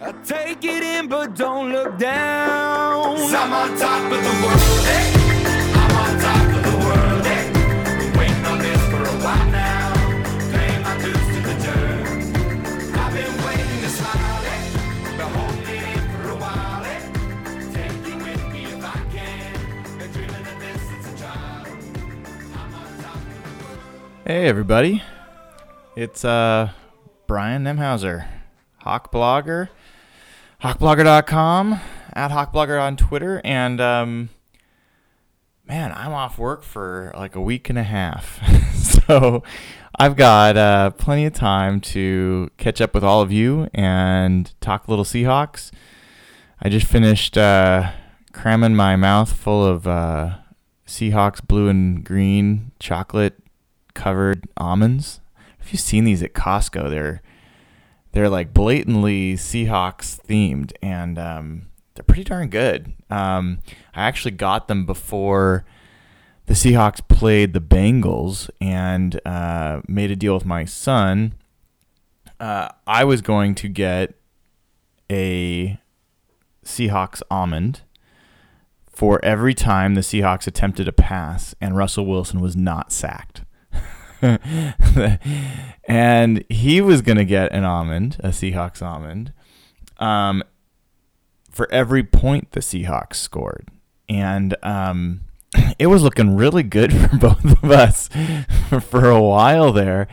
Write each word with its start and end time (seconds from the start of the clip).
I 0.00 0.12
take 0.24 0.64
it 0.64 0.82
in, 0.82 1.08
but 1.08 1.34
don't 1.34 1.72
look 1.72 1.98
down. 1.98 3.16
I'm 3.16 3.52
on 3.52 3.78
top 3.78 4.12
of 4.12 4.22
the 4.22 4.34
world. 4.44 4.84
Hey, 4.84 5.12
I'm 5.74 5.96
on 5.96 6.20
top 6.20 6.48
of 6.56 6.62
the 6.62 6.76
world. 6.84 7.24
Hey, 7.26 7.50
been 7.52 8.12
waiting 8.18 8.44
on 8.44 8.58
this 8.58 8.82
for 8.90 9.02
a 9.02 9.16
while 9.24 9.50
now. 9.50 9.92
Paying 10.52 10.82
my 10.82 10.98
dues 10.98 11.26
to 11.34 11.40
the 11.40 11.54
dirt. 11.64 12.06
I've 12.98 13.12
been 13.14 13.34
waiting 13.46 13.80
to 13.80 13.88
smile. 13.88 14.44
Eh? 14.44 14.48
Hey, 15.04 15.16
been 15.16 15.30
holding 15.32 15.62
it 15.62 15.96
in 15.96 16.04
for 16.12 16.28
a 16.30 16.36
while. 16.36 16.82
Hey, 16.84 17.00
take 17.72 18.06
you 18.06 18.16
with 18.18 18.42
me 18.52 18.64
if 18.64 18.84
I 18.84 18.86
can. 19.10 19.52
Been 19.98 20.10
dreaming 20.12 20.46
of 20.46 20.58
this 20.60 20.80
since 20.88 21.06
a 21.08 21.22
child. 21.22 21.66
I'm 22.54 22.74
on 22.74 22.88
top 23.00 23.16
of 23.16 23.22
the 23.44 23.64
world. 23.64 23.80
Hey 24.26 24.46
everybody, 24.48 25.02
it's 25.96 26.24
uh 26.24 26.70
Brian 27.26 27.64
Nemhauser, 27.64 28.26
Hawk 28.78 29.10
Blogger, 29.10 29.70
hawkblogger.com, 30.64 31.78
at 32.14 32.30
hawkblogger 32.30 32.80
on 32.80 32.96
Twitter, 32.96 33.38
and 33.44 33.82
um, 33.82 34.30
man, 35.66 35.92
I'm 35.94 36.14
off 36.14 36.38
work 36.38 36.62
for 36.62 37.12
like 37.14 37.34
a 37.34 37.40
week 37.42 37.68
and 37.68 37.78
a 37.78 37.82
half, 37.82 38.40
so 38.74 39.42
I've 39.98 40.16
got 40.16 40.56
uh, 40.56 40.90
plenty 40.92 41.26
of 41.26 41.34
time 41.34 41.82
to 41.82 42.50
catch 42.56 42.80
up 42.80 42.94
with 42.94 43.04
all 43.04 43.20
of 43.20 43.30
you 43.30 43.68
and 43.74 44.58
talk 44.62 44.88
little 44.88 45.04
Seahawks. 45.04 45.70
I 46.62 46.70
just 46.70 46.86
finished 46.86 47.36
uh, 47.36 47.90
cramming 48.32 48.74
my 48.74 48.96
mouth 48.96 49.34
full 49.34 49.66
of 49.66 49.86
uh, 49.86 50.38
Seahawks 50.86 51.46
blue 51.46 51.68
and 51.68 52.02
green 52.02 52.70
chocolate 52.80 53.38
covered 53.92 54.48
almonds. 54.56 55.20
Have 55.58 55.70
you've 55.70 55.80
seen 55.82 56.04
these 56.04 56.22
at 56.22 56.32
Costco? 56.32 56.88
They're 56.88 57.20
they're 58.14 58.28
like 58.28 58.54
blatantly 58.54 59.34
Seahawks 59.34 60.20
themed, 60.24 60.72
and 60.80 61.18
um, 61.18 61.66
they're 61.94 62.04
pretty 62.04 62.24
darn 62.24 62.48
good. 62.48 62.92
Um, 63.10 63.58
I 63.94 64.04
actually 64.04 64.30
got 64.30 64.68
them 64.68 64.86
before 64.86 65.64
the 66.46 66.54
Seahawks 66.54 67.06
played 67.08 67.52
the 67.54 67.60
Bengals, 67.60 68.48
and 68.60 69.20
uh, 69.26 69.80
made 69.88 70.10
a 70.10 70.16
deal 70.16 70.34
with 70.34 70.44
my 70.44 70.64
son. 70.64 71.34
Uh, 72.38 72.68
I 72.86 73.04
was 73.04 73.20
going 73.20 73.54
to 73.56 73.68
get 73.68 74.14
a 75.10 75.78
Seahawks 76.64 77.22
almond 77.30 77.80
for 78.86 79.22
every 79.24 79.54
time 79.54 79.94
the 79.94 80.02
Seahawks 80.02 80.46
attempted 80.46 80.86
a 80.86 80.92
pass 80.92 81.54
and 81.60 81.76
Russell 81.76 82.06
Wilson 82.06 82.40
was 82.40 82.56
not 82.56 82.92
sacked. 82.92 83.42
and 85.84 86.44
he 86.48 86.80
was 86.80 87.02
going 87.02 87.18
to 87.18 87.24
get 87.24 87.52
an 87.52 87.64
almond, 87.64 88.16
a 88.20 88.28
Seahawks 88.28 88.80
almond, 88.82 89.32
um, 89.98 90.42
for 91.50 91.70
every 91.70 92.02
point 92.02 92.52
the 92.52 92.60
Seahawks 92.60 93.16
scored. 93.16 93.68
And 94.08 94.56
um, 94.62 95.20
it 95.78 95.88
was 95.88 96.02
looking 96.02 96.36
really 96.36 96.62
good 96.62 96.92
for 97.10 97.16
both 97.16 97.44
of 97.44 97.70
us 97.70 98.08
for 98.80 99.10
a 99.10 99.20
while 99.20 99.72
there. 99.72 100.08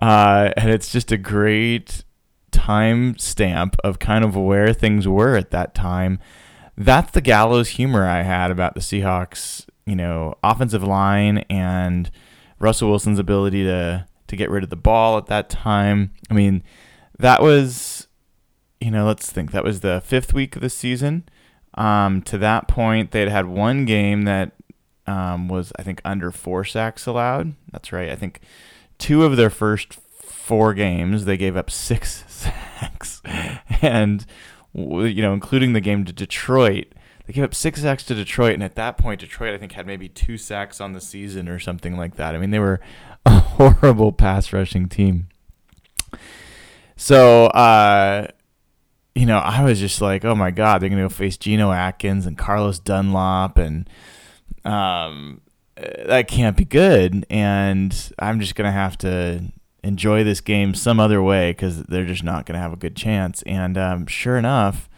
Uh, 0.00 0.50
and 0.56 0.70
it's 0.70 0.92
just 0.92 1.12
a 1.12 1.16
great 1.16 2.04
time 2.50 3.16
stamp 3.18 3.76
of 3.82 3.98
kind 3.98 4.24
of 4.24 4.36
where 4.36 4.72
things 4.74 5.08
were 5.08 5.36
at 5.36 5.50
that 5.52 5.74
time. 5.74 6.18
That's 6.76 7.12
the 7.12 7.20
gallows 7.20 7.70
humor 7.70 8.06
I 8.06 8.22
had 8.22 8.50
about 8.50 8.74
the 8.74 8.80
Seahawks, 8.80 9.66
you 9.86 9.96
know, 9.96 10.34
offensive 10.42 10.82
line 10.82 11.38
and 11.48 12.10
Russell 12.64 12.88
Wilson's 12.88 13.18
ability 13.18 13.62
to 13.64 14.06
to 14.26 14.36
get 14.36 14.50
rid 14.50 14.64
of 14.64 14.70
the 14.70 14.76
ball 14.76 15.18
at 15.18 15.26
that 15.26 15.50
time. 15.50 16.10
I 16.30 16.34
mean, 16.34 16.62
that 17.18 17.42
was, 17.42 18.08
you 18.80 18.90
know, 18.90 19.06
let's 19.06 19.30
think 19.30 19.52
that 19.52 19.62
was 19.62 19.80
the 19.80 20.00
fifth 20.04 20.32
week 20.32 20.56
of 20.56 20.62
the 20.62 20.70
season. 20.70 21.24
Um, 21.74 22.22
to 22.22 22.38
that 22.38 22.66
point, 22.66 23.10
they'd 23.10 23.28
had 23.28 23.46
one 23.46 23.84
game 23.84 24.22
that 24.22 24.52
um, 25.06 25.48
was, 25.48 25.72
I 25.78 25.82
think, 25.82 26.00
under 26.06 26.30
four 26.30 26.64
sacks 26.64 27.04
allowed. 27.06 27.54
That's 27.70 27.92
right. 27.92 28.08
I 28.08 28.16
think 28.16 28.40
two 28.96 29.24
of 29.24 29.36
their 29.36 29.50
first 29.50 29.92
four 29.92 30.72
games 30.72 31.26
they 31.26 31.36
gave 31.36 31.56
up 31.56 31.70
six 31.70 32.24
sacks, 32.28 33.20
and 33.82 34.24
you 34.72 35.22
know, 35.22 35.34
including 35.34 35.74
the 35.74 35.80
game 35.80 36.04
to 36.06 36.12
Detroit. 36.12 36.86
They 37.26 37.32
gave 37.32 37.44
up 37.44 37.54
six 37.54 37.80
sacks 37.80 38.04
to 38.04 38.14
Detroit, 38.14 38.54
and 38.54 38.62
at 38.62 38.74
that 38.74 38.98
point, 38.98 39.20
Detroit 39.20 39.54
I 39.54 39.58
think 39.58 39.72
had 39.72 39.86
maybe 39.86 40.08
two 40.08 40.36
sacks 40.36 40.80
on 40.80 40.92
the 40.92 41.00
season 41.00 41.48
or 41.48 41.58
something 41.58 41.96
like 41.96 42.16
that. 42.16 42.34
I 42.34 42.38
mean, 42.38 42.50
they 42.50 42.58
were 42.58 42.80
a 43.26 43.38
horrible 43.38 44.12
pass 44.12 44.52
rushing 44.52 44.88
team. 44.88 45.28
So, 46.96 47.46
uh, 47.46 48.28
you 49.14 49.26
know, 49.26 49.38
I 49.38 49.64
was 49.64 49.80
just 49.80 50.00
like, 50.00 50.24
oh 50.24 50.34
my 50.34 50.50
god, 50.50 50.80
they're 50.80 50.90
gonna 50.90 51.02
go 51.02 51.08
face 51.08 51.38
Geno 51.38 51.72
Atkins 51.72 52.26
and 52.26 52.36
Carlos 52.36 52.78
Dunlap, 52.78 53.56
and 53.56 53.88
um, 54.66 55.40
that 55.76 56.28
can't 56.28 56.56
be 56.56 56.66
good. 56.66 57.24
And 57.30 58.12
I'm 58.18 58.38
just 58.38 58.54
gonna 58.54 58.72
have 58.72 58.98
to 58.98 59.44
enjoy 59.82 60.24
this 60.24 60.42
game 60.42 60.74
some 60.74 61.00
other 61.00 61.22
way 61.22 61.52
because 61.52 61.84
they're 61.84 62.06
just 62.06 62.24
not 62.24 62.44
gonna 62.44 62.60
have 62.60 62.74
a 62.74 62.76
good 62.76 62.96
chance. 62.96 63.40
And 63.42 63.78
um, 63.78 64.06
sure 64.06 64.36
enough 64.36 64.90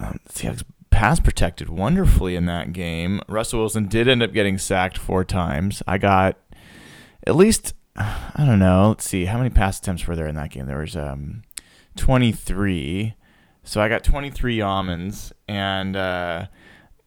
um, 0.00 0.20
Seahawks 0.28 0.64
pass 0.90 1.20
protected 1.20 1.68
wonderfully 1.68 2.36
in 2.36 2.46
that 2.46 2.72
game. 2.72 3.20
Russell 3.28 3.60
Wilson 3.60 3.86
did 3.86 4.08
end 4.08 4.22
up 4.22 4.32
getting 4.32 4.58
sacked 4.58 4.98
four 4.98 5.24
times. 5.24 5.82
I 5.86 5.98
got 5.98 6.36
at 7.26 7.36
least 7.36 7.74
I 7.96 8.44
don't 8.46 8.58
know. 8.58 8.88
Let's 8.88 9.04
see 9.04 9.26
how 9.26 9.38
many 9.38 9.50
pass 9.50 9.78
attempts 9.78 10.06
were 10.06 10.16
there 10.16 10.26
in 10.26 10.34
that 10.36 10.50
game. 10.50 10.66
There 10.66 10.78
was 10.78 10.96
um, 10.96 11.42
23. 11.96 13.14
So 13.62 13.80
I 13.80 13.88
got 13.88 14.04
23 14.04 14.60
almonds 14.60 15.32
and 15.46 15.96
uh, 15.96 16.46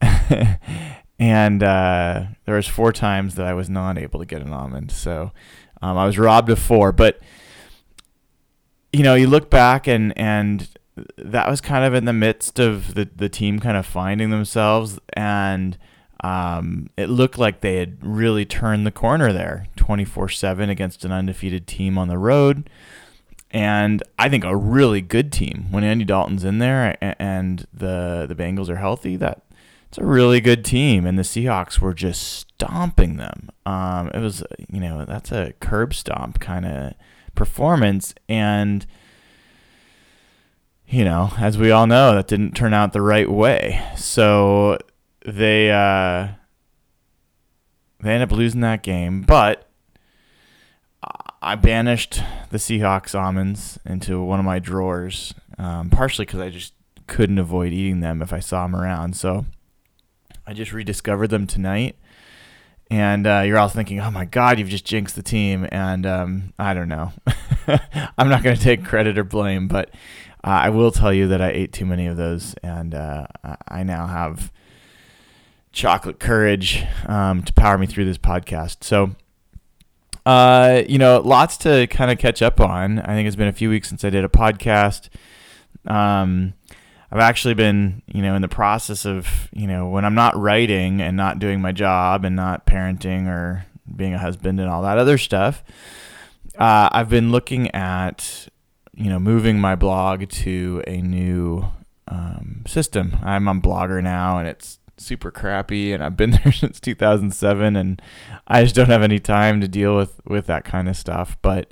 and 1.18 1.62
uh, 1.62 2.24
there 2.44 2.54
was 2.54 2.68
four 2.68 2.92
times 2.92 3.34
that 3.34 3.46
I 3.46 3.54
was 3.54 3.68
not 3.68 3.98
able 3.98 4.20
to 4.20 4.26
get 4.26 4.42
an 4.42 4.52
almond. 4.52 4.92
So 4.92 5.32
um, 5.82 5.98
I 5.98 6.06
was 6.06 6.18
robbed 6.18 6.50
of 6.50 6.58
four. 6.58 6.92
But 6.92 7.20
you 8.92 9.02
know, 9.02 9.14
you 9.14 9.26
look 9.26 9.50
back 9.50 9.86
and 9.88 10.16
and 10.16 10.68
that 11.16 11.48
was 11.48 11.60
kind 11.60 11.84
of 11.84 11.94
in 11.94 12.04
the 12.04 12.12
midst 12.12 12.58
of 12.58 12.94
the, 12.94 13.08
the 13.16 13.28
team 13.28 13.58
kind 13.58 13.76
of 13.76 13.84
finding 13.84 14.30
themselves 14.30 14.98
and 15.14 15.76
um, 16.24 16.88
it 16.96 17.10
looked 17.10 17.36
like 17.36 17.60
they 17.60 17.76
had 17.76 17.98
really 18.02 18.46
turned 18.46 18.86
the 18.86 18.90
corner 18.90 19.30
there 19.30 19.66
24-7 19.76 20.70
against 20.70 21.04
an 21.04 21.12
undefeated 21.12 21.66
team 21.66 21.98
on 21.98 22.08
the 22.08 22.16
road. 22.16 22.70
And 23.50 24.02
I 24.18 24.30
think 24.30 24.42
a 24.42 24.56
really 24.56 25.02
good 25.02 25.30
team. 25.30 25.66
When 25.70 25.84
Andy 25.84 26.04
Dalton's 26.06 26.42
in 26.42 26.58
there 26.58 26.96
and 27.20 27.66
the 27.72 28.24
the 28.26 28.34
Bengals 28.34 28.68
are 28.68 28.76
healthy 28.76 29.16
that 29.16 29.42
it's 29.88 29.98
a 29.98 30.04
really 30.04 30.40
good 30.40 30.64
team. 30.64 31.06
And 31.06 31.18
the 31.18 31.22
Seahawks 31.22 31.78
were 31.78 31.94
just 31.94 32.22
stomping 32.22 33.16
them. 33.16 33.50
Um, 33.66 34.10
it 34.14 34.20
was 34.20 34.42
you 34.72 34.80
know 34.80 35.04
that's 35.04 35.30
a 35.30 35.52
curb 35.60 35.94
stomp 35.94 36.40
kind 36.40 36.64
of 36.64 36.94
performance. 37.34 38.14
And 38.28 38.86
you 40.88 41.04
know, 41.04 41.32
as 41.38 41.58
we 41.58 41.70
all 41.70 41.86
know, 41.86 42.14
that 42.14 42.28
didn't 42.28 42.52
turn 42.52 42.74
out 42.74 42.92
the 42.92 43.02
right 43.02 43.30
way. 43.30 43.82
So 43.96 44.78
they 45.24 45.70
uh, 45.70 46.28
they 48.00 48.10
end 48.12 48.22
up 48.22 48.32
losing 48.32 48.60
that 48.60 48.82
game. 48.82 49.22
But 49.22 49.68
I 51.42 51.56
banished 51.56 52.22
the 52.50 52.58
Seahawks 52.58 53.18
almonds 53.18 53.78
into 53.84 54.22
one 54.22 54.38
of 54.38 54.46
my 54.46 54.58
drawers, 54.58 55.34
um, 55.58 55.90
partially 55.90 56.24
because 56.24 56.40
I 56.40 56.48
just 56.48 56.72
couldn't 57.06 57.38
avoid 57.38 57.72
eating 57.72 58.00
them 58.00 58.22
if 58.22 58.32
I 58.32 58.40
saw 58.40 58.62
them 58.62 58.74
around. 58.74 59.14
So 59.14 59.44
I 60.46 60.54
just 60.54 60.72
rediscovered 60.72 61.30
them 61.30 61.46
tonight. 61.46 61.96
And 62.90 63.26
uh, 63.26 63.42
you're 63.46 63.58
all 63.58 63.68
thinking, 63.68 64.00
oh 64.00 64.10
my 64.10 64.24
God, 64.24 64.58
you've 64.58 64.68
just 64.68 64.84
jinxed 64.84 65.16
the 65.16 65.22
team. 65.22 65.66
And 65.70 66.06
um, 66.06 66.52
I 66.58 66.74
don't 66.74 66.88
know. 66.88 67.12
I'm 68.18 68.28
not 68.28 68.42
going 68.42 68.56
to 68.56 68.62
take 68.62 68.84
credit 68.84 69.18
or 69.18 69.24
blame, 69.24 69.68
but 69.68 69.90
uh, 70.44 70.60
I 70.64 70.68
will 70.68 70.92
tell 70.92 71.12
you 71.12 71.28
that 71.28 71.40
I 71.40 71.48
ate 71.48 71.72
too 71.72 71.86
many 71.86 72.06
of 72.06 72.18
those, 72.18 72.54
and 72.62 72.94
uh, 72.94 73.26
I 73.66 73.82
now 73.82 74.06
have 74.06 74.52
chocolate 75.72 76.20
courage 76.20 76.84
um, 77.06 77.42
to 77.42 77.52
power 77.54 77.78
me 77.78 77.86
through 77.86 78.04
this 78.04 78.18
podcast. 78.18 78.84
So, 78.84 79.16
uh, 80.26 80.82
you 80.86 80.98
know, 80.98 81.20
lots 81.24 81.56
to 81.58 81.86
kind 81.86 82.10
of 82.10 82.18
catch 82.18 82.42
up 82.42 82.60
on. 82.60 82.98
I 82.98 83.14
think 83.14 83.26
it's 83.26 83.36
been 83.36 83.48
a 83.48 83.52
few 83.52 83.70
weeks 83.70 83.88
since 83.88 84.04
I 84.04 84.10
did 84.10 84.22
a 84.22 84.28
podcast. 84.28 85.08
Um, 85.86 86.52
I've 87.10 87.20
actually 87.20 87.54
been, 87.54 88.02
you 88.06 88.20
know, 88.20 88.34
in 88.34 88.42
the 88.42 88.48
process 88.48 89.06
of, 89.06 89.48
you 89.52 89.66
know, 89.66 89.88
when 89.88 90.04
I'm 90.04 90.14
not 90.14 90.36
writing 90.36 91.00
and 91.00 91.16
not 91.16 91.38
doing 91.38 91.62
my 91.62 91.72
job 91.72 92.24
and 92.24 92.36
not 92.36 92.66
parenting 92.66 93.28
or 93.28 93.64
being 93.96 94.12
a 94.12 94.18
husband 94.18 94.60
and 94.60 94.68
all 94.68 94.82
that 94.82 94.98
other 94.98 95.16
stuff. 95.16 95.64
Uh, 96.58 96.90
I've 96.92 97.08
been 97.08 97.32
looking 97.32 97.74
at 97.74 98.48
you 98.96 99.10
know, 99.10 99.18
moving 99.18 99.58
my 99.58 99.74
blog 99.74 100.28
to 100.28 100.82
a 100.86 101.00
new 101.00 101.64
um, 102.08 102.62
system. 102.66 103.16
I'm 103.22 103.48
on 103.48 103.60
Blogger 103.60 104.02
now, 104.02 104.38
and 104.38 104.48
it's 104.48 104.78
super 104.96 105.30
crappy, 105.30 105.92
and 105.92 106.02
I've 106.02 106.16
been 106.16 106.30
there 106.44 106.52
since 106.52 106.80
2007, 106.80 107.76
and 107.76 108.00
I 108.46 108.62
just 108.62 108.74
don't 108.74 108.88
have 108.88 109.02
any 109.02 109.18
time 109.18 109.60
to 109.60 109.68
deal 109.68 109.96
with 109.96 110.20
with 110.26 110.46
that 110.46 110.64
kind 110.64 110.88
of 110.88 110.96
stuff. 110.96 111.36
But 111.42 111.70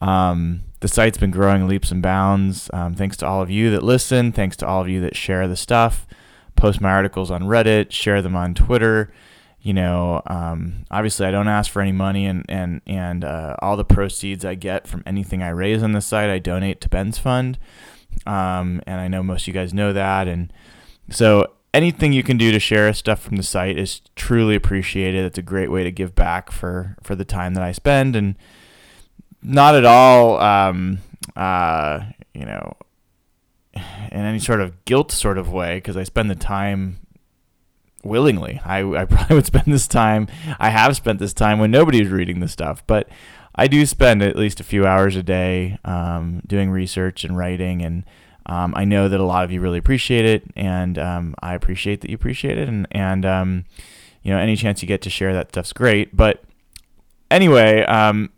um, 0.00 0.64
the 0.80 0.88
site's 0.88 1.18
been 1.18 1.30
growing 1.30 1.66
leaps 1.66 1.90
and 1.90 2.02
bounds. 2.02 2.70
Um, 2.72 2.94
thanks 2.94 3.16
to 3.18 3.26
all 3.26 3.42
of 3.42 3.50
you 3.50 3.70
that 3.70 3.82
listen. 3.82 4.32
Thanks 4.32 4.56
to 4.58 4.66
all 4.66 4.80
of 4.80 4.88
you 4.88 5.00
that 5.00 5.16
share 5.16 5.48
the 5.48 5.56
stuff, 5.56 6.06
post 6.56 6.80
my 6.80 6.90
articles 6.90 7.30
on 7.30 7.42
Reddit, 7.42 7.90
share 7.92 8.22
them 8.22 8.36
on 8.36 8.54
Twitter. 8.54 9.12
You 9.60 9.74
know, 9.74 10.22
um, 10.26 10.84
obviously, 10.90 11.26
I 11.26 11.30
don't 11.30 11.48
ask 11.48 11.70
for 11.70 11.82
any 11.82 11.92
money, 11.92 12.26
and 12.26 12.44
and 12.48 12.80
and 12.86 13.24
uh, 13.24 13.56
all 13.60 13.76
the 13.76 13.84
proceeds 13.84 14.44
I 14.44 14.54
get 14.54 14.86
from 14.86 15.02
anything 15.04 15.42
I 15.42 15.48
raise 15.48 15.82
on 15.82 15.92
the 15.92 16.00
site, 16.00 16.30
I 16.30 16.38
donate 16.38 16.80
to 16.82 16.88
Ben's 16.88 17.18
Fund. 17.18 17.58
Um, 18.26 18.80
and 18.86 19.00
I 19.00 19.08
know 19.08 19.22
most 19.22 19.42
of 19.42 19.48
you 19.48 19.52
guys 19.52 19.74
know 19.74 19.92
that, 19.92 20.28
and 20.28 20.52
so 21.10 21.54
anything 21.74 22.12
you 22.12 22.22
can 22.22 22.36
do 22.36 22.50
to 22.52 22.58
share 22.58 22.92
stuff 22.92 23.20
from 23.20 23.36
the 23.36 23.42
site 23.42 23.78
is 23.78 24.00
truly 24.16 24.54
appreciated. 24.54 25.24
It's 25.24 25.38
a 25.38 25.42
great 25.42 25.70
way 25.70 25.84
to 25.84 25.92
give 25.92 26.14
back 26.14 26.50
for 26.50 26.96
for 27.02 27.14
the 27.14 27.24
time 27.24 27.54
that 27.54 27.62
I 27.62 27.72
spend, 27.72 28.16
and 28.16 28.36
not 29.42 29.74
at 29.74 29.84
all, 29.84 30.40
um, 30.40 30.98
uh, 31.36 32.00
you 32.34 32.44
know, 32.44 32.76
in 33.74 34.20
any 34.20 34.38
sort 34.38 34.60
of 34.60 34.84
guilt 34.84 35.12
sort 35.12 35.38
of 35.38 35.52
way 35.52 35.76
because 35.76 35.96
I 35.96 36.04
spend 36.04 36.30
the 36.30 36.34
time 36.34 36.98
willingly. 38.04 38.60
I, 38.64 38.80
I 38.80 39.04
probably 39.06 39.36
would 39.36 39.46
spend 39.46 39.66
this 39.66 39.86
time, 39.86 40.28
I 40.58 40.70
have 40.70 40.96
spent 40.96 41.18
this 41.18 41.32
time 41.32 41.58
when 41.58 41.70
nobody's 41.70 42.08
reading 42.08 42.40
the 42.40 42.48
stuff, 42.48 42.86
but 42.86 43.08
I 43.54 43.66
do 43.66 43.84
spend 43.86 44.22
at 44.22 44.36
least 44.36 44.60
a 44.60 44.64
few 44.64 44.86
hours 44.86 45.16
a 45.16 45.22
day 45.22 45.78
um, 45.84 46.42
doing 46.46 46.70
research 46.70 47.24
and 47.24 47.36
writing. 47.36 47.82
And 47.82 48.04
um, 48.46 48.72
I 48.76 48.84
know 48.84 49.08
that 49.08 49.18
a 49.18 49.24
lot 49.24 49.44
of 49.44 49.50
you 49.50 49.60
really 49.60 49.78
appreciate 49.78 50.24
it. 50.24 50.44
And 50.54 50.96
um, 50.98 51.34
I 51.42 51.54
appreciate 51.54 52.00
that 52.02 52.10
you 52.10 52.14
appreciate 52.14 52.56
it. 52.56 52.68
And, 52.68 52.86
and 52.92 53.26
um, 53.26 53.64
you 54.22 54.32
know, 54.32 54.38
any 54.38 54.54
chance 54.54 54.80
you 54.80 54.86
get 54.86 55.02
to 55.02 55.10
share 55.10 55.32
that 55.32 55.48
stuff's 55.48 55.72
great. 55.72 56.16
But 56.16 56.44
anyway, 57.30 57.82
um, 57.84 58.30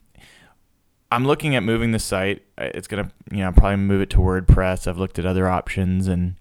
I'm 1.13 1.27
looking 1.27 1.57
at 1.57 1.63
moving 1.63 1.91
the 1.91 1.99
site. 1.99 2.43
It's 2.57 2.87
gonna, 2.87 3.11
you 3.31 3.39
know, 3.39 3.53
probably 3.53 3.77
move 3.77 4.01
it 4.01 4.11
to 4.11 4.19
WordPress. 4.19 4.87
I've 4.87 4.99
looked 4.99 5.19
at 5.19 5.27
other 5.27 5.49
options, 5.49 6.07
and 6.07 6.37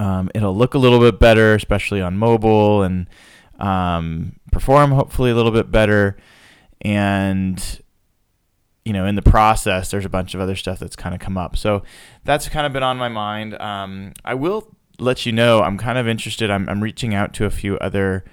um, 0.00 0.30
it'll 0.34 0.56
look 0.56 0.74
a 0.74 0.78
little 0.78 0.98
bit 0.98 1.20
better, 1.20 1.54
especially 1.54 2.00
on 2.00 2.16
mobile, 2.16 2.82
and 2.82 3.06
um, 3.58 4.32
perform 4.50 4.90
hopefully 4.92 5.30
a 5.30 5.34
little 5.34 5.52
bit 5.52 5.70
better. 5.70 6.16
And 6.80 7.80
you 8.84 8.94
know, 8.94 9.04
in 9.04 9.14
the 9.14 9.22
process, 9.22 9.90
there's 9.90 10.06
a 10.06 10.10
bunch 10.10 10.34
of 10.34 10.40
other 10.40 10.56
stuff 10.56 10.78
that's 10.78 10.96
kind 10.96 11.14
of 11.14 11.20
come 11.20 11.36
up. 11.36 11.56
So 11.56 11.82
that's 12.24 12.48
kind 12.48 12.66
of 12.66 12.72
been 12.72 12.82
on 12.82 12.96
my 12.96 13.10
mind. 13.10 13.54
Um, 13.60 14.14
I 14.24 14.34
will 14.34 14.74
let 14.98 15.26
you 15.26 15.32
know. 15.32 15.62
I'm 15.62 15.76
kind 15.76 15.98
of 15.98 16.08
interested. 16.08 16.50
I'm, 16.50 16.66
I'm 16.68 16.82
reaching 16.82 17.14
out 17.14 17.34
to 17.34 17.44
a 17.44 17.50
few 17.50 17.76
other 17.78 18.24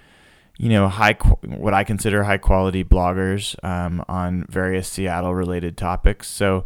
you 0.57 0.69
know, 0.69 0.87
high 0.87 1.13
what 1.43 1.73
I 1.73 1.83
consider 1.83 2.23
high 2.23 2.39
quality 2.39 2.83
bloggers 2.83 3.61
um, 3.63 4.03
on 4.07 4.45
various 4.49 4.87
Seattle 4.87 5.35
related 5.35 5.77
topics. 5.77 6.27
So, 6.27 6.65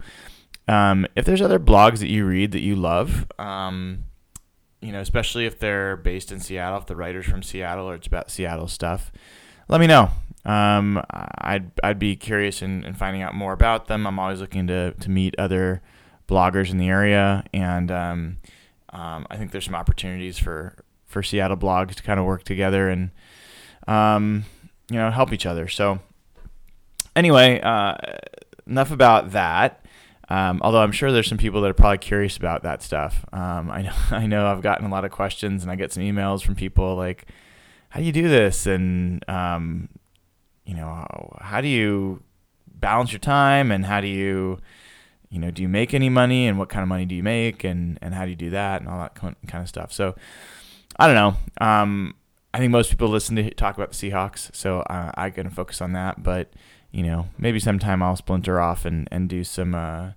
um, 0.68 1.06
if 1.18 1.26
there's 1.26 1.42
other 1.42 1.60
blogs 1.60 2.00
that 2.00 2.08
you 2.08 2.26
read 2.26 2.54
that 2.54 2.62
you 2.62 2.78
love, 2.78 3.28
um, 3.38 4.06
you 4.82 4.92
know, 4.92 5.00
especially 5.00 5.46
if 5.46 5.60
they're 5.60 5.96
based 5.96 6.32
in 6.32 6.40
Seattle, 6.40 6.80
if 6.80 6.86
the 6.88 6.96
writer's 6.96 7.26
from 7.26 7.44
Seattle 7.44 7.90
or 7.90 7.96
it's 7.96 8.08
about 8.08 8.32
Seattle 8.32 8.68
stuff, 8.68 9.12
let 9.68 9.80
me 9.80 9.88
know. 9.88 10.10
Um, 10.44 11.02
I'd 11.12 11.72
I'd 11.84 12.00
be 12.00 12.16
curious 12.16 12.62
in, 12.62 12.84
in 12.84 12.94
finding 12.94 13.22
out 13.22 13.36
more 13.36 13.54
about 13.54 13.88
them. 13.88 14.08
I'm 14.08 14.20
always 14.20 14.42
looking 14.42 14.68
to 14.68 14.92
to 14.92 15.10
meet 15.10 15.36
other 15.38 15.82
bloggers 16.28 16.72
in 16.72 16.78
the 16.78 16.90
area, 16.90 17.44
and 17.54 17.92
um, 17.92 18.38
um, 18.92 19.28
I 19.30 19.38
think 19.38 19.52
there's 19.52 19.66
some 19.66 19.76
opportunities 19.76 20.38
for 20.38 20.84
for 21.06 21.22
Seattle 21.22 21.58
blogs 21.58 21.94
to 21.96 22.04
kind 22.04 22.20
of 22.20 22.26
work 22.26 22.44
together 22.44 22.90
and 22.90 23.12
um, 23.88 24.46
you 24.90 24.98
know, 24.98 25.12
help 25.12 25.34
each 25.34 25.46
other. 25.46 25.68
So, 25.68 26.00
anyway, 27.16 27.60
uh, 27.62 27.96
enough 28.68 28.92
about 28.92 29.32
that. 29.32 29.81
Um, 30.32 30.62
although 30.64 30.82
I'm 30.82 30.94
sure 30.94 31.12
there's 31.12 31.28
some 31.28 31.38
people 31.38 31.60
that 31.62 31.72
are 31.72 31.74
probably 31.74 31.98
curious 31.98 32.38
about 32.38 32.64
that 32.64 32.82
stuff. 32.82 33.26
Um, 33.34 33.70
I 33.70 33.82
know 33.82 33.94
I 34.12 34.26
know 34.28 34.48
I've 34.48 34.62
gotten 34.62 34.86
a 34.86 34.90
lot 34.90 35.04
of 35.04 35.12
questions, 35.12 35.62
and 35.62 35.72
I 35.72 35.76
get 35.76 35.92
some 35.92 36.04
emails 36.04 36.42
from 36.42 36.56
people 36.56 36.96
like, 36.96 37.26
"How 37.90 38.00
do 38.00 38.06
you 38.06 38.14
do 38.14 38.30
this?" 38.30 38.66
and 38.66 39.28
um, 39.30 39.90
you 40.66 40.74
know, 40.74 41.06
how 41.42 41.60
do 41.60 41.68
you 41.68 42.24
balance 42.68 43.12
your 43.12 43.20
time, 43.20 43.72
and 43.72 43.86
how 43.86 44.00
do 44.00 44.08
you 44.08 44.60
you 45.30 45.40
know, 45.40 45.50
do 45.50 45.62
you 45.62 45.70
make 45.70 45.94
any 45.94 46.10
money 46.10 46.48
and 46.48 46.60
what 46.60 46.70
kind 46.70 46.84
of 46.84 46.90
money 46.90 47.06
do 47.06 47.16
you 47.16 47.24
make 47.24 47.64
and, 47.64 47.98
and 48.02 48.14
how 48.14 48.26
do 48.26 48.32
you 48.32 48.36
do 48.36 48.50
that 48.50 48.82
and 48.82 48.90
all 48.90 49.00
that 49.00 49.16
kind 49.16 49.36
of 49.54 49.68
stuff. 49.68 49.94
So 49.94 50.14
I 51.00 51.08
don't 51.08 51.16
know. 51.16 51.66
Um, 51.66 52.16
I 52.54 52.60
think 52.60 52.70
most 52.70 52.90
people 52.90 53.08
listen 53.08 53.38
to 53.38 53.50
talk 53.52 53.78
about 53.78 53.94
the 53.94 54.12
Seahawks, 54.12 54.54
so 54.54 54.82
uh, 54.82 55.12
I 55.16 55.30
can 55.30 55.50
focus 55.50 55.82
on 55.82 55.94
that. 55.94 56.22
But 56.22 56.52
you 56.92 57.04
know, 57.04 57.28
maybe 57.38 57.60
sometime 57.60 58.04
I'll 58.04 58.18
splinter 58.18 58.60
off 58.60 58.84
and, 58.84 59.08
and 59.10 59.30
do 59.30 59.46
some 59.46 59.74
uh, 59.74 60.12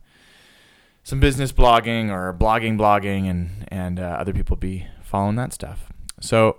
some 1.04 1.20
business 1.20 1.52
blogging 1.52 2.10
or 2.10 2.34
blogging, 2.34 2.76
blogging, 2.76 3.30
and 3.30 3.50
and 3.68 4.00
uh, 4.00 4.16
other 4.18 4.32
people 4.32 4.56
be 4.56 4.88
following 5.02 5.36
that 5.36 5.52
stuff. 5.52 5.92
So 6.20 6.58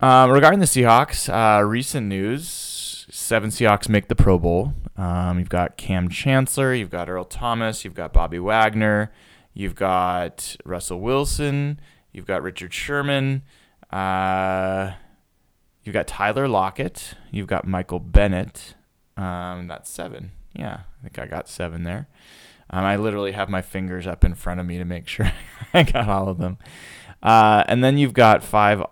um, 0.00 0.30
regarding 0.30 0.60
the 0.60 0.66
Seahawks, 0.66 1.28
uh, 1.28 1.64
recent 1.64 2.06
news: 2.06 3.06
seven 3.10 3.50
Seahawks 3.50 3.88
make 3.88 4.06
the 4.06 4.14
Pro 4.14 4.38
Bowl. 4.38 4.74
Um, 4.96 5.38
you've 5.38 5.48
got 5.48 5.76
Kam 5.76 6.08
Chancellor, 6.08 6.74
you've 6.74 6.90
got 6.90 7.08
Earl 7.08 7.24
Thomas, 7.24 7.84
you've 7.84 7.94
got 7.94 8.12
Bobby 8.12 8.38
Wagner, 8.38 9.10
you've 9.54 9.74
got 9.74 10.54
Russell 10.64 11.00
Wilson, 11.00 11.80
you've 12.12 12.26
got 12.26 12.42
Richard 12.42 12.72
Sherman. 12.72 13.42
Uh, 13.90 14.92
you've 15.82 15.92
got 15.92 16.06
Tyler 16.06 16.48
Lockett. 16.48 17.14
You've 17.30 17.46
got 17.46 17.66
Michael 17.66 18.00
Bennett. 18.00 18.74
Um, 19.16 19.66
that's 19.66 19.90
seven. 19.90 20.32
Yeah, 20.54 20.80
I 21.00 21.02
think 21.02 21.18
I 21.18 21.26
got 21.26 21.48
seven 21.48 21.84
there. 21.84 22.08
Um, 22.72 22.84
I 22.84 22.96
literally 22.96 23.32
have 23.32 23.48
my 23.48 23.60
fingers 23.60 24.06
up 24.06 24.24
in 24.24 24.34
front 24.34 24.60
of 24.60 24.66
me 24.66 24.78
to 24.78 24.84
make 24.84 25.06
sure 25.06 25.30
I 25.74 25.82
got 25.82 26.08
all 26.08 26.28
of 26.28 26.38
them. 26.38 26.58
Uh, 27.22 27.64
and 27.68 27.84
then 27.84 27.98
you've 27.98 28.14
got 28.14 28.42
five 28.42 28.82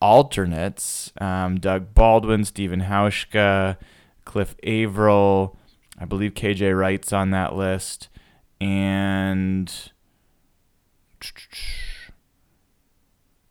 alternates 0.00 1.12
um, 1.20 1.58
Doug 1.58 1.94
Baldwin, 1.94 2.44
Steven 2.44 2.82
Hauschka, 2.82 3.76
Cliff 4.24 4.56
Avril. 4.62 5.58
I 5.98 6.04
believe 6.04 6.34
KJ 6.34 6.76
Wright's 6.76 7.12
on 7.12 7.30
that 7.30 7.54
list. 7.54 8.08
And. 8.60 9.72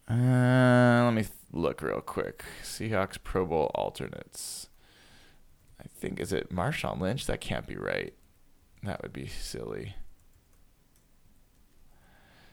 Uh, 0.08 1.02
let 1.06 1.14
me 1.16 1.24
th- 1.24 1.34
look 1.52 1.82
real 1.82 2.00
quick. 2.00 2.46
Seahawks 2.62 3.18
Pro 3.24 3.44
Bowl 3.44 3.72
alternates. 3.74 4.70
I 5.82 5.88
think 5.88 6.20
is 6.20 6.32
it 6.32 6.52
Marshawn 6.52 7.00
Lynch? 7.00 7.26
That 7.26 7.42
can't 7.42 7.66
be 7.66 7.76
right. 7.76 8.14
That 8.86 9.02
would 9.02 9.14
be 9.14 9.28
silly. 9.28 9.96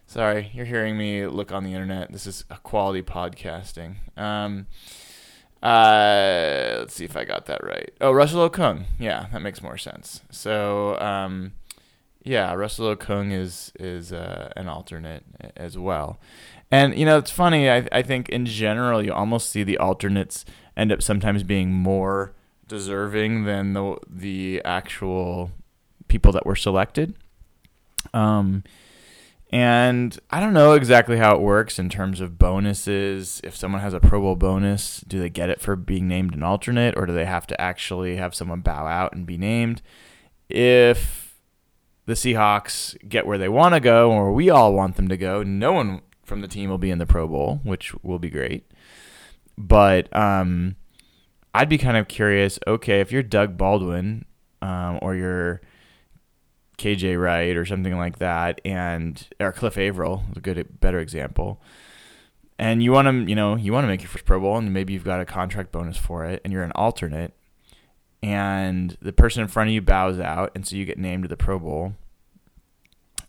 Sorry, 0.06 0.50
you're 0.52 0.66
hearing 0.66 0.98
me 0.98 1.26
look 1.26 1.52
on 1.52 1.64
the 1.64 1.72
internet. 1.72 2.12
This 2.12 2.26
is 2.26 2.44
a 2.50 2.56
quality 2.58 3.02
podcasting. 3.02 3.96
Um, 4.16 4.66
uh, 5.62 6.76
let's 6.80 6.94
see 6.94 7.04
if 7.04 7.16
I 7.16 7.24
got 7.24 7.46
that 7.46 7.62
right. 7.64 7.92
Oh, 8.00 8.12
Russell 8.12 8.48
Okung. 8.48 8.84
Yeah, 8.98 9.26
that 9.32 9.40
makes 9.40 9.62
more 9.62 9.78
sense. 9.78 10.22
So, 10.30 10.98
um, 11.00 11.52
yeah, 12.24 12.52
Russell 12.54 12.94
Okung 12.94 13.32
is 13.32 13.72
is 13.78 14.12
uh, 14.12 14.52
an 14.56 14.68
alternate 14.68 15.24
as 15.56 15.78
well. 15.78 16.18
And 16.70 16.98
you 16.98 17.06
know, 17.06 17.18
it's 17.18 17.30
funny. 17.30 17.70
I 17.70 17.88
I 17.92 18.02
think 18.02 18.28
in 18.28 18.46
general, 18.46 19.02
you 19.04 19.12
almost 19.12 19.50
see 19.50 19.62
the 19.62 19.78
alternates 19.78 20.44
end 20.76 20.92
up 20.92 21.02
sometimes 21.02 21.42
being 21.42 21.72
more 21.72 22.34
deserving 22.66 23.44
than 23.44 23.72
the 23.72 23.96
the 24.08 24.62
actual 24.64 25.50
people 26.12 26.30
that 26.30 26.44
were 26.44 26.54
selected. 26.54 27.16
Um, 28.12 28.64
and 29.50 30.18
I 30.30 30.40
don't 30.40 30.52
know 30.52 30.74
exactly 30.74 31.16
how 31.16 31.34
it 31.34 31.40
works 31.40 31.78
in 31.78 31.88
terms 31.88 32.20
of 32.20 32.38
bonuses. 32.38 33.40
If 33.42 33.56
someone 33.56 33.80
has 33.80 33.94
a 33.94 34.00
Pro 34.00 34.20
Bowl 34.20 34.36
bonus, 34.36 35.00
do 35.00 35.18
they 35.18 35.30
get 35.30 35.48
it 35.48 35.58
for 35.58 35.74
being 35.74 36.06
named 36.06 36.34
an 36.34 36.42
alternate, 36.42 36.96
or 36.98 37.06
do 37.06 37.14
they 37.14 37.24
have 37.24 37.46
to 37.46 37.58
actually 37.58 38.16
have 38.16 38.34
someone 38.34 38.60
bow 38.60 38.86
out 38.86 39.14
and 39.14 39.24
be 39.24 39.38
named? 39.38 39.80
If 40.50 41.34
the 42.04 42.12
Seahawks 42.12 42.96
get 43.08 43.26
where 43.26 43.38
they 43.38 43.48
want 43.48 43.74
to 43.74 43.80
go, 43.80 44.12
or 44.12 44.32
we 44.32 44.50
all 44.50 44.74
want 44.74 44.96
them 44.96 45.08
to 45.08 45.16
go, 45.16 45.42
no 45.42 45.72
one 45.72 46.02
from 46.22 46.42
the 46.42 46.48
team 46.48 46.68
will 46.68 46.78
be 46.78 46.90
in 46.90 46.98
the 46.98 47.06
Pro 47.06 47.26
Bowl, 47.26 47.60
which 47.64 47.94
will 48.04 48.18
be 48.18 48.30
great. 48.30 48.70
But 49.56 50.14
um, 50.14 50.76
I'd 51.54 51.70
be 51.70 51.78
kind 51.78 51.96
of 51.96 52.06
curious. 52.06 52.58
Okay, 52.66 53.00
if 53.00 53.12
you're 53.12 53.22
Doug 53.22 53.56
Baldwin 53.56 54.26
um, 54.60 54.98
or 55.02 55.14
you're 55.14 55.62
KJ 56.82 57.20
Wright 57.20 57.56
or 57.56 57.64
something 57.64 57.96
like 57.96 58.18
that, 58.18 58.60
and 58.64 59.28
or 59.38 59.52
Cliff 59.52 59.78
Avril 59.78 60.24
is 60.32 60.38
a 60.38 60.40
good, 60.40 60.80
better 60.80 60.98
example. 60.98 61.60
And 62.58 62.82
you 62.82 62.92
want 62.92 63.08
to, 63.08 63.28
you 63.30 63.36
know, 63.36 63.56
you 63.56 63.72
want 63.72 63.84
to 63.84 63.88
make 63.88 64.02
your 64.02 64.08
first 64.08 64.24
Pro 64.24 64.40
Bowl, 64.40 64.56
and 64.58 64.72
maybe 64.72 64.92
you've 64.92 65.04
got 65.04 65.20
a 65.20 65.24
contract 65.24 65.72
bonus 65.72 65.96
for 65.96 66.24
it, 66.24 66.40
and 66.44 66.52
you're 66.52 66.64
an 66.64 66.72
alternate, 66.74 67.34
and 68.22 68.96
the 69.00 69.12
person 69.12 69.42
in 69.42 69.48
front 69.48 69.68
of 69.68 69.74
you 69.74 69.80
bows 69.80 70.18
out, 70.18 70.50
and 70.54 70.66
so 70.66 70.76
you 70.76 70.84
get 70.84 70.98
named 70.98 71.22
to 71.22 71.28
the 71.28 71.36
Pro 71.36 71.58
Bowl, 71.58 71.94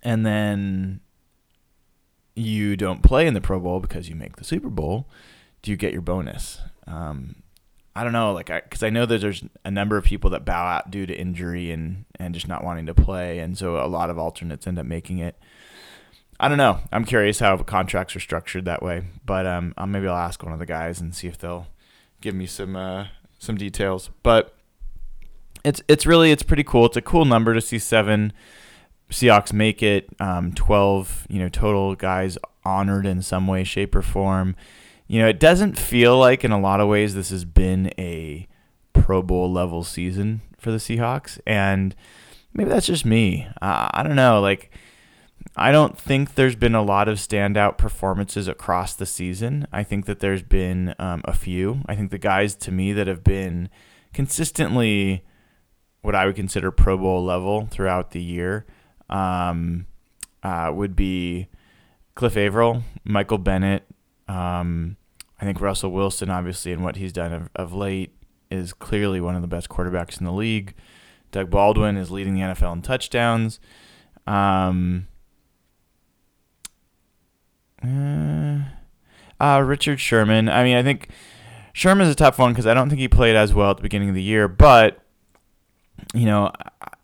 and 0.01 0.25
then 0.25 0.99
you 2.35 2.75
don't 2.75 3.03
play 3.03 3.27
in 3.27 3.35
the 3.35 3.41
Pro 3.41 3.59
Bowl 3.59 3.79
because 3.79 4.09
you 4.09 4.15
make 4.15 4.37
the 4.37 4.43
Super 4.43 4.69
Bowl, 4.69 5.07
do 5.61 5.69
you 5.69 5.77
get 5.77 5.93
your 5.93 6.01
bonus? 6.01 6.59
Um, 6.87 7.42
I 7.95 8.03
don't 8.03 8.13
know, 8.13 8.33
like, 8.33 8.47
because 8.47 8.81
I, 8.81 8.89
know 8.89 9.05
that 9.05 9.21
there's 9.21 9.43
a 9.63 9.69
number 9.69 9.97
of 9.97 10.03
people 10.03 10.31
that 10.31 10.45
bow 10.45 10.65
out 10.65 10.89
due 10.89 11.05
to 11.05 11.13
injury 11.13 11.69
and 11.69 12.05
and 12.15 12.33
just 12.33 12.47
not 12.47 12.63
wanting 12.63 12.87
to 12.87 12.93
play, 12.95 13.39
and 13.39 13.55
so 13.57 13.77
a 13.77 13.85
lot 13.85 14.09
of 14.09 14.17
alternates 14.17 14.65
end 14.65 14.79
up 14.79 14.85
making 14.85 15.19
it. 15.19 15.37
I 16.39 16.47
don't 16.47 16.57
know. 16.57 16.79
I'm 16.91 17.05
curious 17.05 17.39
how 17.39 17.55
contracts 17.57 18.15
are 18.15 18.19
structured 18.19 18.65
that 18.65 18.81
way, 18.81 19.03
but 19.25 19.45
um, 19.45 19.75
I'll, 19.77 19.85
maybe 19.85 20.07
I'll 20.07 20.17
ask 20.17 20.41
one 20.43 20.53
of 20.53 20.59
the 20.59 20.65
guys 20.65 20.99
and 20.99 21.13
see 21.13 21.27
if 21.27 21.37
they'll 21.37 21.67
give 22.19 22.33
me 22.33 22.47
some 22.47 22.75
uh, 22.75 23.07
some 23.37 23.57
details. 23.57 24.09
But 24.23 24.55
it's 25.63 25.83
it's 25.87 26.07
really 26.07 26.31
it's 26.31 26.43
pretty 26.43 26.63
cool. 26.63 26.87
It's 26.87 26.97
a 26.97 27.01
cool 27.01 27.25
number 27.25 27.53
to 27.53 27.61
see 27.61 27.77
seven 27.77 28.33
Seahawks 29.11 29.53
make 29.53 29.83
it. 29.83 30.09
Um, 30.19 30.51
Twelve, 30.53 31.27
you 31.29 31.37
know, 31.37 31.49
total 31.49 31.93
guys 31.95 32.39
honored 32.65 33.05
in 33.05 33.21
some 33.21 33.45
way, 33.45 33.63
shape, 33.63 33.93
or 33.93 34.01
form 34.01 34.55
you 35.13 35.19
know, 35.19 35.27
it 35.27 35.39
doesn't 35.39 35.77
feel 35.77 36.17
like 36.17 36.43
in 36.43 36.51
a 36.51 36.59
lot 36.59 36.79
of 36.79 36.87
ways 36.87 37.13
this 37.13 37.29
has 37.29 37.45
been 37.45 37.93
a 37.99 38.47
Pro 38.93 39.21
Bowl 39.21 39.51
level 39.51 39.83
season 39.83 40.41
for 40.57 40.71
the 40.71 40.79
Seahawks, 40.79 41.39
and 41.45 41.95
maybe 42.51 42.71
that's 42.71 42.87
just 42.87 43.05
me. 43.05 43.47
Uh, 43.61 43.89
I 43.93 44.01
don't 44.01 44.15
know. 44.15 44.41
Like, 44.41 44.71
I 45.55 45.71
don't 45.71 45.95
think 45.95 46.33
there's 46.33 46.55
been 46.55 46.73
a 46.73 46.81
lot 46.81 47.07
of 47.07 47.19
standout 47.19 47.77
performances 47.77 48.47
across 48.47 48.95
the 48.95 49.05
season. 49.05 49.67
I 49.71 49.83
think 49.83 50.07
that 50.07 50.19
there's 50.19 50.41
been 50.41 50.95
um, 50.97 51.21
a 51.25 51.33
few. 51.33 51.81
I 51.85 51.95
think 51.95 52.09
the 52.09 52.17
guys 52.17 52.55
to 52.55 52.71
me 52.71 52.91
that 52.93 53.05
have 53.05 53.23
been 53.23 53.69
consistently 54.15 55.23
what 56.01 56.15
I 56.15 56.25
would 56.25 56.35
consider 56.35 56.71
Pro 56.71 56.97
Bowl 56.97 57.23
level 57.23 57.67
throughout 57.69 58.13
the 58.13 58.21
year 58.23 58.65
um, 59.11 59.85
uh, 60.41 60.71
would 60.73 60.95
be 60.95 61.49
Cliff 62.15 62.35
Avril, 62.35 62.81
Michael 63.03 63.37
Bennett, 63.37 63.83
um, 64.27 64.97
I 65.43 65.45
think 65.45 65.59
Russell 65.59 65.91
Wilson, 65.91 66.29
obviously, 66.29 66.71
and 66.71 66.85
what 66.85 66.95
he's 66.95 67.11
done 67.11 67.33
of, 67.33 67.49
of 67.53 67.73
late, 67.73 68.13
is 68.49 68.71
clearly 68.71 69.19
one 69.19 69.35
of 69.35 69.41
the 69.41 69.47
best 69.49 69.67
quarterbacks 69.67 70.17
in 70.17 70.25
the 70.25 70.31
league. 70.31 70.73
Doug 71.33 71.49
Baldwin 71.49 71.97
is 71.97 72.09
leading 72.09 72.33
the 72.33 72.39
NFL 72.39 72.71
in 72.71 72.81
touchdowns. 72.81 73.59
Um, 74.25 75.07
uh, 77.85 78.59
uh, 79.41 79.59
Richard 79.59 79.99
Sherman. 79.99 80.47
I 80.47 80.63
mean, 80.63 80.77
I 80.77 80.81
think 80.81 81.09
Sherman's 81.73 82.09
a 82.09 82.15
tough 82.15 82.39
one 82.39 82.53
because 82.53 82.65
I 82.65 82.73
don't 82.73 82.87
think 82.87 83.01
he 83.01 83.09
played 83.09 83.35
as 83.35 83.53
well 83.53 83.71
at 83.71 83.75
the 83.75 83.83
beginning 83.83 84.07
of 84.07 84.15
the 84.15 84.23
year, 84.23 84.47
but 84.47 85.03
you 86.13 86.25
know, 86.25 86.53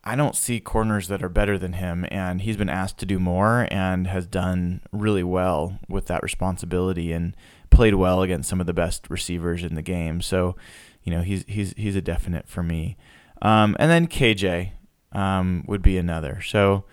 I 0.06 0.16
don't 0.16 0.34
see 0.34 0.62
corners 0.62 1.10
that 1.10 1.22
are 1.22 1.28
better 1.28 1.58
than 1.58 1.74
him, 1.74 2.06
and 2.10 2.40
he's 2.40 2.56
been 2.56 2.70
asked 2.70 3.00
to 3.00 3.06
do 3.06 3.20
more 3.20 3.68
and 3.70 4.08
has 4.08 4.26
done 4.26 4.80
really 4.94 5.24
well 5.24 5.78
with 5.90 6.06
that 6.06 6.24
responsibility 6.24 7.12
and 7.12 7.36
played 7.70 7.96
well 7.96 8.22
against 8.22 8.50
some 8.50 8.60
of 8.60 8.68
the 8.68 8.74
best 8.74 9.10
receivers 9.10 9.64
in 9.64 9.76
the 9.76 9.82
game. 9.82 10.22
So, 10.22 10.56
you 11.04 11.12
know, 11.12 11.22
he's 11.22 11.44
he's 11.48 11.74
he's 11.78 11.96
a 11.96 12.02
definite 12.02 12.48
for 12.48 12.64
me. 12.64 12.98
Um, 13.42 13.76
and 13.80 13.90
then 13.90 14.08
KJ 14.08 14.72
um, 15.12 15.64
would 15.68 15.82
be 15.82 15.98
another. 15.98 16.42
So, 16.42 16.84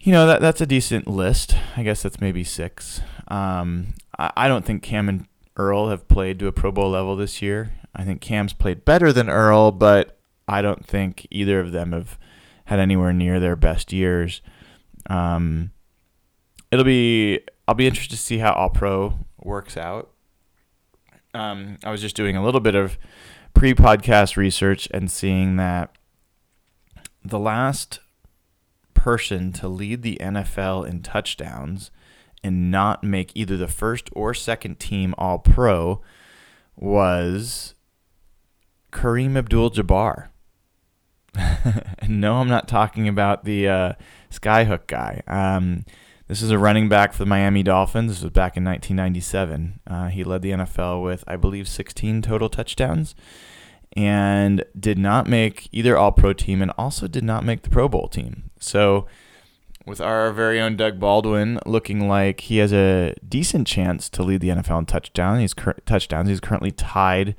you 0.00 0.12
know, 0.12 0.26
that 0.26 0.40
that's 0.40 0.60
a 0.60 0.66
decent 0.66 1.06
list. 1.06 1.54
I 1.76 1.82
guess 1.82 2.02
that's 2.02 2.20
maybe 2.20 2.44
six. 2.44 3.00
Um, 3.28 3.94
I, 4.18 4.32
I 4.36 4.48
don't 4.48 4.64
think 4.64 4.82
Kam 4.82 5.08
and 5.08 5.26
Earl 5.56 5.88
have 5.88 6.08
played 6.08 6.38
to 6.38 6.46
a 6.46 6.52
Pro 6.52 6.72
Bowl 6.72 6.90
level 6.90 7.16
this 7.16 7.42
year. 7.42 7.72
I 7.94 8.04
think 8.04 8.20
Kam's 8.20 8.52
played 8.52 8.84
better 8.84 9.12
than 9.12 9.28
Earl, 9.28 9.72
but 9.72 10.18
I 10.48 10.62
don't 10.62 10.86
think 10.86 11.26
either 11.30 11.60
of 11.60 11.72
them 11.72 11.92
have 11.92 12.18
had 12.64 12.78
anywhere 12.78 13.12
near 13.12 13.40
their 13.40 13.56
best 13.56 13.92
years. 13.92 14.42
Um, 15.08 15.72
it'll 16.70 16.84
be 16.84 17.40
I'll 17.66 17.74
be 17.74 17.86
interested 17.86 18.16
to 18.16 18.22
see 18.22 18.38
how 18.38 18.52
All 18.52 18.70
Pro 18.70 19.18
works 19.42 19.76
out. 19.76 20.10
Um, 21.34 21.78
I 21.84 21.90
was 21.90 22.00
just 22.00 22.16
doing 22.16 22.36
a 22.36 22.44
little 22.44 22.60
bit 22.60 22.74
of 22.74 22.98
pre-podcast 23.54 24.36
research 24.36 24.88
and 24.92 25.10
seeing 25.10 25.56
that 25.56 25.92
the 27.24 27.38
last 27.38 28.00
person 28.94 29.52
to 29.52 29.68
lead 29.68 30.02
the 30.02 30.18
NFL 30.20 30.86
in 30.86 31.02
touchdowns 31.02 31.90
and 32.42 32.70
not 32.70 33.04
make 33.04 33.32
either 33.34 33.56
the 33.56 33.68
first 33.68 34.08
or 34.12 34.34
second 34.34 34.78
team 34.78 35.14
All 35.18 35.38
Pro 35.38 36.00
was 36.76 37.74
Kareem 38.92 39.36
Abdul-Jabbar. 39.36 40.28
no, 42.08 42.36
I'm 42.36 42.48
not 42.48 42.66
talking 42.66 43.06
about 43.06 43.44
the 43.44 43.68
uh, 43.68 43.92
skyhook 44.30 44.86
guy. 44.86 45.22
Um, 45.26 45.84
this 46.30 46.42
is 46.42 46.52
a 46.52 46.58
running 46.58 46.88
back 46.88 47.12
for 47.12 47.18
the 47.18 47.26
Miami 47.26 47.64
Dolphins. 47.64 48.12
This 48.12 48.22
was 48.22 48.30
back 48.30 48.56
in 48.56 48.64
1997. 48.64 49.80
Uh, 49.84 50.06
he 50.06 50.22
led 50.22 50.42
the 50.42 50.52
NFL 50.52 51.02
with, 51.02 51.24
I 51.26 51.34
believe, 51.34 51.66
16 51.66 52.22
total 52.22 52.48
touchdowns 52.48 53.16
and 53.96 54.64
did 54.78 54.96
not 54.96 55.26
make 55.26 55.68
either 55.72 55.98
All 55.98 56.12
Pro 56.12 56.32
team 56.32 56.62
and 56.62 56.70
also 56.78 57.08
did 57.08 57.24
not 57.24 57.44
make 57.44 57.62
the 57.62 57.68
Pro 57.68 57.88
Bowl 57.88 58.06
team. 58.06 58.44
So, 58.60 59.08
with 59.84 60.00
our 60.00 60.30
very 60.30 60.60
own 60.60 60.76
Doug 60.76 61.00
Baldwin 61.00 61.58
looking 61.66 62.06
like 62.06 62.42
he 62.42 62.58
has 62.58 62.72
a 62.72 63.16
decent 63.28 63.66
chance 63.66 64.08
to 64.10 64.22
lead 64.22 64.40
the 64.40 64.50
NFL 64.50 64.78
in 64.78 64.86
touchdown, 64.86 65.40
he's 65.40 65.52
cur- 65.52 65.78
touchdowns. 65.84 66.28
He's 66.28 66.38
currently 66.38 66.70
tied 66.70 67.34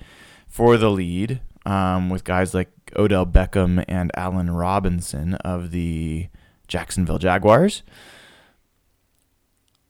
for 0.50 0.76
the 0.76 0.92
lead 0.92 1.40
um, 1.66 2.10
with 2.10 2.26
guys 2.26 2.54
like 2.54 2.68
Odell 2.98 3.26
Beckham 3.26 3.86
and 3.88 4.12
Allen 4.16 4.52
Robinson 4.52 5.36
of 5.36 5.72
the 5.72 6.28
Jacksonville 6.68 7.20
Jaguars. 7.20 7.84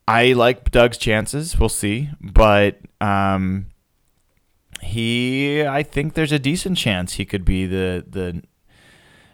I 0.08 0.34
like 0.34 0.72
Doug's 0.72 0.98
chances. 0.98 1.58
We'll 1.58 1.70
see, 1.70 2.10
but 2.20 2.80
um, 3.00 3.68
he, 4.82 5.64
I 5.64 5.84
think 5.84 6.14
there's 6.14 6.32
a 6.32 6.40
decent 6.40 6.78
chance 6.78 7.14
he 7.14 7.26
could 7.26 7.46
be 7.46 7.66
the 7.66 8.04
the 8.08 8.44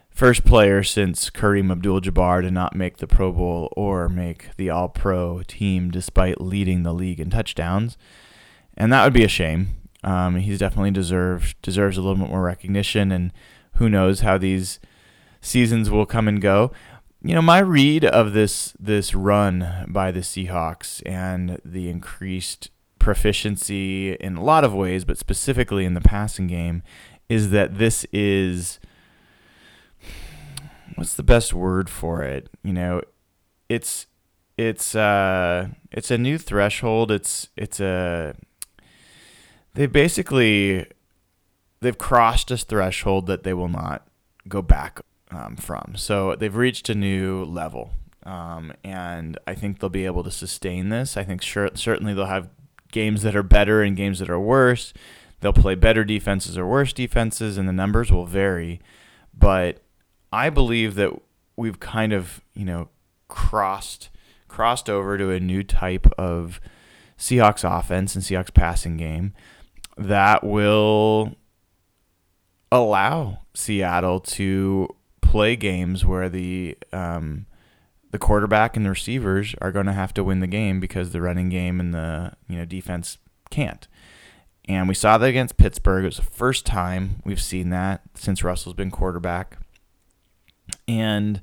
first 0.09 0.45
player 0.45 0.83
since 0.83 1.29
Kareem 1.29 1.71
Abdul-Jabbar 1.71 2.41
to 2.41 2.51
not 2.51 2.75
make 2.75 2.97
the 2.97 3.07
Pro 3.07 3.31
Bowl 3.31 3.71
or 3.77 4.09
make 4.09 4.55
the 4.57 4.69
All-Pro 4.69 5.43
team, 5.47 5.91
despite 5.91 6.41
leading 6.41 6.83
the 6.83 6.93
league 6.93 7.19
in 7.19 7.29
touchdowns, 7.29 7.97
and 8.75 8.91
that 8.91 9.03
would 9.03 9.13
be 9.13 9.23
a 9.23 9.29
shame. 9.29 9.77
Um, 10.03 10.35
he's 10.37 10.59
definitely 10.59 10.91
deserved 10.91 11.55
deserves 11.61 11.97
a 11.97 12.01
little 12.01 12.17
bit 12.17 12.29
more 12.29 12.43
recognition, 12.43 13.11
and 13.11 13.31
who 13.73 13.89
knows 13.89 14.21
how 14.21 14.37
these 14.37 14.79
seasons 15.39 15.89
will 15.89 16.05
come 16.05 16.27
and 16.27 16.41
go. 16.41 16.71
You 17.27 17.35
know, 17.35 17.41
my 17.41 17.59
read 17.59 18.05
of 18.05 18.31
this 18.31 18.71
this 18.79 19.13
run 19.13 19.85
by 19.89 20.11
the 20.11 20.21
Seahawks 20.21 21.03
and 21.05 21.59
the 21.65 21.89
increased 21.89 22.69
proficiency 22.99 24.13
in 24.13 24.37
a 24.37 24.43
lot 24.45 24.63
of 24.63 24.73
ways, 24.73 25.03
but 25.03 25.17
specifically 25.17 25.83
in 25.83 25.93
the 25.93 25.99
passing 25.99 26.47
game, 26.47 26.83
is 27.27 27.49
that 27.49 27.79
this 27.79 28.05
is 28.13 28.79
what's 30.95 31.15
the 31.15 31.21
best 31.21 31.53
word 31.53 31.89
for 31.89 32.23
it? 32.23 32.49
You 32.63 32.71
know, 32.71 33.01
it's 33.67 34.07
it's 34.57 34.95
uh 34.95 35.67
it's 35.91 36.09
a 36.09 36.17
new 36.17 36.37
threshold. 36.37 37.11
It's 37.11 37.49
it's 37.57 37.81
a 37.81 38.35
they 39.73 39.85
basically 39.85 40.85
they've 41.81 41.97
crossed 41.97 42.51
a 42.51 42.57
threshold 42.57 43.27
that 43.27 43.43
they 43.43 43.53
will 43.53 43.67
not 43.67 44.07
go 44.47 44.61
back 44.61 45.01
um, 45.31 45.55
from. 45.55 45.93
So 45.95 46.35
they've 46.35 46.55
reached 46.55 46.89
a 46.89 46.95
new 46.95 47.43
level, 47.45 47.91
um, 48.23 48.73
and 48.83 49.37
I 49.47 49.55
think 49.55 49.79
they'll 49.79 49.89
be 49.89 50.05
able 50.05 50.23
to 50.23 50.31
sustain 50.31 50.89
this. 50.89 51.17
I 51.17 51.23
think 51.23 51.41
sure, 51.41 51.69
certainly 51.73 52.13
they'll 52.13 52.25
have 52.25 52.49
games 52.91 53.21
that 53.23 53.35
are 53.35 53.43
better 53.43 53.81
and 53.81 53.95
games 53.97 54.19
that 54.19 54.29
are 54.29 54.39
worse. 54.39 54.93
They'll 55.39 55.53
play 55.53 55.75
better 55.75 56.03
defenses 56.03 56.57
or 56.57 56.65
worse 56.65 56.93
defenses, 56.93 57.57
and 57.57 57.67
the 57.67 57.73
numbers 57.73 58.11
will 58.11 58.25
vary. 58.25 58.81
But 59.37 59.81
I 60.31 60.49
believe 60.49 60.95
that 60.95 61.11
we've 61.55 61.79
kind 61.79 62.13
of 62.13 62.41
you 62.53 62.65
know 62.65 62.89
crossed 63.27 64.09
crossed 64.47 64.89
over 64.89 65.17
to 65.17 65.31
a 65.31 65.39
new 65.39 65.63
type 65.63 66.07
of 66.17 66.59
Seahawks 67.17 67.63
offense 67.63 68.15
and 68.15 68.23
Seahawks 68.23 68.53
passing 68.53 68.97
game 68.97 69.33
that 69.97 70.43
will 70.43 71.35
allow 72.71 73.39
Seattle 73.53 74.19
to 74.19 74.87
play 75.27 75.55
games 75.55 76.05
where 76.05 76.29
the 76.29 76.77
um, 76.93 77.45
the 78.11 78.17
quarterback 78.17 78.77
and 78.77 78.85
the 78.85 78.89
receivers 78.89 79.53
are 79.61 79.71
going 79.71 79.85
to 79.85 79.93
have 79.93 80.13
to 80.13 80.23
win 80.23 80.39
the 80.39 80.47
game 80.47 80.79
because 80.79 81.11
the 81.11 81.21
running 81.21 81.49
game 81.49 81.79
and 81.79 81.93
the 81.93 82.33
you 82.47 82.57
know 82.57 82.65
defense 82.65 83.17
can't. 83.49 83.87
And 84.69 84.87
we 84.87 84.93
saw 84.93 85.17
that 85.17 85.29
against 85.29 85.57
Pittsburgh. 85.57 86.03
It 86.03 86.07
was 86.07 86.17
the 86.17 86.23
first 86.23 86.65
time 86.65 87.21
we've 87.23 87.41
seen 87.41 87.69
that 87.69 88.01
since 88.15 88.43
Russell's 88.43 88.75
been 88.75 88.91
quarterback. 88.91 89.59
And 90.87 91.41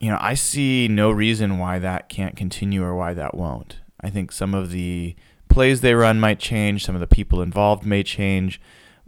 you 0.00 0.10
know, 0.10 0.18
I 0.20 0.34
see 0.34 0.88
no 0.88 1.10
reason 1.10 1.58
why 1.58 1.78
that 1.78 2.08
can't 2.08 2.36
continue 2.36 2.82
or 2.82 2.94
why 2.94 3.14
that 3.14 3.36
won't. 3.36 3.78
I 4.00 4.10
think 4.10 4.32
some 4.32 4.54
of 4.54 4.70
the 4.70 5.14
plays 5.48 5.80
they 5.80 5.94
run 5.94 6.18
might 6.18 6.38
change, 6.38 6.84
some 6.84 6.94
of 6.94 7.00
the 7.00 7.06
people 7.06 7.42
involved 7.42 7.84
may 7.84 8.02
change, 8.02 8.60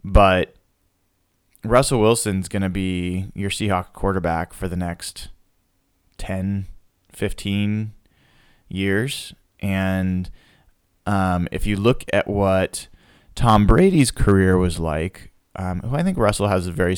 but 0.04 0.54
Russell 1.64 2.00
Wilson's 2.00 2.48
going 2.48 2.62
to 2.62 2.68
be 2.68 3.30
your 3.34 3.50
Seahawk 3.50 3.92
quarterback 3.92 4.52
for 4.52 4.68
the 4.68 4.76
next 4.76 5.28
10, 6.18 6.66
15 7.12 7.92
years. 8.68 9.34
And 9.60 10.30
um, 11.06 11.48
if 11.52 11.66
you 11.66 11.76
look 11.76 12.04
at 12.12 12.26
what 12.26 12.88
Tom 13.34 13.66
Brady's 13.66 14.10
career 14.10 14.56
was 14.58 14.78
like, 14.78 15.32
um, 15.56 15.80
who 15.80 15.96
I 15.96 16.02
think 16.02 16.18
Russell 16.18 16.48
has 16.48 16.66
a 16.66 16.72
very 16.72 16.96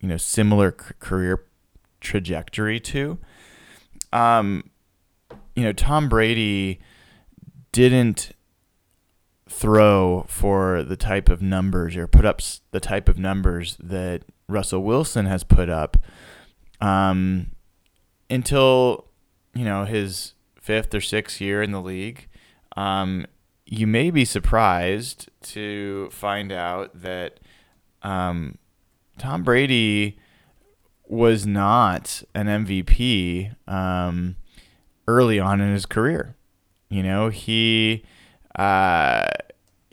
you 0.00 0.08
know 0.08 0.16
similar 0.16 0.76
c- 0.78 0.94
career 0.98 1.44
trajectory 2.00 2.78
to. 2.78 3.18
Um, 4.12 4.70
you 5.56 5.62
know, 5.64 5.72
Tom 5.72 6.08
Brady 6.08 6.80
didn't 7.72 8.32
throw 9.56 10.26
for 10.28 10.82
the 10.82 10.96
type 10.96 11.28
of 11.28 11.40
numbers 11.40 11.96
or 11.96 12.08
put 12.08 12.24
up 12.24 12.40
the 12.72 12.80
type 12.80 13.08
of 13.08 13.18
numbers 13.18 13.76
that 13.80 14.22
Russell 14.48 14.82
Wilson 14.82 15.26
has 15.26 15.44
put 15.44 15.68
up 15.68 15.96
um, 16.80 17.52
until 18.28 19.06
you 19.54 19.64
know 19.64 19.84
his 19.84 20.34
fifth 20.60 20.92
or 20.92 21.00
sixth 21.00 21.40
year 21.40 21.62
in 21.62 21.70
the 21.70 21.80
league. 21.80 22.28
Um, 22.76 23.26
you 23.64 23.86
may 23.86 24.10
be 24.10 24.24
surprised 24.24 25.30
to 25.42 26.10
find 26.10 26.50
out 26.50 27.00
that 27.00 27.38
um, 28.02 28.58
Tom 29.18 29.44
Brady 29.44 30.18
was 31.06 31.46
not 31.46 32.24
an 32.34 32.46
MVP 32.46 33.54
um, 33.68 34.34
early 35.06 35.38
on 35.38 35.60
in 35.60 35.72
his 35.72 35.86
career. 35.86 36.34
You 36.88 37.02
know, 37.04 37.28
he 37.28 38.04
uh, 38.56 39.26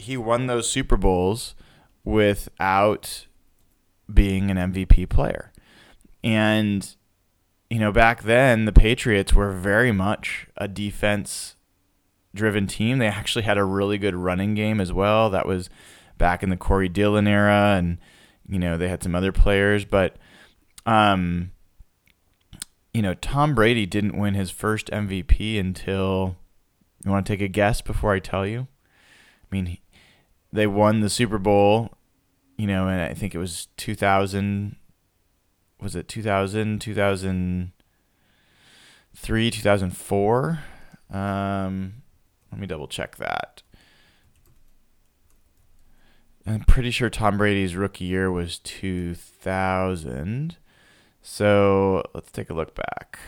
he 0.01 0.17
won 0.17 0.47
those 0.47 0.69
Super 0.69 0.97
Bowls 0.97 1.55
without 2.03 3.27
being 4.11 4.51
an 4.51 4.57
MVP 4.57 5.09
player. 5.09 5.51
And 6.23 6.95
you 7.69 7.79
know, 7.79 7.91
back 7.91 8.23
then 8.23 8.65
the 8.65 8.73
Patriots 8.73 9.33
were 9.33 9.51
very 9.51 9.91
much 9.91 10.47
a 10.57 10.67
defense 10.67 11.55
driven 12.35 12.67
team. 12.67 12.97
They 12.97 13.07
actually 13.07 13.43
had 13.43 13.57
a 13.57 13.63
really 13.63 13.97
good 13.97 14.15
running 14.15 14.55
game 14.55 14.81
as 14.81 14.91
well. 14.91 15.29
That 15.29 15.47
was 15.47 15.69
back 16.17 16.43
in 16.43 16.49
the 16.49 16.57
Corey 16.57 16.89
Dillon 16.89 17.27
era 17.27 17.75
and 17.77 17.97
you 18.47 18.59
know, 18.59 18.77
they 18.77 18.89
had 18.89 19.03
some 19.03 19.15
other 19.15 19.31
players, 19.31 19.85
but 19.85 20.17
um 20.85 21.51
you 22.93 23.01
know, 23.01 23.13
Tom 23.13 23.55
Brady 23.55 23.85
didn't 23.85 24.17
win 24.17 24.33
his 24.33 24.51
first 24.51 24.87
MVP 24.87 25.57
until 25.57 26.35
you 27.05 27.11
want 27.11 27.25
to 27.25 27.33
take 27.33 27.41
a 27.41 27.47
guess 27.47 27.81
before 27.81 28.13
I 28.13 28.19
tell 28.19 28.45
you? 28.45 28.67
I 29.43 29.55
mean, 29.55 29.77
they 30.51 30.67
won 30.67 30.99
the 30.99 31.09
Super 31.09 31.37
Bowl, 31.37 31.91
you 32.57 32.67
know, 32.67 32.87
and 32.87 33.01
I 33.01 33.13
think 33.13 33.35
it 33.35 33.39
was 33.39 33.67
2000 33.77 34.75
was 35.81 35.95
it 35.95 36.07
2000, 36.07 36.79
2003, 36.79 39.51
2004? 39.51 40.59
Um, 41.09 41.93
let 42.51 42.61
me 42.61 42.67
double 42.67 42.87
check 42.87 43.15
that. 43.17 43.63
I'm 46.45 46.61
pretty 46.61 46.91
sure 46.91 47.09
Tom 47.09 47.37
Brady's 47.37 47.75
rookie 47.75 48.05
year 48.05 48.31
was 48.31 48.59
2000. 48.59 50.55
So 51.21 52.03
let's 52.13 52.31
take 52.31 52.49
a 52.49 52.53
look 52.53 52.73
back. 52.75 53.19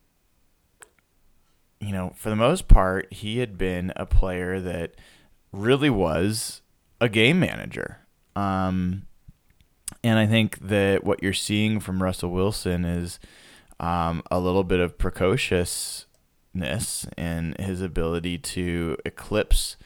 you 1.79 1.91
know, 1.91 2.13
for 2.15 2.29
the 2.29 2.35
most 2.35 2.67
part, 2.67 3.11
he 3.11 3.39
had 3.39 3.57
been 3.57 3.91
a 3.95 4.05
player 4.05 4.59
that 4.61 4.95
really 5.51 5.89
was 5.89 6.61
a 7.01 7.09
game 7.09 7.39
manager. 7.39 7.99
Um, 8.35 9.05
and 10.03 10.17
I 10.17 10.25
think 10.25 10.59
that 10.59 11.03
what 11.03 11.21
you're 11.21 11.33
seeing 11.33 11.79
from 11.81 12.01
Russell 12.01 12.31
Wilson 12.31 12.85
is 12.85 13.19
um, 13.81 14.23
a 14.31 14.39
little 14.39 14.63
bit 14.63 14.79
of 14.79 14.97
precociousness 16.53 17.05
in 17.17 17.55
his 17.59 17.81
ability 17.81 18.37
to 18.37 18.97
eclipse 19.05 19.77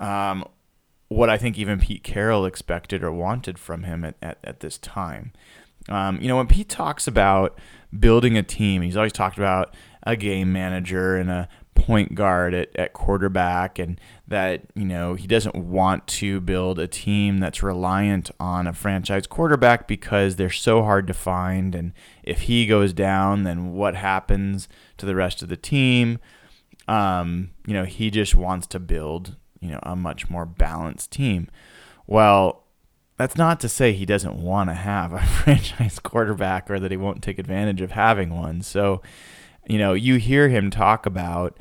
um, 0.00 0.44
what 1.08 1.30
I 1.30 1.38
think 1.38 1.58
even 1.58 1.78
Pete 1.78 2.02
Carroll 2.02 2.46
expected 2.46 3.04
or 3.04 3.12
wanted 3.12 3.58
from 3.58 3.84
him 3.84 4.04
at, 4.04 4.16
at, 4.20 4.38
at 4.42 4.60
this 4.60 4.78
time. 4.78 5.32
Um, 5.88 6.20
you 6.20 6.28
know, 6.28 6.36
when 6.36 6.46
Pete 6.46 6.68
talks 6.68 7.06
about 7.06 7.58
building 7.96 8.36
a 8.36 8.42
team, 8.42 8.82
he's 8.82 8.96
always 8.96 9.12
talked 9.12 9.36
about 9.36 9.74
a 10.02 10.16
game 10.16 10.52
manager 10.52 11.16
and 11.16 11.30
a 11.30 11.48
point 11.74 12.14
guard 12.14 12.54
at, 12.54 12.74
at 12.74 12.92
quarterback, 12.94 13.78
and 13.78 14.00
that, 14.26 14.62
you 14.74 14.86
know, 14.86 15.14
he 15.14 15.26
doesn't 15.26 15.54
want 15.54 16.06
to 16.06 16.40
build 16.40 16.78
a 16.78 16.86
team 16.86 17.38
that's 17.38 17.62
reliant 17.62 18.30
on 18.40 18.66
a 18.66 18.72
franchise 18.72 19.26
quarterback 19.26 19.86
because 19.86 20.36
they're 20.36 20.50
so 20.50 20.82
hard 20.82 21.06
to 21.06 21.14
find. 21.14 21.74
And 21.74 21.92
if 22.22 22.42
he 22.42 22.66
goes 22.66 22.92
down, 22.94 23.42
then 23.42 23.72
what 23.72 23.94
happens 23.94 24.68
to 24.96 25.04
the 25.04 25.14
rest 25.14 25.42
of 25.42 25.50
the 25.50 25.56
team? 25.56 26.18
Um, 26.88 27.50
you 27.66 27.74
know, 27.74 27.84
he 27.84 28.10
just 28.10 28.34
wants 28.34 28.66
to 28.68 28.78
build, 28.78 29.36
you 29.60 29.70
know, 29.70 29.80
a 29.82 29.94
much 29.94 30.30
more 30.30 30.46
balanced 30.46 31.10
team. 31.10 31.48
Well, 32.06 32.64
that's 33.16 33.36
not 33.36 33.60
to 33.60 33.68
say 33.68 33.92
he 33.92 34.06
doesn't 34.06 34.34
want 34.34 34.70
to 34.70 34.74
have 34.74 35.12
a 35.12 35.20
franchise 35.26 35.98
quarterback 35.98 36.70
or 36.70 36.80
that 36.80 36.90
he 36.90 36.96
won't 36.96 37.22
take 37.22 37.38
advantage 37.38 37.82
of 37.82 37.90
having 37.90 38.34
one. 38.34 38.62
So, 38.62 39.02
you 39.68 39.78
know, 39.78 39.92
you 39.92 40.16
hear 40.16 40.48
him 40.48 40.70
talk 40.70 41.04
about 41.04 41.58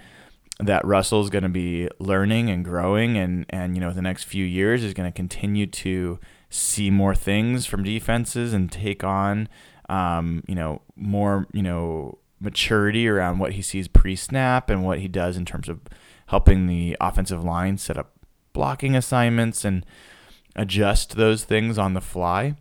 that 0.60 0.86
Russell's 0.86 1.30
going 1.30 1.44
to 1.44 1.50
be 1.50 1.90
learning 2.00 2.50
and 2.50 2.64
growing 2.64 3.18
and 3.18 3.46
and 3.50 3.76
you 3.76 3.82
know 3.82 3.92
the 3.92 4.02
next 4.02 4.24
few 4.24 4.46
years 4.46 4.84
is 4.84 4.94
going 4.94 5.12
to 5.12 5.16
continue 5.16 5.66
to 5.66 6.20
see 6.50 6.90
more 6.92 7.16
things 7.16 7.66
from 7.66 7.84
defenses 7.84 8.54
and 8.54 8.72
take 8.72 9.04
on 9.04 9.50
um, 9.90 10.44
you 10.48 10.56
know 10.56 10.82
more 10.96 11.48
you 11.54 11.64
know 11.64 12.20
maturity 12.40 13.08
around 13.08 13.40
what 13.40 13.54
he 13.54 13.62
sees 13.62 13.88
pre-snap 13.88 14.70
and 14.70 14.84
what 14.84 15.00
he 15.00 15.08
does 15.08 15.38
in 15.38 15.46
terms 15.46 15.70
of 15.70 15.80
helping 16.28 16.68
the 16.68 16.96
offensive 17.00 17.44
line 17.44 17.78
set 17.78 17.98
up 17.98 18.12
blocking 18.52 18.96
assignments 18.96 19.66
and 19.66 19.86
adjust 20.56 21.16
those 21.16 21.44
things 21.44 21.78
on 21.78 21.94
the 21.94 22.02
fly. 22.02 22.56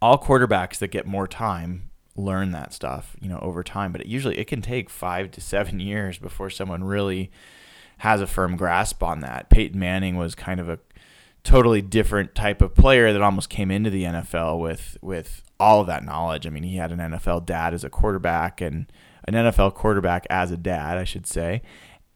All 0.00 0.18
quarterbacks 0.18 0.78
that 0.78 0.88
get 0.88 1.06
more 1.06 1.28
time 1.28 1.89
learn 2.16 2.52
that 2.52 2.72
stuff, 2.72 3.16
you 3.20 3.28
know, 3.28 3.38
over 3.40 3.62
time, 3.62 3.92
but 3.92 4.00
it 4.00 4.06
usually 4.06 4.38
it 4.38 4.46
can 4.46 4.62
take 4.62 4.90
5 4.90 5.30
to 5.32 5.40
7 5.40 5.80
years 5.80 6.18
before 6.18 6.50
someone 6.50 6.84
really 6.84 7.30
has 7.98 8.20
a 8.20 8.26
firm 8.26 8.56
grasp 8.56 9.02
on 9.02 9.20
that. 9.20 9.50
Peyton 9.50 9.78
Manning 9.78 10.16
was 10.16 10.34
kind 10.34 10.60
of 10.60 10.68
a 10.68 10.78
totally 11.42 11.80
different 11.80 12.34
type 12.34 12.60
of 12.60 12.74
player 12.74 13.12
that 13.12 13.22
almost 13.22 13.48
came 13.48 13.70
into 13.70 13.90
the 13.90 14.04
NFL 14.04 14.60
with 14.60 14.96
with 15.00 15.42
all 15.58 15.82
of 15.82 15.86
that 15.86 16.04
knowledge. 16.04 16.46
I 16.46 16.50
mean, 16.50 16.62
he 16.62 16.76
had 16.76 16.92
an 16.92 16.98
NFL 16.98 17.46
dad 17.46 17.74
as 17.74 17.84
a 17.84 17.90
quarterback 17.90 18.60
and 18.60 18.90
an 19.24 19.34
NFL 19.34 19.74
quarterback 19.74 20.26
as 20.30 20.50
a 20.50 20.56
dad, 20.56 20.98
I 20.98 21.04
should 21.04 21.26
say. 21.26 21.62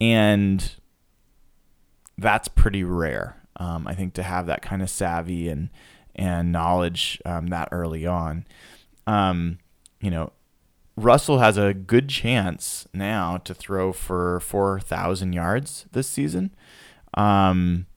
And 0.01 0.73
that's 2.17 2.47
pretty 2.47 2.83
rare. 2.83 3.41
Um, 3.57 3.87
I 3.87 3.93
think 3.93 4.13
to 4.15 4.23
have 4.23 4.47
that 4.47 4.61
kind 4.61 4.81
of 4.81 4.89
savvy 4.89 5.47
and 5.49 5.69
and 6.15 6.51
knowledge 6.51 7.21
um, 7.25 7.47
that 7.47 7.69
early 7.71 8.05
on. 8.05 8.45
Um, 9.05 9.59
you 10.05 10.11
know, 10.11 10.31
Russell 10.95 11.39
has 11.39 11.57
a 11.57 11.73
good 11.73 12.09
chance 12.09 12.87
now 12.93 13.37
to 13.37 13.55
throw 13.55 13.91
for 13.91 14.39
four 14.39 14.79
thousand 14.79 15.33
yards 15.33 15.87
this 15.93 16.07
season. 16.07 16.53
Um, 17.15 17.87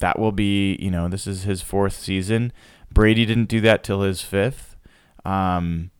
that 0.00 0.18
will 0.18 0.32
be, 0.32 0.76
you 0.78 0.90
know, 0.90 1.08
this 1.08 1.26
is 1.26 1.44
his 1.44 1.62
fourth 1.62 1.94
season. 1.94 2.52
Brady 2.92 3.24
didn't 3.24 3.48
do 3.48 3.62
that 3.62 3.82
till 3.82 4.02
his 4.02 4.20
fifth. 4.20 4.76
Um, 5.24 5.90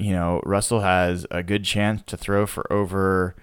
you 0.00 0.10
know, 0.10 0.40
Russell 0.44 0.80
has 0.80 1.24
a 1.30 1.44
good 1.44 1.64
chance 1.64 2.02
to 2.06 2.16
throw 2.16 2.46
for 2.46 2.70
over 2.72 3.36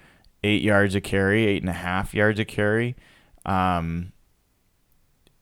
eight 0.44 0.64
yards 0.64 0.96
a 0.96 1.02
carry, 1.02 1.46
eight 1.46 1.64
and 1.64 1.70
a 1.70 1.74
half 1.74 2.14
yards 2.14 2.42
a 2.42 2.46
carry. 2.46 2.98
Um, 3.46 4.12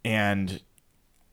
and 0.06 0.62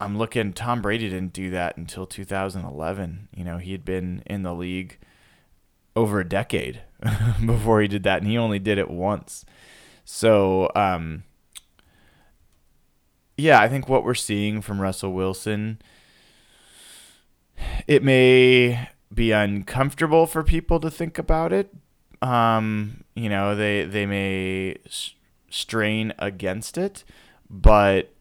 I'm 0.01 0.17
looking, 0.17 0.53
Tom 0.53 0.81
Brady 0.81 1.09
didn't 1.09 1.33
do 1.33 1.51
that 1.51 1.77
until 1.77 2.07
2011. 2.07 3.29
You 3.35 3.45
know, 3.45 3.59
he 3.59 3.73
had 3.73 3.85
been 3.85 4.23
in 4.27 4.43
the 4.43 4.55
league 4.55 4.99
over 5.97 6.21
a 6.21 6.29
decade 6.29 6.83
before 7.45 7.81
he 7.81 7.89
did 7.89 8.05
that, 8.05 8.23
and 8.23 8.31
he 8.31 8.39
only 8.39 8.59
did 8.59 8.79
it 8.79 8.91
once. 8.91 9.45
So, 10.05 10.71
um, 10.77 11.25
yeah, 13.37 13.61
I 13.61 13.69
think 13.69 13.89
what 13.89 14.05
we're 14.05 14.15
seeing 14.15 14.61
from 14.61 14.81
Russell 14.81 15.13
Wilson, 15.13 15.81
it 17.87 18.03
may 18.03 18.89
be 19.13 19.33
uncomfortable 19.33 20.27
for 20.27 20.43
people 20.43 20.79
to 20.81 20.91
think 20.91 21.19
about 21.19 21.53
it. 21.53 21.75
Um, 22.23 23.05
you 23.15 23.29
know, 23.29 23.55
they 23.55 23.85
they 23.85 24.07
may 24.07 24.77
strain 25.51 26.13
against 26.19 26.77
it, 26.77 27.05
but 27.49 28.13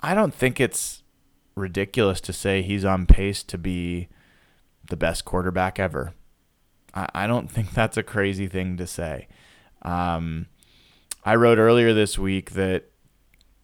I 0.00 0.14
don't 0.14 0.34
think 0.34 0.60
it's 0.60 1.02
ridiculous 1.54 2.20
to 2.22 2.32
say 2.32 2.62
he's 2.62 2.84
on 2.84 3.06
pace 3.06 3.42
to 3.44 3.58
be 3.58 4.08
the 4.88 4.96
best 4.96 5.24
quarterback 5.24 5.78
ever. 5.78 6.14
I, 6.94 7.08
I 7.14 7.26
don't 7.26 7.50
think 7.50 7.72
that's 7.72 7.96
a 7.96 8.02
crazy 8.02 8.46
thing 8.46 8.76
to 8.76 8.86
say. 8.86 9.28
Um, 9.82 10.46
I 11.24 11.34
wrote 11.34 11.58
earlier 11.58 11.92
this 11.92 12.18
week 12.18 12.52
that 12.52 12.90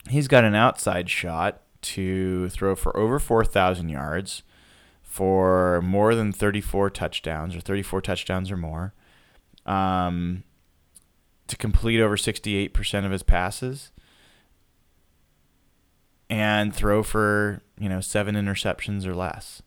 he's 0.09 0.29
got 0.29 0.45
an 0.45 0.55
outside 0.55 1.09
shot 1.11 1.63
to 1.83 2.49
throw 2.51 2.75
for 2.75 2.97
over 2.97 3.19
4,000 3.19 3.89
yards, 3.89 4.43
for 5.03 5.81
more 5.83 6.15
than 6.15 6.33
34 6.33 6.91
touchdowns, 6.91 7.57
or 7.57 7.61
34 7.61 8.03
touchdowns 8.03 8.51
or 8.51 8.57
more, 8.57 8.93
um, 9.65 10.43
to 11.47 11.57
complete 11.57 12.01
over 12.01 12.17
68% 12.17 13.05
of 13.07 13.13
his 13.13 13.23
passes, 13.23 13.93
and 16.29 16.75
throw 16.75 17.03
for, 17.03 17.63
you 17.79 17.89
know, 17.89 18.01
seven 18.01 18.35
interceptions 18.35 19.07
or 19.07 19.15
less. 19.15 19.63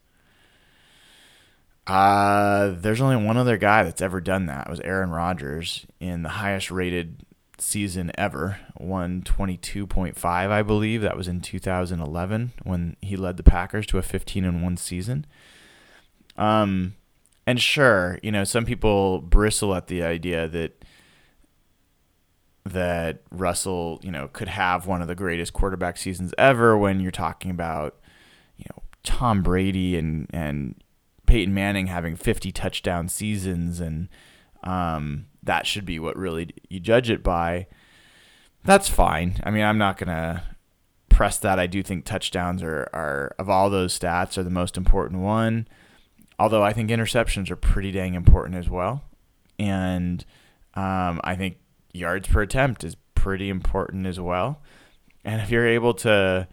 Uh, 1.88 2.76
there's 2.78 3.02
only 3.02 3.16
one 3.16 3.38
other 3.38 3.58
guy 3.58 3.84
that's 3.84 4.02
ever 4.02 4.22
done 4.22 4.46
that. 4.46 4.68
It 4.68 4.70
was 4.70 4.80
Aaron 4.82 5.10
Rodgers 5.10 5.88
in 6.00 6.22
the 6.22 6.30
highest 6.30 6.70
rated 6.70 7.26
season 7.58 8.12
ever, 8.16 8.60
122.5, 8.80 10.24
I 10.26 10.62
believe. 10.62 11.02
That 11.02 11.18
was 11.18 11.28
in 11.28 11.42
2011 11.42 12.54
when 12.64 12.96
he 13.02 13.16
led 13.16 13.38
the 13.38 13.44
Packers 13.44 13.88
to 13.88 13.98
a 13.98 14.04
15 14.04 14.46
and 14.46 14.62
1 14.62 14.78
season. 14.78 15.26
Um, 16.38 16.96
and 17.48 17.60
sure, 17.60 18.20
you 18.22 18.32
know, 18.32 18.44
some 18.44 18.66
people 18.66 19.22
bristle 19.22 19.74
at 19.74 19.88
the 19.88 20.04
idea 20.04 20.48
that 20.48 20.86
that 22.74 23.22
Russell, 23.32 24.00
you 24.04 24.12
know, 24.12 24.28
could 24.28 24.48
have 24.48 24.88
one 24.88 25.02
of 25.02 25.08
the 25.08 25.16
greatest 25.16 25.54
quarterback 25.54 25.98
seasons 25.98 26.34
ever 26.38 26.78
when 26.78 27.00
you're 27.00 27.12
talking 27.12 27.52
about, 27.52 27.98
you 28.58 28.66
know, 28.70 28.84
Tom 29.04 29.42
Brady 29.42 29.98
and 29.98 30.28
and 30.32 30.76
Peyton 31.26 31.54
Manning 31.54 31.88
having 31.88 32.16
50 32.16 32.52
touchdown 32.52 33.08
seasons 33.08 33.80
and 33.80 34.10
um, 34.64 35.28
that 35.44 35.66
should 35.66 35.86
be 35.86 36.00
what 36.00 36.18
really 36.18 36.50
you 36.70 36.80
judge 36.80 37.10
it 37.10 37.24
by. 37.24 37.68
That's 38.64 38.90
fine. 38.90 39.40
I 39.44 39.52
mean, 39.52 39.64
I'm 39.64 39.78
not 39.78 39.98
going 39.98 40.10
to 40.10 40.44
press 41.10 41.38
that. 41.40 41.60
I 41.60 41.68
do 41.68 41.82
think 41.82 42.06
touchdowns 42.06 42.62
are, 42.62 42.90
are, 42.94 43.36
of 43.40 43.50
all 43.50 43.70
those 43.70 43.98
stats, 43.98 44.38
are 44.38 44.44
the 44.44 44.50
most 44.50 44.78
important 44.78 45.22
one. 45.22 45.68
Although 46.38 46.64
I 46.64 46.74
think 46.74 46.90
interceptions 46.90 47.50
are 47.50 47.56
pretty 47.56 47.92
dang 47.92 48.14
important 48.14 48.58
as 48.58 48.70
well. 48.70 49.04
And 49.58 50.24
um, 50.76 51.20
I 51.24 51.36
think 51.36 51.58
yards 51.94 52.28
per 52.28 52.42
attempt 52.42 52.84
is 52.84 52.96
pretty 53.16 53.50
important 53.50 54.06
as 54.06 54.20
well. 54.20 54.62
And 55.24 55.42
if 55.42 55.50
you're 55.50 55.68
able 55.68 55.94
to 55.96 56.48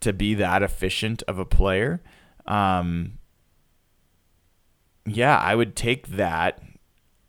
to 0.00 0.12
be 0.12 0.34
that 0.34 0.62
efficient 0.62 1.22
of 1.26 1.38
a 1.38 1.46
player, 1.46 2.02
um, 2.46 3.18
yeah, 5.06 5.38
I 5.38 5.54
would 5.54 5.74
take 5.76 6.08
that 6.08 6.60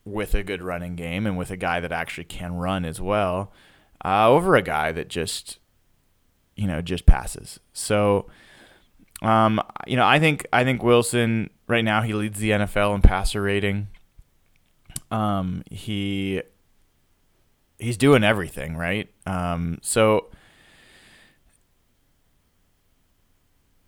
with 0.04 0.36
a 0.36 0.44
good 0.44 0.62
running 0.62 0.96
game 0.96 1.26
and 1.26 1.38
with 1.38 1.52
a 1.52 1.58
guy 1.58 1.80
that 1.80 1.92
actually 1.92 2.26
can 2.26 2.54
run 2.56 2.86
as 2.86 3.02
well 3.02 3.52
uh, 4.04 4.30
over 4.30 4.56
a 4.56 4.62
guy 4.62 4.92
that 4.92 5.08
just 5.08 5.60
you 6.56 6.68
know 6.68 6.82
just 6.82 7.06
passes. 7.06 7.60
So 7.74 8.28
um, 9.22 9.62
you 9.88 9.96
know 9.96 10.06
I 10.06 10.20
think 10.20 10.46
I 10.54 10.64
think 10.64 10.84
Wilson 10.84 11.50
right 11.68 11.84
now 11.84 12.02
he 12.02 12.14
leads 12.14 12.40
the 12.40 12.52
NFL 12.52 12.96
in 12.96 13.02
passer 13.02 13.42
rating. 13.42 13.88
Um, 15.12 15.64
he 15.70 16.42
he's 17.80 17.98
doing 17.98 18.24
everything 18.24 18.76
right. 18.76 19.10
Um, 19.26 19.80
so 19.82 20.28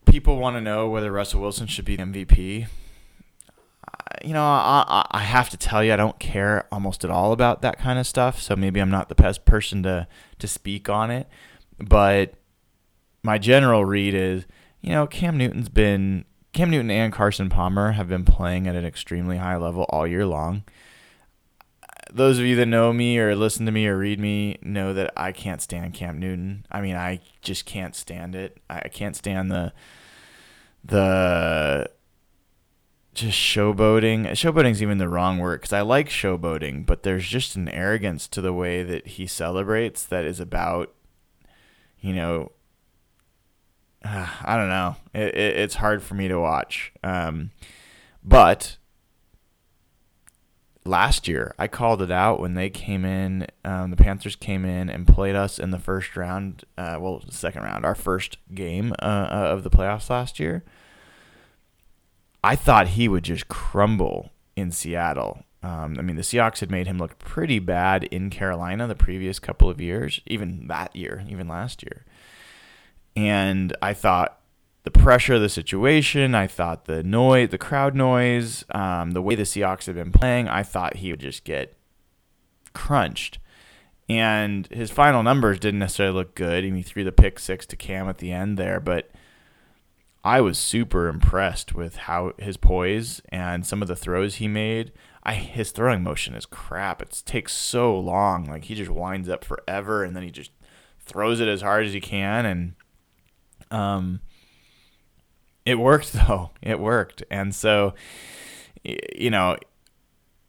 people 0.06 0.38
want 0.38 0.56
to 0.56 0.62
know 0.62 0.90
whether 0.90 1.12
Russell 1.12 1.42
Wilson 1.42 1.68
should 1.68 1.86
be 1.86 1.98
MVP 1.98 2.68
you 4.24 4.34
know, 4.34 4.44
I, 4.44 5.06
I 5.12 5.20
have 5.20 5.50
to 5.50 5.58
tell 5.58 5.84
you, 5.84 5.94
I 5.94 5.96
don't 5.96 6.20
care 6.20 6.68
almost 6.72 7.04
at 7.04 7.12
all 7.12 7.32
about 7.32 7.62
that 7.62 7.78
kind 7.78 8.00
of 8.00 8.08
stuff. 8.08 8.42
So 8.42 8.56
maybe 8.56 8.80
I'm 8.80 8.90
not 8.90 9.10
the 9.10 9.16
best 9.16 9.46
person 9.46 9.84
to 9.84 10.08
to 10.40 10.48
speak 10.48 10.90
on 10.90 11.12
it. 11.12 11.28
But 11.80 12.34
my 13.24 13.38
general 13.38 13.86
read 13.86 14.14
is, 14.14 14.46
you 14.82 14.90
know, 14.90 15.08
Cam 15.08 15.38
Newton's 15.38 15.70
been 15.70 16.26
Cam 16.54 16.70
Newton 16.70 16.92
and 16.92 17.14
Carson 17.14 17.50
Palmer 17.50 17.92
have 17.92 18.10
been 18.10 18.26
playing 18.26 18.68
at 18.68 18.76
an 18.76 18.86
extremely 18.86 19.38
high 19.38 19.58
level 19.58 19.86
all 19.90 20.08
year 20.08 20.26
long. 20.26 20.64
Those 22.12 22.40
of 22.40 22.46
you 22.46 22.56
that 22.58 22.66
know 22.68 22.94
me 22.94 23.18
or 23.20 23.36
listen 23.36 23.66
to 23.66 23.72
me 23.72 23.88
or 23.88 23.98
read 23.98 24.20
me 24.20 24.58
know 24.62 24.94
that 24.94 25.12
I 25.18 25.32
can't 25.32 25.62
stand 25.62 25.94
Cam 25.94 26.20
Newton. 26.20 26.66
I 26.72 26.82
mean, 26.82 26.96
I 26.96 27.20
just 27.42 27.66
can't 27.66 27.96
stand 27.96 28.36
it. 28.36 28.58
I 28.70 28.88
can't 28.90 29.16
stand 29.16 29.52
the 29.52 29.74
the 30.84 31.90
just 33.14 33.38
showboating. 33.38 34.28
Showboating's 34.28 34.82
even 34.82 35.00
the 35.00 35.10
wrong 35.10 35.40
word 35.40 35.62
because 35.62 35.74
I 35.74 35.82
like 35.82 36.08
showboating, 36.08 36.86
but 36.86 37.04
there's 37.04 37.28
just 37.28 37.56
an 37.56 37.68
arrogance 37.70 38.28
to 38.30 38.42
the 38.42 38.54
way 38.54 38.84
that 38.84 39.08
he 39.08 39.26
celebrates 39.26 40.06
that 40.06 40.24
is 40.24 40.40
about, 40.40 40.94
you 42.00 42.14
know, 42.14 42.52
uh, 44.06 44.28
I 44.44 44.56
don't 44.56 44.70
know. 44.70 44.96
It, 45.14 45.36
it, 45.36 45.58
it's 45.58 45.76
hard 45.76 46.04
for 46.04 46.14
me 46.14 46.28
to 46.28 46.40
watch. 46.40 46.94
Um, 47.04 47.52
but 48.24 48.78
last 50.88 51.28
year, 51.28 51.54
I 51.60 51.68
called 51.68 52.02
it 52.02 52.12
out 52.12 52.40
when 52.40 52.54
they 52.54 52.70
came 52.70 53.06
in. 53.06 53.48
Um, 53.64 53.92
the 53.92 53.98
Panthers 53.98 54.36
came 54.36 54.66
in 54.66 54.90
and 54.90 55.08
played 55.08 55.36
us 55.36 55.60
in 55.60 55.72
the 55.72 55.80
first 55.80 56.16
round. 56.16 56.64
Uh, 56.78 56.98
well, 57.00 57.24
second 57.30 57.64
round, 57.64 57.86
our 57.86 57.96
first 57.96 58.38
game 58.54 58.94
uh, 59.00 59.06
uh 59.06 59.50
of 59.52 59.64
the 59.64 59.70
playoffs 59.70 60.10
last 60.10 60.40
year 60.40 60.64
I 62.44 62.56
thought 62.56 62.90
he 62.90 63.08
would 63.08 63.24
just 63.24 63.50
crumble 63.50 64.32
in 64.56 64.72
Seattle. 64.72 65.44
Um, 65.64 65.98
I 65.98 66.02
mean, 66.02 66.16
the 66.16 66.22
Seahawks 66.22 66.60
had 66.60 66.72
made 66.72 66.88
him 66.88 66.98
look 66.98 67.20
pretty 67.20 67.60
bad 67.60 68.06
in 68.06 68.30
Carolina 68.30 68.88
the 68.88 68.96
previous 68.96 69.38
couple 69.38 69.70
of 69.70 69.82
years, 69.82 70.22
even 70.26 70.68
that 70.68 70.96
year, 70.96 71.26
even 71.28 71.48
last 71.48 71.84
year. 71.84 72.06
And 73.16 73.76
I 73.82 73.94
thought 73.94 74.40
the 74.88 75.00
pressure 75.00 75.34
of 75.34 75.42
the 75.42 75.50
situation, 75.50 76.34
I 76.34 76.48
thought 76.48 76.86
the 76.86 77.04
noise, 77.04 77.50
the 77.50 77.58
crowd 77.58 77.94
noise, 77.94 78.64
um, 78.72 79.12
the 79.12 79.22
way 79.22 79.36
the 79.36 79.44
Seahawks 79.44 79.86
had 79.86 79.96
been 79.96 80.14
playing, 80.14 80.48
I 80.48 80.64
thought 80.64 80.96
he 80.96 81.12
would 81.12 81.20
just 81.20 81.44
get 81.44 81.78
crunched. 82.72 83.38
And 84.08 84.66
his 84.68 84.90
final 84.90 85.24
numbers 85.24 85.60
didn't 85.60 85.82
necessarily 85.82 86.16
look 86.16 86.36
good. 86.36 86.64
I 86.64 86.68
mean, 86.68 86.78
he 86.78 86.84
threw 86.84 87.04
the 87.04 87.12
pick 87.12 87.38
six 87.38 87.66
to 87.66 87.76
Kam 87.76 88.08
at 88.08 88.20
the 88.20 88.32
end 88.32 88.58
there, 88.58 88.80
but 88.80 89.12
I 90.24 90.40
was 90.40 90.58
super 90.58 91.10
impressed 91.10 91.76
with 91.76 91.98
how 91.98 92.32
his 92.38 92.56
poise 92.56 93.22
and 93.28 93.66
some 93.66 93.82
of 93.82 93.90
the 93.90 93.96
throws 93.98 94.36
he 94.36 94.48
made. 94.48 94.94
I 95.22 95.34
his 95.34 95.72
throwing 95.72 96.02
motion 96.02 96.34
is 96.34 96.46
crap. 96.46 97.02
It 97.02 97.24
takes 97.26 97.52
so 97.52 98.00
long. 98.00 98.46
Like 98.46 98.64
he 98.64 98.76
just 98.76 98.90
winds 98.90 99.28
up 99.28 99.44
forever 99.44 100.06
and 100.06 100.16
then 100.16 100.24
he 100.24 100.32
just 100.32 100.52
throws 101.02 101.42
it 101.42 101.50
as 101.50 101.62
hard 101.62 101.86
as 101.86 101.92
he 101.92 102.00
can 102.00 102.46
and 102.46 102.74
um 103.70 104.22
it 105.68 105.76
worked 105.80 106.14
though. 106.28 106.52
It 106.62 106.80
worked. 106.80 107.24
And 107.30 107.54
so 107.54 107.94
you 108.84 109.30
know, 109.30 109.58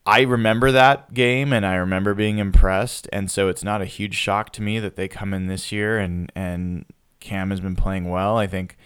I 0.06 0.20
remember 0.22 0.70
that 0.72 1.12
game 1.12 1.52
and 1.52 1.66
I 1.66 1.74
remember 1.74 2.14
being 2.14 2.38
impressed 2.38 3.08
and 3.12 3.30
so 3.30 3.48
it's 3.48 3.64
not 3.64 3.82
a 3.82 3.86
huge 3.86 4.14
shock 4.14 4.52
to 4.52 4.62
me 4.62 4.78
that 4.78 4.96
they 4.96 5.08
come 5.08 5.34
in 5.34 5.48
this 5.48 5.72
year 5.72 5.98
and 5.98 6.30
and 6.34 6.84
Cam 7.20 7.50
has 7.50 7.60
been 7.60 7.76
playing 7.76 8.08
well. 8.08 8.36
I 8.36 8.46
think 8.46 8.76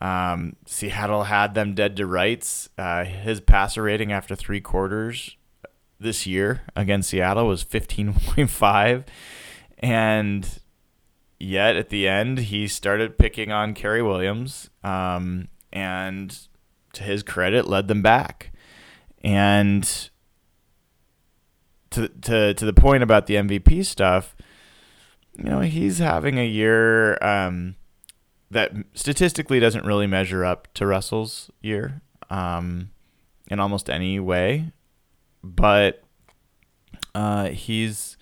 um, 0.00 0.56
Seattle 0.66 1.24
had 1.24 1.54
them 1.54 1.74
dead 1.74 1.96
to 1.96 2.06
rights. 2.06 2.68
Uh, 2.78 3.04
his 3.04 3.40
passer 3.40 3.82
rating 3.82 4.12
after 4.12 4.34
three 4.34 4.60
quarters 4.60 5.36
this 5.98 6.26
year 6.26 6.62
against 6.74 7.10
Seattle 7.10 7.46
was 7.46 7.64
15.5. 7.64 9.04
And 9.78 10.60
yet 11.38 11.76
at 11.76 11.88
the 11.88 12.08
end, 12.08 12.38
he 12.38 12.68
started 12.68 13.18
picking 13.18 13.50
on 13.50 13.74
Cary 13.74 14.02
Williams. 14.02 14.70
Um, 14.84 15.48
and 15.72 16.38
to 16.92 17.02
his 17.02 17.22
credit, 17.22 17.66
led 17.66 17.88
them 17.88 18.02
back. 18.02 18.52
And 19.24 19.84
to, 21.90 22.08
to, 22.08 22.54
to 22.54 22.64
the 22.64 22.72
point 22.72 23.02
about 23.02 23.26
the 23.26 23.34
MVP 23.34 23.84
stuff, 23.84 24.34
you 25.36 25.44
know, 25.44 25.60
he's 25.60 25.98
having 25.98 26.38
a 26.38 26.46
year. 26.46 27.22
Um, 27.22 27.76
that 28.52 28.72
statistically 28.92 29.58
doesn't 29.60 29.86
really 29.86 30.06
measure 30.06 30.44
up 30.44 30.68
to 30.74 30.86
Russell's 30.86 31.50
year 31.62 32.02
um, 32.28 32.90
in 33.48 33.58
almost 33.58 33.88
any 33.88 34.20
way, 34.20 34.72
but 35.42 36.04
uh, 37.14 37.48
he's 37.48 38.16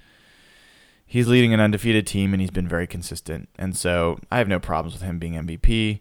he's 1.05 1.27
leading 1.27 1.53
an 1.53 1.59
undefeated 1.59 2.07
team 2.07 2.33
and 2.33 2.41
he's 2.41 2.53
been 2.53 2.69
very 2.69 2.87
consistent. 2.87 3.49
And 3.59 3.77
so 3.77 4.21
I 4.31 4.39
have 4.39 4.47
no 4.47 4.61
problems 4.61 4.95
with 4.95 5.03
him 5.03 5.19
being 5.19 5.35
MVP. 5.35 6.01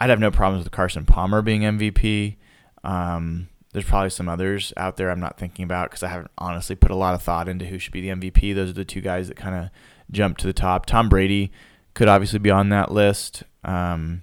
I'd 0.00 0.10
have 0.10 0.18
no 0.18 0.30
problems 0.30 0.64
with 0.64 0.72
Carson 0.72 1.04
Palmer 1.04 1.42
being 1.42 1.60
MVP. 1.60 2.36
Um, 2.82 3.48
there's 3.72 3.84
probably 3.84 4.10
some 4.10 4.28
others 4.28 4.72
out 4.76 4.96
there 4.96 5.10
I'm 5.10 5.20
not 5.20 5.38
thinking 5.38 5.62
about 5.62 5.90
because 5.90 6.02
I 6.02 6.08
haven't 6.08 6.30
honestly 6.38 6.74
put 6.74 6.90
a 6.90 6.96
lot 6.96 7.14
of 7.14 7.22
thought 7.22 7.48
into 7.48 7.66
who 7.66 7.78
should 7.78 7.92
be 7.92 8.00
the 8.00 8.08
MVP. 8.08 8.54
Those 8.54 8.70
are 8.70 8.74
the 8.74 8.84
two 8.84 9.02
guys 9.02 9.28
that 9.28 9.36
kind 9.36 9.54
of 9.54 9.70
jump 10.10 10.38
to 10.38 10.46
the 10.46 10.52
top. 10.54 10.86
Tom 10.86 11.08
Brady 11.08 11.52
could 11.94 12.08
obviously 12.08 12.38
be 12.38 12.50
on 12.50 12.70
that 12.70 12.90
list. 12.90 13.44
Um, 13.62 14.22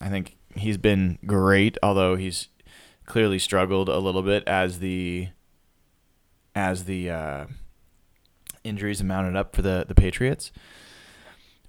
I 0.00 0.08
think 0.08 0.36
he's 0.54 0.78
been 0.78 1.18
great, 1.26 1.76
although 1.82 2.16
he's 2.16 2.48
clearly 3.04 3.38
struggled 3.38 3.88
a 3.88 3.98
little 3.98 4.22
bit 4.22 4.46
as 4.46 4.78
the 4.78 5.28
as 6.54 6.84
the 6.84 7.10
uh, 7.10 7.46
injuries 8.64 9.02
mounted 9.02 9.36
up 9.36 9.54
for 9.54 9.62
the 9.62 9.84
the 9.86 9.94
Patriots. 9.94 10.52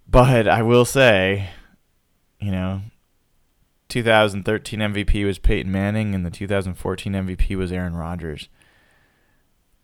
But 0.07 0.47
I 0.47 0.61
will 0.61 0.85
say, 0.85 1.49
you 2.39 2.51
know, 2.51 2.81
2013 3.91 4.79
MVP 4.79 5.25
was 5.25 5.37
Peyton 5.37 5.69
Manning, 5.69 6.15
and 6.15 6.25
the 6.25 6.29
2014 6.29 7.11
MVP 7.11 7.57
was 7.57 7.73
Aaron 7.73 7.93
Rodgers. 7.93 8.47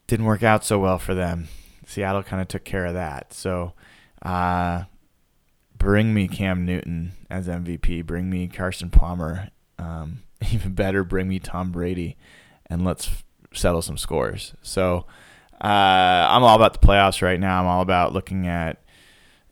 Didn't 0.07 0.25
work 0.25 0.43
out 0.43 0.63
so 0.63 0.79
well 0.79 0.97
for 0.97 1.13
them. 1.13 1.49
Seattle 1.85 2.23
kind 2.23 2.41
of 2.41 2.47
took 2.47 2.63
care 2.63 2.85
of 2.85 2.93
that. 2.93 3.33
So, 3.33 3.73
uh, 4.21 4.83
bring 5.77 6.13
me 6.13 6.29
Cam 6.29 6.65
Newton 6.65 7.11
as 7.29 7.49
MVP. 7.49 8.05
Bring 8.05 8.29
me 8.29 8.47
Carson 8.47 8.89
Palmer. 8.89 9.49
Um, 9.77 10.19
even 10.53 10.71
better, 10.71 11.03
bring 11.03 11.27
me 11.27 11.39
Tom 11.39 11.73
Brady, 11.73 12.15
and 12.67 12.85
let's 12.85 13.09
f- 13.09 13.25
settle 13.53 13.81
some 13.81 13.97
scores. 13.97 14.53
So, 14.61 15.05
uh, 15.61 16.27
I'm 16.29 16.43
all 16.43 16.55
about 16.55 16.79
the 16.79 16.87
playoffs 16.87 17.21
right 17.21 17.41
now. 17.41 17.59
I'm 17.59 17.67
all 17.67 17.81
about 17.81 18.13
looking 18.13 18.47
at, 18.47 18.81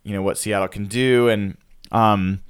you 0.04 0.14
know, 0.14 0.22
what 0.22 0.38
Seattle 0.38 0.70
can 0.70 0.86
do, 0.86 1.28
and 1.28 1.58
um, 1.92 2.42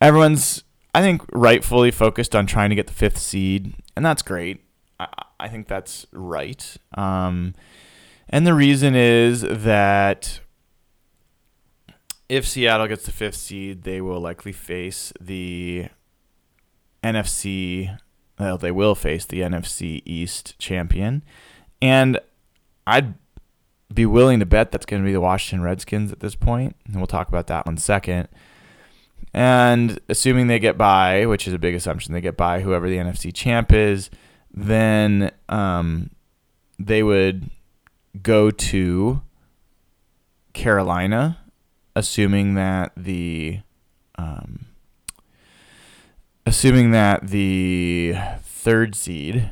everyone's, 0.00 0.64
I 0.94 1.00
think, 1.00 1.22
rightfully 1.32 1.90
focused 1.90 2.36
on 2.36 2.46
trying 2.46 2.70
to 2.70 2.76
get 2.76 2.86
the 2.86 2.92
fifth 2.92 3.18
seed, 3.18 3.74
and 3.96 4.04
that's 4.04 4.22
great. 4.22 4.62
I, 5.00 5.06
I 5.40 5.48
think 5.48 5.66
that's 5.66 6.06
right. 6.12 6.76
Um, 6.94 7.54
and 8.28 8.46
the 8.46 8.54
reason 8.54 8.94
is 8.94 9.40
that 9.42 10.40
if 12.28 12.46
Seattle 12.46 12.88
gets 12.88 13.04
the 13.04 13.12
fifth 13.12 13.36
seed, 13.36 13.82
they 13.82 14.00
will 14.00 14.20
likely 14.20 14.52
face 14.52 15.12
the 15.20 15.88
NFC. 17.02 17.98
Well, 18.38 18.58
they 18.58 18.70
will 18.70 18.94
face 18.94 19.24
the 19.24 19.40
NFC 19.40 20.02
East 20.04 20.58
champion, 20.58 21.22
and 21.80 22.18
I'd 22.86 23.14
be 23.92 24.06
willing 24.06 24.40
to 24.40 24.46
bet 24.46 24.72
that's 24.72 24.86
going 24.86 25.02
to 25.02 25.06
be 25.06 25.12
the 25.12 25.20
Washington 25.20 25.62
Redskins 25.62 26.12
at 26.12 26.20
this 26.20 26.34
point, 26.34 26.76
and 26.86 26.96
we'll 26.96 27.06
talk 27.06 27.28
about 27.28 27.46
that 27.48 27.66
one 27.66 27.76
second. 27.76 28.28
And 29.34 29.98
assuming 30.08 30.46
they 30.46 30.58
get 30.58 30.76
by, 30.76 31.24
which 31.26 31.48
is 31.48 31.54
a 31.54 31.58
big 31.58 31.74
assumption, 31.74 32.12
they 32.12 32.20
get 32.20 32.36
by 32.36 32.60
whoever 32.60 32.88
the 32.88 32.96
NFC 32.96 33.32
champ 33.32 33.72
is, 33.72 34.10
then 34.52 35.30
um, 35.48 36.10
they 36.78 37.02
would 37.02 37.50
go 38.22 38.50
to 38.50 39.22
Carolina, 40.52 41.38
assuming 41.96 42.54
that 42.54 42.92
the 42.96 43.60
um, 44.18 44.66
assuming 46.46 46.90
that 46.90 47.28
the 47.28 48.14
third 48.42 48.94
seed 48.94 49.50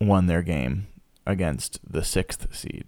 won 0.00 0.26
their 0.26 0.42
game 0.42 0.88
against 1.26 1.78
the 1.88 2.04
sixth 2.04 2.54
seed. 2.54 2.84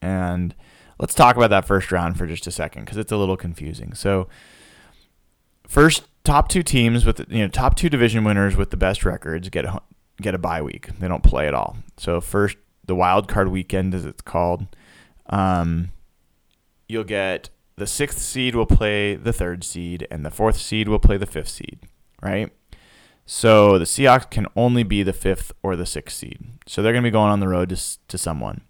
And 0.00 0.54
let's 0.98 1.14
talk 1.14 1.36
about 1.36 1.50
that 1.50 1.66
first 1.66 1.90
round 1.90 2.16
for 2.16 2.26
just 2.26 2.46
a 2.46 2.50
second 2.50 2.84
because 2.84 2.98
it's 2.98 3.12
a 3.12 3.16
little 3.16 3.36
confusing. 3.36 3.94
So, 3.94 4.28
first 5.66 6.04
top 6.24 6.48
two 6.48 6.62
teams 6.62 7.04
with 7.04 7.20
you 7.28 7.42
know 7.42 7.48
top 7.48 7.76
two 7.76 7.88
division 7.88 8.24
winners 8.24 8.56
with 8.56 8.70
the 8.70 8.76
best 8.76 9.04
records 9.04 9.48
get 9.48 9.64
a, 9.64 9.80
get 10.20 10.34
a 10.34 10.38
bye 10.38 10.62
week. 10.62 10.88
They 10.98 11.08
don't 11.08 11.22
play 11.22 11.46
at 11.46 11.54
all. 11.54 11.76
So 11.96 12.20
first 12.20 12.56
the 12.84 12.94
wild 12.94 13.28
card 13.28 13.48
weekend 13.48 13.94
as 13.94 14.04
it's 14.04 14.22
called. 14.22 14.66
Um, 15.28 15.90
you'll 16.88 17.04
get 17.04 17.50
the 17.76 17.86
sixth 17.86 18.18
seed 18.18 18.54
will 18.54 18.66
play 18.66 19.16
the 19.16 19.32
third 19.32 19.62
seed, 19.62 20.06
and 20.10 20.24
the 20.24 20.30
fourth 20.30 20.56
seed 20.56 20.88
will 20.88 20.98
play 20.98 21.16
the 21.16 21.26
fifth 21.26 21.48
seed, 21.48 21.80
right? 22.22 22.50
So 23.26 23.78
the 23.78 23.84
Seahawks 23.84 24.30
can 24.30 24.46
only 24.56 24.84
be 24.84 25.02
the 25.02 25.12
fifth 25.12 25.52
or 25.62 25.76
the 25.76 25.84
sixth 25.84 26.16
seed. 26.16 26.38
So 26.66 26.80
they're 26.80 26.92
going 26.92 27.02
to 27.02 27.06
be 27.06 27.12
going 27.12 27.30
on 27.30 27.40
the 27.40 27.48
road 27.48 27.70
to, 27.70 27.98
to 28.08 28.16
someone. 28.16 28.62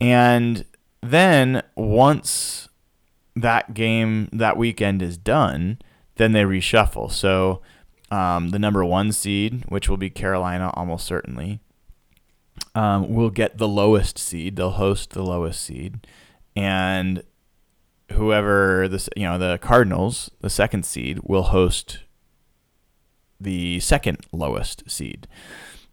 And 0.00 0.64
then 1.02 1.62
once 1.76 2.68
that 3.36 3.74
game, 3.74 4.28
that 4.32 4.56
weekend 4.56 5.02
is 5.02 5.16
done, 5.16 5.78
then 6.16 6.32
they 6.32 6.42
reshuffle. 6.42 7.10
So 7.10 7.60
um, 8.10 8.50
the 8.50 8.58
number 8.58 8.84
one 8.84 9.12
seed, 9.12 9.64
which 9.68 9.88
will 9.88 9.96
be 9.96 10.10
Carolina 10.10 10.70
almost 10.74 11.06
certainly, 11.06 11.60
um, 12.74 13.12
will 13.12 13.30
get 13.30 13.58
the 13.58 13.68
lowest 13.68 14.18
seed. 14.18 14.56
They'll 14.56 14.70
host 14.70 15.10
the 15.10 15.22
lowest 15.22 15.60
seed. 15.60 16.06
And 16.54 17.22
whoever 18.12 18.86
the 18.86 19.08
you 19.16 19.24
know 19.24 19.38
the 19.38 19.58
Cardinals, 19.58 20.30
the 20.40 20.50
second 20.50 20.84
seed, 20.84 21.20
will 21.24 21.44
host 21.44 22.00
the 23.40 23.80
second 23.80 24.18
lowest 24.32 24.88
seed. 24.88 25.26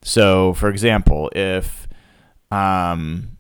So, 0.04 0.54
for 0.54 0.70
example, 0.70 1.32
if 1.36 1.88
um, 2.52 3.38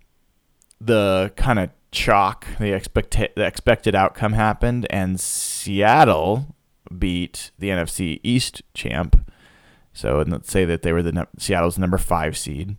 the 0.79 1.31
kind 1.35 1.59
of 1.59 1.69
chalk, 1.91 2.47
the 2.59 2.73
expect 2.73 3.11
the 3.11 3.45
expected 3.45 3.95
outcome 3.95 4.33
happened, 4.33 4.87
and 4.89 5.19
Seattle 5.19 6.55
beat 6.97 7.51
the 7.59 7.69
NFC 7.69 8.19
East 8.23 8.61
champ. 8.73 9.29
So, 9.93 10.19
and 10.19 10.31
let's 10.31 10.51
say 10.51 10.65
that 10.65 10.83
they 10.83 10.93
were 10.93 11.03
the 11.03 11.27
Seattle's 11.37 11.77
number 11.77 11.97
five 11.97 12.37
seed. 12.37 12.77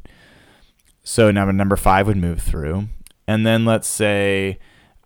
So 1.04 1.30
number 1.30 1.52
number 1.52 1.76
five 1.76 2.06
would 2.06 2.16
move 2.16 2.40
through, 2.40 2.88
and 3.26 3.46
then 3.46 3.64
let's 3.64 3.88
say 3.88 4.58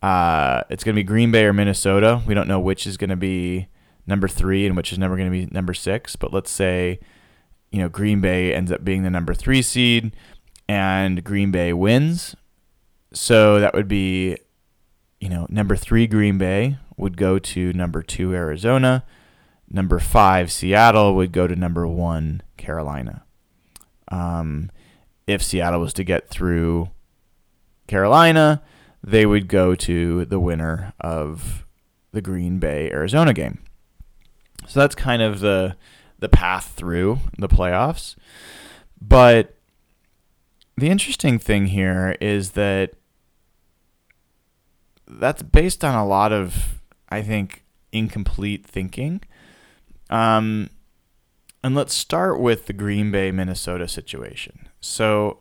uh, 0.02 0.62
it's 0.70 0.84
going 0.84 0.94
to 0.94 1.00
be 1.00 1.04
Green 1.04 1.30
Bay 1.30 1.44
or 1.44 1.52
Minnesota. 1.52 2.22
We 2.26 2.34
don't 2.34 2.48
know 2.48 2.60
which 2.60 2.86
is 2.86 2.96
going 2.96 3.10
to 3.10 3.16
be 3.16 3.68
number 4.06 4.28
three 4.28 4.66
and 4.66 4.76
which 4.76 4.92
is 4.92 4.98
never 4.98 5.16
going 5.16 5.30
to 5.30 5.32
be 5.32 5.46
number 5.52 5.74
six. 5.74 6.16
But 6.16 6.32
let's 6.32 6.50
say, 6.50 7.00
you 7.72 7.80
know, 7.80 7.88
Green 7.88 8.20
Bay 8.20 8.54
ends 8.54 8.70
up 8.70 8.84
being 8.84 9.02
the 9.02 9.10
number 9.10 9.34
three 9.34 9.62
seed, 9.62 10.14
and 10.68 11.24
Green 11.24 11.50
Bay 11.50 11.72
wins. 11.72 12.36
So 13.16 13.60
that 13.60 13.72
would 13.72 13.88
be, 13.88 14.36
you 15.20 15.30
know, 15.30 15.46
number 15.48 15.74
three 15.74 16.06
Green 16.06 16.36
Bay 16.36 16.76
would 16.98 17.16
go 17.16 17.38
to 17.38 17.72
number 17.72 18.02
two 18.02 18.34
Arizona. 18.34 19.04
Number 19.70 19.98
five 19.98 20.52
Seattle 20.52 21.16
would 21.16 21.32
go 21.32 21.46
to 21.46 21.56
number 21.56 21.86
one 21.86 22.42
Carolina. 22.58 23.24
Um, 24.08 24.70
if 25.26 25.42
Seattle 25.42 25.80
was 25.80 25.94
to 25.94 26.04
get 26.04 26.28
through 26.28 26.90
Carolina, 27.86 28.62
they 29.02 29.24
would 29.24 29.48
go 29.48 29.74
to 29.74 30.26
the 30.26 30.38
winner 30.38 30.92
of 31.00 31.64
the 32.12 32.20
Green 32.20 32.58
Bay 32.58 32.90
Arizona 32.90 33.32
game. 33.32 33.60
So 34.66 34.80
that's 34.80 34.94
kind 34.94 35.22
of 35.22 35.40
the 35.40 35.76
the 36.18 36.28
path 36.28 36.74
through 36.76 37.20
the 37.38 37.48
playoffs. 37.48 38.14
But 39.00 39.56
the 40.76 40.90
interesting 40.90 41.38
thing 41.38 41.68
here 41.68 42.14
is 42.20 42.50
that 42.50 42.92
that's 45.08 45.42
based 45.42 45.84
on 45.84 45.94
a 45.94 46.06
lot 46.06 46.32
of 46.32 46.80
I 47.08 47.22
think 47.22 47.64
incomplete 47.92 48.66
thinking. 48.66 49.20
Um 50.10 50.70
and 51.62 51.74
let's 51.74 51.94
start 51.94 52.38
with 52.38 52.66
the 52.66 52.72
Green 52.72 53.10
Bay 53.10 53.32
Minnesota 53.32 53.88
situation. 53.88 54.68
So 54.80 55.40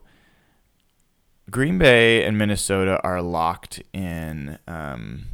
Green 1.52 1.78
Bay 1.78 2.24
and 2.24 2.38
Minnesota 2.38 3.00
are 3.04 3.22
locked 3.22 3.82
in 3.94 4.58
um, 4.68 5.26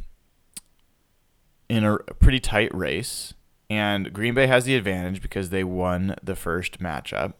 in 1.68 1.84
a 1.84 1.98
pretty 2.20 2.40
tight 2.40 2.74
race, 2.74 3.32
and 3.70 4.12
Green 4.12 4.34
Bay 4.34 4.46
has 4.46 4.66
the 4.66 4.76
advantage 4.76 5.22
because 5.22 5.48
they 5.48 5.64
won 5.64 6.14
the 6.22 6.36
first 6.36 6.80
matchup. 6.80 7.32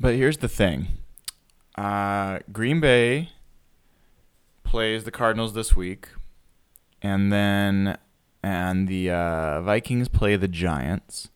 But 0.00 0.14
here's 0.14 0.38
the 0.38 0.48
thing: 0.48 0.88
uh, 1.76 2.38
Green 2.50 2.80
Bay 2.80 3.30
plays 4.68 5.04
the 5.04 5.10
Cardinals 5.10 5.54
this 5.54 5.74
week, 5.74 6.08
and 7.00 7.32
then 7.32 7.96
and 8.42 8.86
the 8.86 9.10
uh, 9.10 9.62
Vikings 9.62 10.08
play 10.08 10.36
the 10.36 10.46
Giants, 10.46 11.30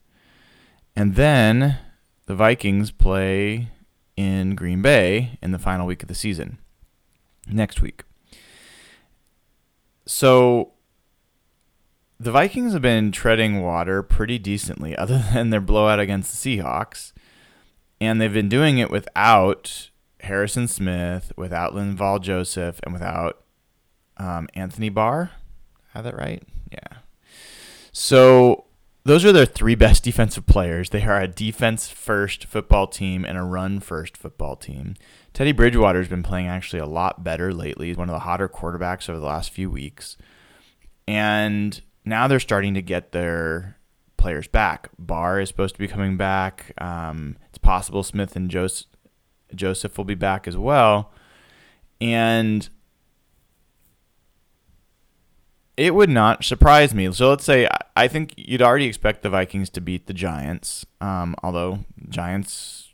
and 0.94 1.14
then 1.14 1.78
the 2.26 2.34
Vikings 2.34 2.90
play 2.90 3.70
in 4.16 4.54
Green 4.54 4.82
Bay 4.82 5.38
in 5.42 5.50
the 5.50 5.58
final 5.58 5.86
week 5.86 6.02
of 6.02 6.08
the 6.08 6.14
season 6.14 6.58
next 7.48 7.80
week. 7.80 8.04
So 10.06 10.72
the 12.20 12.30
Vikings 12.30 12.74
have 12.74 12.82
been 12.82 13.12
treading 13.12 13.62
water 13.62 14.02
pretty 14.02 14.38
decently, 14.38 14.94
other 14.98 15.24
than 15.32 15.48
their 15.50 15.60
blowout 15.60 16.00
against 16.00 16.42
the 16.42 16.58
Seahawks. 16.58 17.12
And 17.98 18.20
they've 18.20 18.32
been 18.32 18.48
doing 18.48 18.78
it 18.78 18.90
without 18.90 19.90
Harrison 20.22 20.68
Smith, 20.68 21.32
without 21.36 21.74
Linval 21.74 22.20
Joseph, 22.20 22.80
and 22.84 22.92
without 22.92 23.44
um, 24.16 24.48
Anthony 24.54 24.88
Barr. 24.88 25.32
Have 25.94 26.04
that 26.04 26.16
right? 26.16 26.42
Yeah. 26.70 26.98
So 27.92 28.64
those 29.04 29.24
are 29.24 29.32
their 29.32 29.46
three 29.46 29.74
best 29.74 30.04
defensive 30.04 30.46
players. 30.46 30.90
They 30.90 31.02
are 31.02 31.20
a 31.20 31.28
defense 31.28 31.88
first 31.88 32.46
football 32.46 32.86
team 32.86 33.24
and 33.24 33.36
a 33.36 33.42
run 33.42 33.80
first 33.80 34.16
football 34.16 34.56
team. 34.56 34.94
Teddy 35.32 35.52
Bridgewater's 35.52 36.08
been 36.08 36.22
playing 36.22 36.46
actually 36.46 36.80
a 36.80 36.86
lot 36.86 37.24
better 37.24 37.52
lately. 37.52 37.88
He's 37.88 37.96
one 37.96 38.08
of 38.08 38.14
the 38.14 38.20
hotter 38.20 38.48
quarterbacks 38.48 39.08
over 39.08 39.18
the 39.18 39.26
last 39.26 39.50
few 39.50 39.70
weeks. 39.70 40.16
And 41.08 41.80
now 42.04 42.28
they're 42.28 42.40
starting 42.40 42.74
to 42.74 42.82
get 42.82 43.12
their 43.12 43.76
players 44.16 44.46
back. 44.46 44.88
Barr 44.98 45.40
is 45.40 45.48
supposed 45.48 45.74
to 45.74 45.80
be 45.80 45.88
coming 45.88 46.16
back. 46.16 46.72
Um, 46.78 47.36
it's 47.48 47.58
possible 47.58 48.04
Smith 48.04 48.36
and 48.36 48.48
Joseph, 48.48 48.86
Joseph 49.54 49.96
will 49.96 50.04
be 50.04 50.14
back 50.14 50.48
as 50.48 50.56
well. 50.56 51.12
And 52.00 52.68
it 55.76 55.94
would 55.94 56.10
not 56.10 56.44
surprise 56.44 56.94
me. 56.94 57.10
So 57.12 57.30
let's 57.30 57.44
say 57.44 57.68
I 57.96 58.08
think 58.08 58.34
you'd 58.36 58.62
already 58.62 58.86
expect 58.86 59.22
the 59.22 59.30
Vikings 59.30 59.70
to 59.70 59.80
beat 59.80 60.06
the 60.06 60.14
Giants. 60.14 60.84
Um, 61.00 61.34
although 61.42 61.80
Giants 62.08 62.92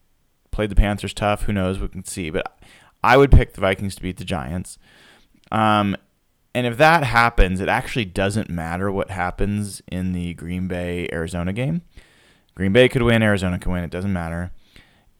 played 0.51 0.71
the 0.71 0.77
Panthers 0.77 1.15
tough, 1.15 1.43
who 1.43 1.53
knows? 1.53 1.79
We 1.79 1.89
can 1.89 2.05
see. 2.05 2.31
But 2.31 2.59
I 3.03 3.17
would 3.17 3.31
pick 3.31 3.55
the 3.55 3.61
Vikings 3.61 3.95
to 3.97 4.03
beat 4.03 4.17
the 4.17 4.25
Giants. 4.25 4.79
Um, 5.51 5.97
and 6.55 6.67
if 6.67 6.77
that 6.79 7.05
happens, 7.05 7.61
it 7.61 7.69
actually 7.69 8.05
doesn't 8.05 8.51
matter 8.51 8.91
what 8.91 9.11
happens 9.11 9.81
in 9.91 10.13
the 10.13 10.35
Green 10.35 10.67
Bay 10.67 11.09
Arizona 11.13 11.53
game. 11.53 11.83
Green 12.55 12.73
Bay 12.73 12.89
could 12.89 13.03
win, 13.03 13.23
Arizona 13.23 13.59
could 13.59 13.71
win. 13.71 13.85
It 13.85 13.91
doesn't 13.91 14.13
matter. 14.13 14.51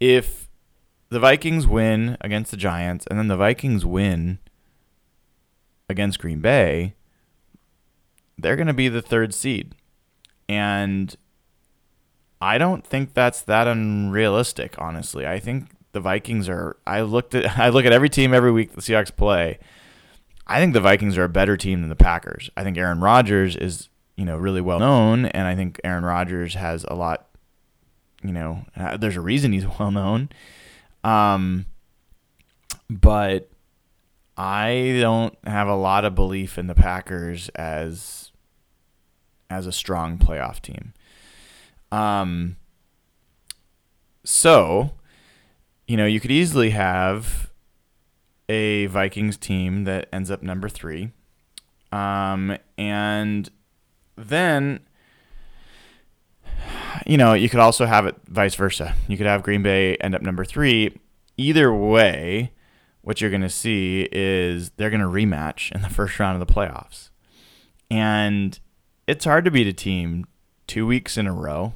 If 0.01 0.48
the 1.11 1.21
Vikings 1.21 1.67
win 1.67 2.17
against 2.21 2.51
the 2.51 2.57
Giants 2.57 3.07
and 3.09 3.19
then 3.19 3.29
the 3.29 3.37
Vikings 3.37 3.85
win 3.85 4.39
against 5.89 6.19
Green 6.19 6.41
Bay, 6.41 6.95
they're 8.37 8.57
going 8.57 8.67
to 8.67 8.75
be 8.75 8.89
the 8.89 9.03
third 9.03 9.35
seed. 9.35 9.75
And 10.49 11.15
I 12.41 12.59
don't 12.59 12.87
think 12.87 13.15
that's 13.15 13.43
that 13.43 13.67
unrealistic, 13.67 14.75
honestly. 14.79 15.27
I 15.27 15.41
think 15.41 15.71
the 15.93 16.01
Vikings 16.01 16.49
are 16.49 16.77
I 16.87 17.01
looked 17.01 17.35
at 17.35 17.59
I 17.59 17.71
look 17.71 17.85
at 17.85 17.93
every 17.93 18.09
team 18.09 18.35
every 18.35 18.53
week 18.53 18.73
the 18.73 18.81
Seahawks 18.81 19.15
play. 19.15 19.59
I 20.47 20.61
think 20.61 20.73
the 20.73 20.81
Vikings 20.81 21.19
are 21.19 21.25
a 21.25 21.29
better 21.29 21.57
team 21.57 21.81
than 21.81 21.91
the 21.91 21.97
Packers. 21.97 22.49
I 22.57 22.65
think 22.65 22.79
Aaron 22.79 23.01
Rodgers 23.01 23.55
is, 23.55 23.91
you 24.17 24.25
know, 24.25 24.37
really 24.37 24.63
well 24.63 24.79
known 24.79 25.27
and 25.27 25.47
I 25.47 25.55
think 25.55 25.81
Aaron 25.85 26.05
Rodgers 26.05 26.55
has 26.55 26.85
a 26.85 26.95
lot 26.95 27.25
you 28.23 28.33
know, 28.33 28.65
there's 28.99 29.17
a 29.17 29.21
reason 29.21 29.53
he's 29.53 29.67
well 29.79 29.91
known. 29.91 30.29
Um 31.05 31.67
but 32.91 33.51
I 34.37 34.99
don't 35.01 35.37
have 35.45 35.69
a 35.69 35.75
lot 35.75 36.05
of 36.05 36.15
belief 36.15 36.59
in 36.59 36.69
the 36.69 36.75
Packers 36.75 37.49
as 37.51 38.31
as 39.51 39.67
a 39.67 39.73
strong 39.73 40.19
playoff 40.19 40.61
team. 40.61 40.93
Um, 41.91 42.57
so, 44.25 44.93
you 45.87 45.97
know, 45.97 46.07
you 46.07 46.21
could 46.21 46.31
easily 46.31 46.71
have 46.71 47.51
a 48.49 48.87
Vikings 48.87 49.37
team 49.37 49.85
that 49.85 50.09
ends 50.13 50.31
up 50.31 50.43
number 50.43 50.69
three. 50.69 51.13
Um, 51.91 52.59
and 52.77 53.51
then, 54.17 54.81
you 57.07 57.17
know, 57.17 57.35
you 57.35 57.49
could 57.49 57.61
also 57.61 57.87
have 57.87 58.07
it 58.07 58.17
vice 58.29 58.55
versa. 58.55 58.95
You 59.07 59.17
could 59.17 59.27
have 59.27 59.43
Green 59.43 59.63
Bay 59.63 59.97
end 59.97 60.15
up 60.15 60.23
number 60.23 60.45
three. 60.45 60.99
Either 61.37 61.73
way, 61.73 62.53
what 63.03 63.21
you're 63.21 63.31
going 63.31 63.43
to 63.43 63.49
see 63.49 64.09
is 64.13 64.71
they're 64.77 64.91
going 64.91 65.01
to 65.01 65.07
rematch 65.07 65.73
in 65.73 65.83
the 65.83 65.89
first 65.89 66.19
round 66.19 66.41
of 66.41 66.47
the 66.47 66.53
playoffs. 66.53 67.11
And 67.91 68.59
it's 69.07 69.25
hard 69.25 69.45
to 69.47 69.51
beat 69.51 69.67
a 69.67 69.73
team 69.73 70.27
two 70.67 70.87
weeks 70.87 71.17
in 71.17 71.27
a 71.27 71.33
row. 71.33 71.75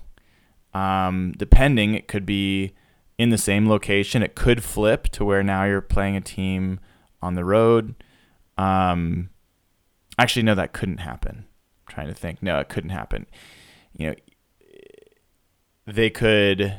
Um, 0.74 1.32
depending, 1.36 1.94
it 1.94 2.08
could 2.08 2.26
be 2.26 2.74
in 3.18 3.30
the 3.30 3.38
same 3.38 3.68
location. 3.68 4.22
It 4.22 4.34
could 4.34 4.62
flip 4.62 5.04
to 5.10 5.24
where 5.24 5.42
now 5.42 5.64
you're 5.64 5.80
playing 5.80 6.16
a 6.16 6.20
team 6.20 6.80
on 7.20 7.34
the 7.34 7.44
road. 7.44 7.94
Um, 8.58 9.30
actually, 10.18 10.42
no, 10.42 10.54
that 10.54 10.72
couldn't 10.72 10.98
happen. 10.98 11.46
I'm 11.86 11.94
trying 11.94 12.08
to 12.08 12.14
think. 12.14 12.42
No, 12.42 12.58
it 12.58 12.68
couldn't 12.68 12.90
happen. 12.90 13.26
You 13.96 14.08
know, 14.08 14.14
they 15.86 16.10
could. 16.10 16.78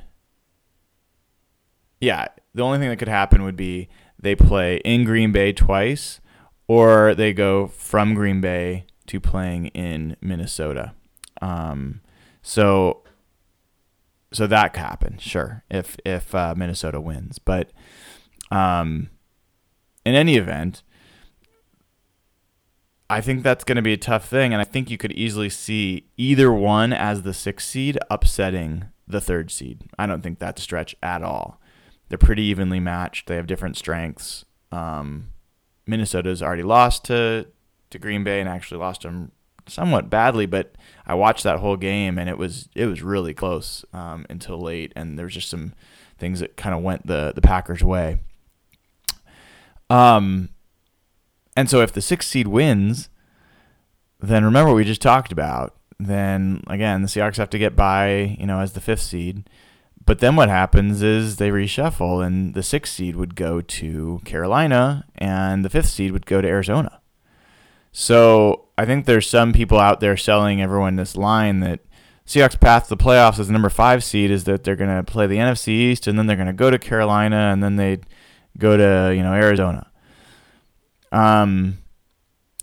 Yeah, 1.99 2.27
the 2.53 2.63
only 2.63 2.79
thing 2.79 2.89
that 2.89 2.97
could 2.97 3.07
happen 3.07 3.43
would 3.43 3.55
be 3.55 3.89
they 4.19 4.35
play 4.35 4.77
in 4.77 5.03
Green 5.03 5.31
Bay 5.31 5.53
twice, 5.53 6.19
or 6.67 7.15
they 7.15 7.33
go 7.33 7.67
from 7.67 8.13
Green 8.13 8.41
Bay 8.41 8.85
to 9.07 9.19
playing 9.19 9.67
in 9.67 10.15
Minnesota. 10.21 10.93
Um, 11.41 12.01
so 12.41 13.03
so 14.31 14.47
that 14.47 14.73
could 14.73 14.81
happen, 14.81 15.17
sure, 15.19 15.63
if 15.69 15.97
if 16.05 16.33
uh, 16.33 16.55
Minnesota 16.57 16.99
wins. 16.99 17.39
But 17.39 17.71
um, 18.51 19.09
in 20.05 20.15
any 20.15 20.35
event, 20.37 20.83
I 23.09 23.21
think 23.21 23.43
that's 23.43 23.63
going 23.63 23.75
to 23.75 23.81
be 23.81 23.93
a 23.93 23.97
tough 23.97 24.27
thing, 24.27 24.53
and 24.53 24.61
I 24.61 24.65
think 24.65 24.89
you 24.89 24.97
could 24.97 25.11
easily 25.11 25.49
see 25.49 26.09
either 26.17 26.51
one 26.51 26.93
as 26.93 27.21
the 27.21 27.33
sixth 27.33 27.67
seed 27.69 27.97
upsetting 28.09 28.85
the 29.07 29.21
third 29.21 29.51
seed. 29.51 29.83
I 29.97 30.05
don't 30.05 30.21
think 30.21 30.39
that's 30.39 30.61
a 30.61 30.63
stretch 30.63 30.95
at 31.03 31.23
all. 31.23 31.59
They're 32.09 32.17
pretty 32.17 32.43
evenly 32.43 32.79
matched. 32.79 33.27
They 33.27 33.35
have 33.35 33.47
different 33.47 33.77
strengths. 33.77 34.45
Um, 34.71 35.29
Minnesota's 35.85 36.41
already 36.41 36.63
lost 36.63 37.05
to 37.05 37.47
to 37.89 37.99
Green 37.99 38.23
Bay 38.23 38.39
and 38.39 38.49
actually 38.49 38.79
lost 38.79 39.03
them 39.03 39.31
somewhat 39.67 40.09
badly, 40.09 40.45
but 40.45 40.75
I 41.05 41.13
watched 41.13 41.43
that 41.43 41.59
whole 41.59 41.77
game 41.77 42.17
and 42.17 42.29
it 42.29 42.37
was 42.37 42.69
it 42.75 42.85
was 42.85 43.01
really 43.01 43.33
close 43.33 43.85
um, 43.93 44.25
until 44.29 44.59
late, 44.59 44.93
and 44.95 45.17
there 45.17 45.25
was 45.25 45.33
just 45.33 45.49
some 45.49 45.73
things 46.17 46.39
that 46.39 46.57
kind 46.57 46.75
of 46.75 46.81
went 46.81 47.07
the 47.07 47.31
the 47.33 47.41
Packers' 47.41 47.83
way. 47.83 48.19
Um, 49.89 50.49
and 51.55 51.69
so 51.69 51.81
if 51.81 51.91
the 51.91 52.01
sixth 52.01 52.29
seed 52.29 52.47
wins, 52.47 53.09
then 54.19 54.43
remember 54.43 54.71
what 54.71 54.77
we 54.77 54.85
just 54.85 55.01
talked 55.01 55.31
about. 55.31 55.75
Then 55.99 56.63
again, 56.67 57.01
the 57.01 57.07
Seahawks 57.07 57.37
have 57.37 57.49
to 57.51 57.59
get 57.59 57.75
by, 57.75 58.37
you 58.39 58.45
know, 58.45 58.59
as 58.59 58.73
the 58.73 58.81
fifth 58.81 59.01
seed. 59.01 59.49
But 60.05 60.19
then 60.19 60.35
what 60.35 60.49
happens 60.49 61.01
is 61.01 61.37
they 61.37 61.49
reshuffle, 61.49 62.25
and 62.25 62.53
the 62.53 62.63
sixth 62.63 62.93
seed 62.93 63.15
would 63.15 63.35
go 63.35 63.61
to 63.61 64.21
Carolina, 64.25 65.05
and 65.15 65.63
the 65.63 65.69
fifth 65.69 65.89
seed 65.89 66.11
would 66.11 66.25
go 66.25 66.41
to 66.41 66.47
Arizona. 66.47 66.99
So 67.93 68.65
I 68.77 68.85
think 68.85 69.05
there's 69.05 69.29
some 69.29 69.53
people 69.53 69.79
out 69.79 69.99
there 69.99 70.17
selling 70.17 70.61
everyone 70.61 70.95
this 70.95 71.15
line 71.15 71.59
that 71.61 71.79
Seahawks' 72.25 72.59
path 72.59 72.87
to 72.87 72.95
the 72.95 73.03
playoffs 73.03 73.39
as 73.39 73.47
the 73.47 73.53
number 73.53 73.69
five 73.69 74.03
seed 74.03 74.31
is 74.31 74.45
that 74.45 74.63
they're 74.63 74.75
going 74.75 74.95
to 74.95 75.03
play 75.03 75.27
the 75.27 75.37
NFC 75.37 75.69
East 75.69 76.07
and 76.07 76.17
then 76.17 76.25
they're 76.25 76.35
going 76.35 76.47
to 76.47 76.53
go 76.53 76.71
to 76.71 76.79
Carolina 76.79 77.51
and 77.51 77.63
then 77.63 77.75
they 77.75 77.99
go 78.57 78.75
to 78.75 79.15
you 79.15 79.21
know 79.21 79.33
Arizona. 79.33 79.89
Um, 81.11 81.77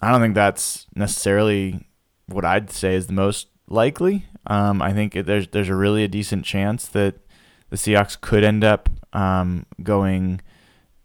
I 0.02 0.10
don't 0.10 0.20
think 0.20 0.34
that's 0.34 0.86
necessarily 0.94 1.86
what 2.32 2.44
I'd 2.44 2.70
say 2.70 2.94
is 2.94 3.06
the 3.06 3.12
most 3.12 3.48
likely. 3.68 4.26
Um, 4.46 4.80
I 4.82 4.92
think 4.92 5.14
there's 5.14 5.48
there's 5.48 5.68
a 5.68 5.74
really 5.74 6.04
a 6.04 6.08
decent 6.08 6.44
chance 6.44 6.86
that 6.88 7.16
the 7.68 7.76
Seahawks 7.76 8.20
could 8.20 8.44
end 8.44 8.64
up 8.64 8.88
um, 9.12 9.66
going 9.82 10.40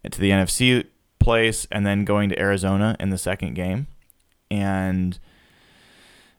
to 0.09 0.19
the 0.19 0.29
NFC 0.29 0.85
place 1.19 1.67
and 1.71 1.85
then 1.85 2.05
going 2.05 2.29
to 2.29 2.39
Arizona 2.39 2.95
in 2.99 3.09
the 3.09 3.17
second 3.17 3.55
game 3.55 3.87
and 4.51 5.19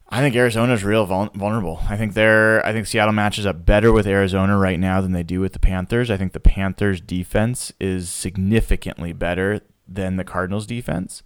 I 0.09 0.20
think 0.20 0.37
Arizona's 0.37 0.85
real 0.85 1.05
vulnerable. 1.05 1.81
I 1.88 1.96
think 1.96 2.14
they're 2.14 2.64
I 2.64 2.72
think 2.72 2.87
Seattle 2.87 3.12
matches 3.12 3.44
up 3.44 3.66
better 3.66 3.92
with 3.92 4.07
Arizona 4.07 4.57
right 4.57 4.79
now 4.79 5.01
than 5.01 5.12
they 5.12 5.25
do 5.25 5.40
with 5.40 5.53
the 5.53 5.59
Panthers. 5.59 6.11
I 6.11 6.16
think 6.16 6.33
the 6.33 6.40
Panthers 6.40 7.01
defense 7.01 7.72
is 7.81 8.09
significantly 8.09 9.12
better 9.12 9.61
than 9.88 10.16
the 10.16 10.25
Cardinals 10.25 10.66
defense. 10.66 11.22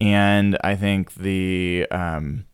And 0.00 0.58
I 0.62 0.74
think 0.74 1.14
the 1.14 1.86
um, 1.90 2.46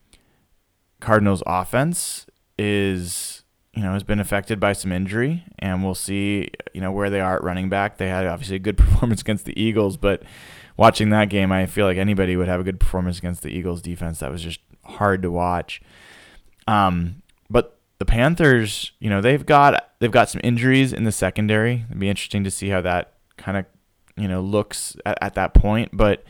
Cardinals 1.03 1.43
offense 1.47 2.27
is 2.57 3.43
you 3.75 3.83
know 3.83 3.93
has 3.93 4.05
been 4.05 4.21
affected 4.21 4.61
by 4.61 4.73
some 4.73 4.93
injury 4.93 5.45
and 5.59 5.83
we'll 5.83 5.95
see 5.95 6.49
you 6.73 6.81
know 6.81 6.93
where 6.93 7.11
they 7.11 7.21
are 7.21 7.37
at 7.37 7.45
running 7.45 7.69
back. 7.69 7.99
They 7.99 8.09
had 8.09 8.25
obviously 8.27 8.57
a 8.57 8.61
good 8.61 8.79
performance 8.79 9.21
against 9.21 9.45
the 9.45 9.61
Eagles, 9.61 9.97
but 9.97 10.23
watching 10.77 11.11
that 11.11 11.29
game, 11.29 11.51
I 11.51 11.67
feel 11.67 11.87
like 11.87 11.99
anybody 11.99 12.37
would 12.37 12.49
have 12.49 12.61
a 12.61 12.65
good 12.65 12.79
performance 12.81 13.19
against 13.19 13.43
the 13.43 13.51
Eagles 13.51 13.83
defense. 13.83 14.21
That 14.21 14.31
was 14.31 14.43
just 14.43 14.61
hard 14.85 15.23
to 15.23 15.31
watch. 15.31 15.83
Um, 16.69 17.23
but 17.51 17.81
the 17.99 18.05
Panthers, 18.05 18.93
you 19.01 19.11
know, 19.11 19.21
they've 19.21 19.45
got 19.45 19.91
they've 19.99 20.11
got 20.11 20.31
some 20.31 20.41
injuries 20.45 20.93
in 20.93 21.03
the 21.03 21.13
secondary. 21.13 21.85
It'd 21.89 21.99
be 21.99 22.09
interesting 22.09 22.45
to 22.45 22.51
see 22.51 22.69
how 22.69 22.81
that 22.83 23.15
kind 23.37 23.57
of 23.59 23.67
you 24.17 24.29
know 24.29 24.41
looks 24.41 24.97
at, 25.05 25.19
at 25.21 25.35
that 25.35 25.53
point. 25.53 25.91
But 25.93 26.25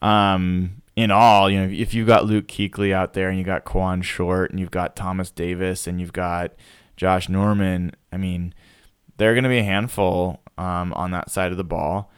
um, 0.00 0.80
in 0.96 1.10
all, 1.10 1.50
you 1.50 1.60
know, 1.60 1.68
if 1.70 1.92
you've 1.92 2.06
got 2.06 2.24
Luke 2.24 2.48
Kuechly 2.48 2.92
out 2.92 3.12
there 3.12 3.28
and 3.28 3.38
you 3.38 3.44
got 3.44 3.66
Kawann 3.66 4.02
Short 4.02 4.50
and 4.50 4.58
you've 4.58 4.70
got 4.70 4.96
Thomas 4.96 5.30
Davis 5.30 5.86
and 5.86 6.00
you've 6.00 6.14
got 6.14 6.52
Josh 6.96 7.28
Norman, 7.28 7.92
I 8.10 8.16
mean, 8.16 8.54
they're 9.18 9.34
going 9.34 9.44
to 9.44 9.50
be 9.50 9.58
a 9.58 9.64
handful 9.64 10.40
um, 10.56 10.94
on 10.94 11.10
that 11.10 11.30
side 11.30 11.50
of 11.52 11.58
the 11.58 11.64
ball. 11.64 12.10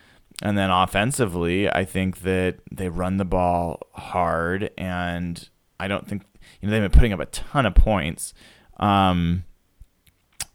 and 0.43 0.57
then 0.57 0.71
offensively, 0.71 1.69
I 1.69 1.85
think 1.85 2.21
that 2.21 2.59
they 2.71 2.89
run 2.89 3.17
the 3.17 3.25
ball 3.25 3.81
hard, 3.93 4.71
and 4.79 5.49
I 5.81 5.89
don't 5.89 6.07
think 6.07 6.23
you 6.61 6.69
know 6.69 6.73
they've 6.73 6.89
been 6.89 6.97
putting 6.97 7.13
up 7.13 7.21
a 7.21 7.27
ton 7.27 7.67
of 7.67 7.75
points. 7.75 8.35
Um, 8.77 9.45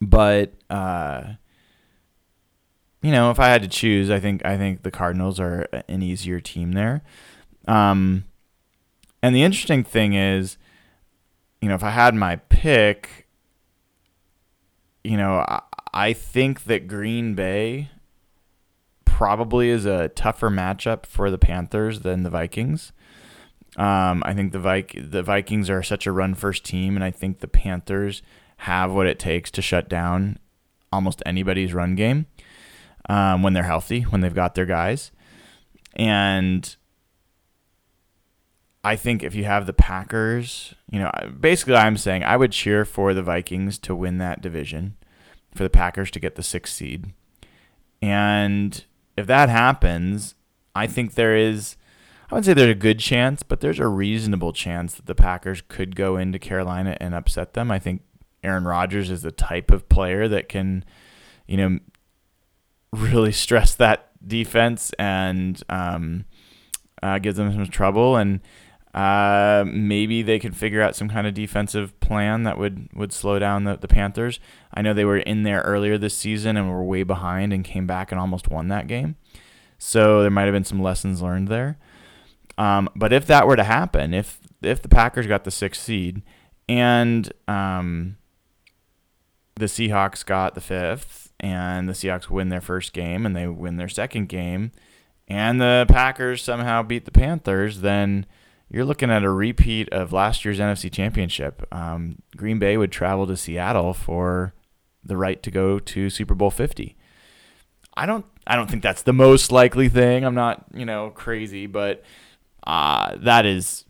but 0.01 0.53
uh, 0.69 1.33
you 3.01 3.11
know, 3.11 3.29
if 3.31 3.39
I 3.39 3.49
had 3.49 3.61
to 3.63 3.67
choose, 3.67 4.09
I 4.09 4.19
think 4.19 4.45
I 4.45 4.57
think 4.57 4.83
the 4.83 4.91
Cardinals 4.91 5.39
are 5.39 5.67
an 5.89 6.01
easier 6.01 6.39
team 6.39 6.71
there. 6.71 7.03
Um, 7.67 8.25
and 9.21 9.35
the 9.35 9.43
interesting 9.43 9.83
thing 9.83 10.13
is, 10.13 10.57
you 11.61 11.69
know, 11.69 11.75
if 11.75 11.83
I 11.83 11.91
had 11.91 12.13
my 12.13 12.35
pick, 12.35 13.27
you 15.03 15.17
know, 15.17 15.45
I, 15.47 15.61
I 15.93 16.13
think 16.13 16.65
that 16.65 16.87
Green 16.87 17.35
Bay 17.35 17.89
probably 19.05 19.69
is 19.69 19.85
a 19.85 20.09
tougher 20.09 20.49
matchup 20.49 21.05
for 21.05 21.29
the 21.31 21.37
Panthers 21.37 22.01
than 22.01 22.23
the 22.23 22.29
Vikings. 22.29 22.91
Um, 23.77 24.21
I 24.25 24.33
think 24.33 24.51
the 24.51 24.59
Vik- 24.59 25.09
the 25.11 25.23
Vikings 25.23 25.69
are 25.69 25.81
such 25.81 26.05
a 26.05 26.11
run 26.11 26.35
first 26.35 26.63
team, 26.63 26.95
and 26.95 27.03
I 27.03 27.11
think 27.11 27.39
the 27.39 27.47
Panthers 27.47 28.21
have 28.57 28.91
what 28.91 29.07
it 29.07 29.19
takes 29.19 29.49
to 29.51 29.61
shut 29.61 29.89
down 29.89 30.37
almost 30.91 31.23
anybody's 31.25 31.73
run 31.73 31.95
game 31.95 32.27
um, 33.09 33.41
when 33.41 33.53
they're 33.53 33.63
healthy, 33.63 34.01
when 34.01 34.21
they've 34.21 34.33
got 34.33 34.55
their 34.55 34.65
guys. 34.65 35.11
And 35.95 36.75
I 38.83 38.95
think 38.95 39.23
if 39.23 39.33
you 39.33 39.45
have 39.45 39.65
the 39.65 39.73
Packers, 39.73 40.75
you 40.91 40.99
know, 40.99 41.11
basically 41.39 41.75
I'm 41.75 41.97
saying 41.97 42.23
I 42.23 42.35
would 42.35 42.51
cheer 42.51 42.83
for 42.83 43.13
the 43.13 43.23
Vikings 43.23 43.79
to 43.79 43.95
win 43.95 44.17
that 44.17 44.41
division, 44.41 44.97
for 45.55 45.63
the 45.63 45.69
Packers 45.69 46.11
to 46.11 46.19
get 46.19 46.35
the 46.35 46.43
sixth 46.43 46.75
seed. 46.75 47.13
And 48.01 48.83
if 49.15 49.25
that 49.27 49.47
happens, 49.47 50.35
I 50.75 50.87
think 50.87 51.13
there 51.13 51.37
is, 51.37 51.77
I 52.29 52.35
would 52.35 52.43
say 52.43 52.53
there's 52.53 52.71
a 52.71 52.75
good 52.75 52.99
chance, 52.99 53.43
but 53.43 53.61
there's 53.61 53.79
a 53.79 53.87
reasonable 53.87 54.51
chance 54.51 54.95
that 54.95 55.05
the 55.05 55.15
Packers 55.15 55.61
could 55.61 55.95
go 55.95 56.17
into 56.17 56.37
Carolina 56.37 56.97
and 56.99 57.15
upset 57.15 57.53
them. 57.53 57.71
I 57.71 57.79
think 57.79 58.01
Aaron 58.43 58.65
Rodgers 58.65 59.09
is 59.09 59.21
the 59.21 59.31
type 59.31 59.71
of 59.71 59.87
player 59.87 60.27
that 60.27 60.49
can, 60.49 60.83
you 61.47 61.55
know, 61.55 61.79
really 62.91 63.31
stress 63.31 63.75
that 63.75 64.11
defense 64.27 64.91
and 64.99 65.63
um, 65.69 66.25
uh, 67.01 67.19
them 67.19 67.53
some 67.53 67.67
trouble. 67.67 68.17
And 68.17 68.41
uh, 68.93 69.63
maybe 69.65 70.21
they 70.21 70.39
could 70.39 70.55
figure 70.55 70.81
out 70.81 70.95
some 70.95 71.09
kind 71.09 71.25
of 71.25 71.33
defensive 71.33 71.99
plan 71.99 72.43
that 72.43 72.57
would, 72.57 72.89
would 72.93 73.11
slow 73.11 73.39
down 73.39 73.63
the, 73.63 73.75
the 73.75 73.87
Panthers. 73.87 74.39
I 74.73 74.81
know 74.81 74.93
they 74.93 75.05
were 75.05 75.17
in 75.17 75.43
there 75.43 75.61
earlier 75.61 75.97
this 75.97 76.15
season 76.15 76.57
and 76.57 76.69
were 76.69 76.83
way 76.83 77.03
behind 77.03 77.53
and 77.53 77.63
came 77.63 77.87
back 77.87 78.11
and 78.11 78.21
almost 78.21 78.49
won 78.49 78.67
that 78.67 78.87
game. 78.87 79.15
So 79.79 80.21
there 80.21 80.31
might 80.31 80.45
have 80.45 80.53
been 80.53 80.63
some 80.63 80.81
lessons 80.81 81.21
learned 81.21 81.47
there. 81.47 81.77
Um, 82.57 82.87
but 82.95 83.11
if 83.11 83.25
that 83.27 83.47
were 83.47 83.55
to 83.55 83.63
happen, 83.63 84.13
if 84.13 84.39
if 84.61 84.81
the 84.81 84.87
Packers 84.87 85.27
got 85.27 85.43
the 85.43 85.51
sixth 85.51 85.81
seed 85.81 86.21
and 86.69 87.33
um, 87.47 88.17
the 89.55 89.65
Seahawks 89.65 90.25
got 90.25 90.55
the 90.55 90.61
fifth, 90.61 91.33
and 91.39 91.89
the 91.89 91.93
Seahawks 91.93 92.29
win 92.29 92.49
their 92.49 92.61
first 92.61 92.93
game 92.93 93.25
and 93.25 93.35
they 93.35 93.47
win 93.47 93.77
their 93.77 93.89
second 93.89 94.29
game, 94.29 94.71
and 95.27 95.59
the 95.59 95.85
Packers 95.89 96.41
somehow 96.41 96.83
beat 96.83 97.05
the 97.05 97.11
Panthers, 97.11 97.81
then 97.81 98.25
you're 98.73 98.85
looking 98.85 99.11
at 99.11 99.23
a 99.23 99.29
repeat 99.29 99.87
of 99.93 100.11
last 100.11 100.43
year's 100.43 100.59
NFC 100.59 100.91
Championship. 100.91 101.65
Um, 101.71 102.23
Green 102.35 102.57
Bay 102.57 102.75
would 102.75 102.91
travel 102.91 103.27
to 103.27 103.37
Seattle 103.37 103.93
for 103.93 104.53
the 105.03 105.15
right 105.15 105.41
to 105.43 105.51
go 105.51 105.77
to 105.77 106.09
Super 106.09 106.33
Bowl 106.33 106.49
50. 106.49 106.97
I 107.95 108.05
don't 108.07 108.25
I 108.47 108.55
don't 108.55 108.69
think 108.69 108.81
that's 108.81 109.03
the 109.03 109.13
most 109.13 109.51
likely 109.51 109.89
thing. 109.89 110.25
I'm 110.25 110.33
not, 110.33 110.65
you 110.73 110.85
know, 110.85 111.11
crazy, 111.11 111.67
but 111.67 112.03
uh, 112.65 113.15
that 113.17 113.45
is 113.45 113.85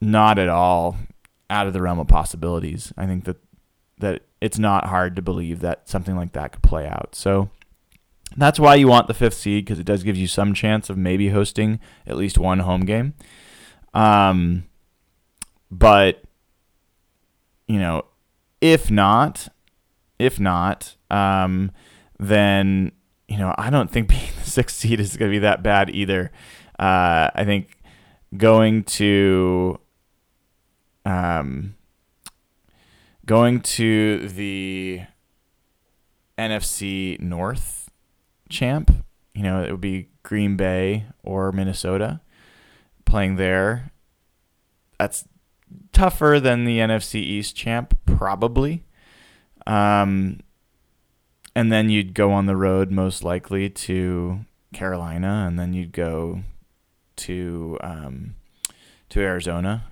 not 0.00 0.38
at 0.38 0.48
all 0.48 0.98
out 1.48 1.66
of 1.66 1.72
the 1.72 1.80
realm 1.80 1.98
of 1.98 2.06
possibilities. 2.06 2.92
I 2.98 3.06
think 3.06 3.24
that 3.24 3.38
that 3.98 4.22
it's 4.42 4.58
not 4.58 4.88
hard 4.88 5.16
to 5.16 5.22
believe 5.22 5.60
that 5.60 5.88
something 5.88 6.16
like 6.16 6.32
that 6.32 6.52
could 6.52 6.62
play 6.62 6.86
out. 6.86 7.14
So 7.14 7.48
that's 8.36 8.60
why 8.60 8.74
you 8.74 8.88
want 8.88 9.06
the 9.06 9.14
fifth 9.14 9.34
seed 9.34 9.64
because 9.64 9.78
it 9.78 9.86
does 9.86 10.02
give 10.02 10.16
you 10.16 10.26
some 10.26 10.52
chance 10.52 10.90
of 10.90 10.98
maybe 10.98 11.30
hosting 11.30 11.80
at 12.06 12.16
least 12.18 12.36
one 12.36 12.58
home 12.58 12.82
game. 12.82 13.14
Um, 13.94 14.64
but 15.70 16.22
you 17.66 17.78
know, 17.78 18.04
if 18.60 18.90
not, 18.90 19.48
if 20.18 20.38
not, 20.38 20.96
um, 21.10 21.70
then 22.18 22.92
you 23.28 23.38
know 23.38 23.54
I 23.58 23.70
don't 23.70 23.90
think 23.90 24.08
being 24.08 24.30
the 24.38 24.48
sixth 24.48 24.76
seed 24.78 25.00
is 25.00 25.16
going 25.16 25.30
to 25.30 25.34
be 25.34 25.40
that 25.40 25.62
bad 25.62 25.90
either. 25.90 26.30
Uh, 26.78 27.30
I 27.34 27.44
think 27.44 27.78
going 28.36 28.84
to 28.84 29.78
um, 31.04 31.74
going 33.26 33.60
to 33.60 34.28
the 34.28 35.02
NFC 36.38 37.20
North 37.20 37.90
champ, 38.48 38.90
you 39.34 39.42
know, 39.42 39.62
it 39.62 39.70
would 39.70 39.80
be 39.80 40.08
Green 40.22 40.56
Bay 40.56 41.06
or 41.22 41.52
Minnesota 41.52 42.20
playing 43.04 43.36
there. 43.36 43.92
That's 44.98 45.26
tougher 45.92 46.38
than 46.40 46.64
the 46.64 46.78
NFC 46.78 47.16
East 47.16 47.56
champ, 47.56 47.96
probably. 48.06 48.84
Um, 49.66 50.40
and 51.54 51.70
then 51.70 51.90
you'd 51.90 52.14
go 52.14 52.32
on 52.32 52.46
the 52.46 52.56
road 52.56 52.90
most 52.90 53.22
likely 53.22 53.68
to 53.68 54.44
Carolina, 54.72 55.44
and 55.46 55.58
then 55.58 55.72
you'd 55.72 55.92
go 55.92 56.42
to 57.16 57.78
um, 57.82 58.34
to 59.10 59.20
Arizona, 59.20 59.84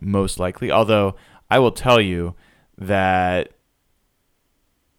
most 0.00 0.38
likely. 0.38 0.70
Although 0.70 1.16
I 1.50 1.58
will 1.58 1.72
tell 1.72 2.00
you 2.00 2.34
that 2.76 3.52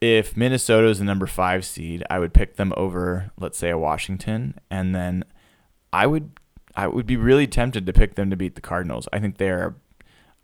if 0.02 0.36
Minnesota 0.36 0.88
is 0.88 1.00
the 1.00 1.06
number 1.06 1.28
five 1.28 1.66
seed, 1.66 2.04
I 2.10 2.20
would 2.20 2.34
pick 2.34 2.56
them 2.56 2.74
over, 2.78 3.32
let's 3.38 3.58
say, 3.58 3.70
a 3.70 3.78
Washington, 3.78 4.56
and 4.70 4.94
then 4.94 5.24
I 5.92 6.06
would 6.08 6.32
I 6.80 6.88
would 6.88 7.06
be 7.06 7.18
really 7.18 7.46
tempted 7.46 7.86
to 7.86 7.92
pick 7.92 8.16
them 8.16 8.30
to 8.30 8.38
beat 8.38 8.56
the 8.56 8.62
Cardinals. 8.62 9.10
I 9.12 9.20
think 9.20 9.36
they're 9.36 9.76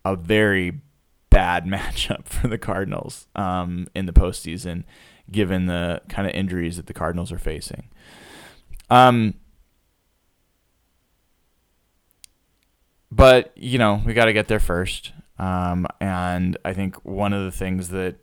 a 0.04 0.14
very 0.16 0.82
bad 1.30 1.64
matchup 1.66 2.26
for 2.26 2.46
the 2.46 2.58
Cardinals 2.58 3.26
um, 3.34 3.86
in 3.94 4.04
the 4.04 4.12
postseason, 4.12 4.84
given 5.30 5.64
the 5.64 6.02
kind 6.10 6.28
of 6.28 6.34
injuries 6.34 6.76
that 6.76 6.88
the 6.88 6.92
Cardinals 6.92 7.32
are 7.32 7.38
facing. 7.38 7.88
Um, 8.90 9.32
but 13.10 13.50
you 13.56 13.78
know 13.78 14.02
we 14.04 14.12
got 14.12 14.26
to 14.26 14.34
get 14.34 14.46
there 14.46 14.60
first, 14.60 15.12
um, 15.38 15.86
and 16.02 16.58
I 16.66 16.74
think 16.74 16.96
one 17.02 17.32
of 17.32 17.44
the 17.44 17.50
things 17.50 17.88
that 17.88 18.16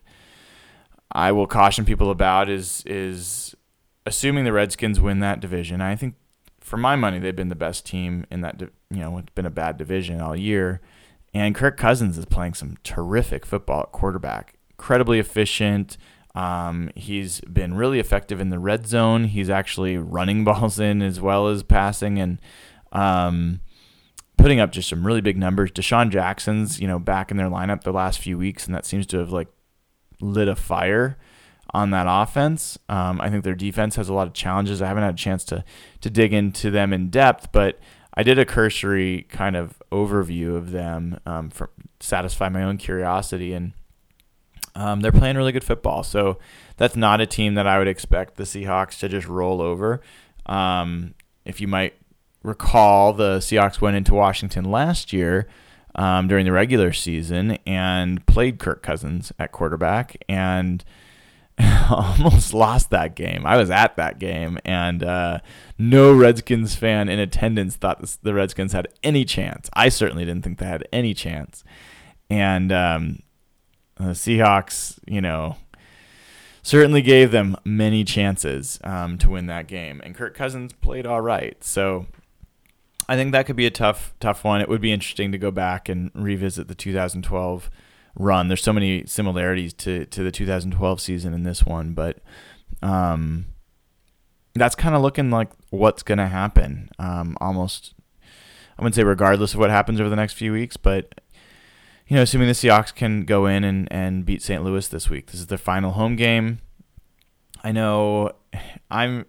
I 1.11 1.31
will 1.31 1.47
caution 1.47 1.83
people 1.83 2.11
about 2.11 2.47
is 2.47 2.83
is 2.85 3.55
assuming 4.05 4.43
the 4.43 4.53
Redskins 4.53 5.01
win 5.01 5.19
that 5.21 5.39
division. 5.39 5.81
I 5.81 5.95
think 5.95 6.13
for 6.63 6.77
my 6.77 6.95
money 6.95 7.19
they've 7.19 7.35
been 7.35 7.49
the 7.49 7.55
best 7.55 7.85
team 7.85 8.25
in 8.31 8.41
that. 8.41 8.61
You 8.61 8.99
know, 8.99 9.17
it's 9.17 9.33
been 9.35 9.45
a 9.45 9.51
bad 9.51 9.77
division 9.77 10.21
all 10.21 10.35
year, 10.35 10.81
and 11.33 11.53
Kirk 11.53 11.77
Cousins 11.77 12.17
is 12.17 12.25
playing 12.25 12.53
some 12.53 12.77
terrific 12.83 13.45
football 13.45 13.81
at 13.81 13.91
quarterback. 13.91 14.55
Incredibly 14.71 15.19
efficient. 15.19 15.97
Um, 16.35 16.89
he's 16.95 17.41
been 17.41 17.75
really 17.75 17.99
effective 17.99 18.39
in 18.39 18.49
the 18.49 18.57
red 18.57 18.87
zone. 18.87 19.25
He's 19.25 19.49
actually 19.49 19.97
running 19.97 20.43
balls 20.45 20.79
in 20.79 21.01
as 21.01 21.19
well 21.19 21.47
as 21.47 21.63
passing, 21.63 22.19
and 22.19 22.39
um, 22.91 23.59
putting 24.37 24.59
up 24.59 24.71
just 24.71 24.89
some 24.89 25.05
really 25.05 25.21
big 25.21 25.37
numbers. 25.37 25.71
DeSean 25.71 26.09
Jackson's, 26.09 26.79
you 26.79 26.87
know, 26.87 26.99
back 26.99 27.29
in 27.29 27.37
their 27.37 27.49
lineup 27.49 27.83
the 27.83 27.91
last 27.91 28.19
few 28.19 28.37
weeks, 28.37 28.65
and 28.65 28.73
that 28.73 28.85
seems 28.85 29.05
to 29.07 29.17
have 29.17 29.31
like 29.31 29.49
lit 30.21 30.47
a 30.47 30.55
fire 30.55 31.17
on 31.73 31.89
that 31.91 32.05
offense. 32.07 32.77
Um, 32.87 33.19
I 33.19 33.29
think 33.29 33.43
their 33.43 33.55
defense 33.55 33.95
has 33.95 34.09
a 34.09 34.13
lot 34.13 34.27
of 34.27 34.33
challenges. 34.33 34.81
I 34.81 34.87
haven't 34.87 35.03
had 35.03 35.15
a 35.15 35.17
chance 35.17 35.43
to 35.45 35.63
to 36.01 36.09
dig 36.09 36.33
into 36.33 36.69
them 36.69 36.93
in 36.93 37.09
depth, 37.09 37.51
but 37.51 37.79
I 38.15 38.23
did 38.23 38.37
a 38.37 38.45
cursory 38.45 39.25
kind 39.29 39.55
of 39.55 39.81
overview 39.91 40.55
of 40.55 40.71
them 40.71 41.19
um, 41.25 41.49
for 41.49 41.71
satisfy 41.99 42.49
my 42.49 42.63
own 42.63 42.77
curiosity, 42.77 43.53
and 43.53 43.73
um, 44.75 45.01
they're 45.01 45.11
playing 45.11 45.35
really 45.35 45.51
good 45.51 45.63
football. 45.63 46.03
So 46.03 46.37
that's 46.77 46.95
not 46.95 47.21
a 47.21 47.25
team 47.25 47.55
that 47.55 47.67
I 47.67 47.79
would 47.79 47.87
expect 47.87 48.35
the 48.35 48.43
Seahawks 48.43 48.99
to 48.99 49.09
just 49.09 49.27
roll 49.27 49.61
over. 49.61 50.01
Um, 50.45 51.15
if 51.45 51.59
you 51.59 51.67
might 51.67 51.95
recall, 52.43 53.13
the 53.13 53.37
Seahawks 53.37 53.81
went 53.81 53.97
into 53.97 54.13
Washington 54.13 54.65
last 54.65 55.13
year 55.13 55.47
um, 55.95 56.27
during 56.27 56.45
the 56.45 56.51
regular 56.51 56.91
season 56.91 57.57
and 57.65 58.25
played 58.25 58.59
Kirk 58.59 58.83
Cousins 58.83 59.31
at 59.39 59.51
quarterback 59.51 60.17
and 60.27 60.83
almost 61.89 62.53
lost 62.53 62.89
that 62.89 63.15
game. 63.15 63.45
I 63.45 63.57
was 63.57 63.69
at 63.69 63.95
that 63.97 64.19
game, 64.19 64.57
and 64.65 65.03
uh, 65.03 65.39
no 65.77 66.13
Redskins 66.13 66.75
fan 66.75 67.09
in 67.09 67.19
attendance 67.19 67.75
thought 67.75 68.01
this, 68.01 68.15
the 68.17 68.33
Redskins 68.33 68.73
had 68.73 68.87
any 69.03 69.25
chance. 69.25 69.69
I 69.73 69.89
certainly 69.89 70.25
didn't 70.25 70.43
think 70.43 70.59
they 70.59 70.65
had 70.65 70.87
any 70.91 71.13
chance. 71.13 71.63
And 72.29 72.71
um, 72.71 73.19
the 73.97 74.13
Seahawks, 74.13 74.97
you 75.05 75.21
know, 75.21 75.57
certainly 76.63 77.01
gave 77.01 77.31
them 77.31 77.55
many 77.63 78.03
chances 78.03 78.79
um, 78.83 79.17
to 79.19 79.29
win 79.29 79.45
that 79.47 79.67
game, 79.67 80.01
and 80.03 80.15
Kirk 80.15 80.35
Cousins 80.35 80.73
played 80.73 81.05
all 81.05 81.21
right. 81.21 81.61
So 81.63 82.07
I 83.07 83.15
think 83.15 83.31
that 83.33 83.45
could 83.45 83.55
be 83.57 83.67
a 83.67 83.71
tough, 83.71 84.13
tough 84.19 84.43
one. 84.43 84.61
It 84.61 84.69
would 84.69 84.81
be 84.81 84.91
interesting 84.91 85.31
to 85.31 85.37
go 85.37 85.51
back 85.51 85.89
and 85.89 86.09
revisit 86.15 86.67
the 86.67 86.75
2012 86.75 87.69
run. 88.15 88.47
There's 88.47 88.63
so 88.63 88.73
many 88.73 89.05
similarities 89.05 89.73
to 89.75 90.05
to 90.05 90.23
the 90.23 90.31
2012 90.31 91.01
season 91.01 91.33
in 91.33 91.43
this 91.43 91.65
one, 91.65 91.93
but 91.93 92.19
um, 92.81 93.45
that's 94.55 94.75
kind 94.75 94.95
of 94.95 95.01
looking 95.01 95.31
like 95.31 95.49
what's 95.69 96.03
going 96.03 96.19
to 96.19 96.27
happen. 96.27 96.89
Um, 96.99 97.37
almost, 97.41 97.93
I 98.77 98.81
wouldn't 98.81 98.95
say 98.95 99.03
regardless 99.03 99.53
of 99.53 99.59
what 99.59 99.69
happens 99.69 99.99
over 99.99 100.09
the 100.09 100.15
next 100.15 100.33
few 100.33 100.51
weeks, 100.51 100.77
but 100.77 101.21
you 102.07 102.15
know, 102.15 102.21
assuming 102.21 102.47
the 102.47 102.53
Seahawks 102.53 102.93
can 102.93 103.25
go 103.25 103.45
in 103.45 103.63
and, 103.63 103.87
and 103.91 104.25
beat 104.25 104.41
St. 104.41 104.63
Louis 104.63 104.87
this 104.87 105.09
week, 105.09 105.31
this 105.31 105.39
is 105.39 105.47
their 105.47 105.57
final 105.57 105.91
home 105.91 106.15
game. 106.15 106.59
I 107.63 107.71
know 107.71 108.31
I'm 108.91 109.25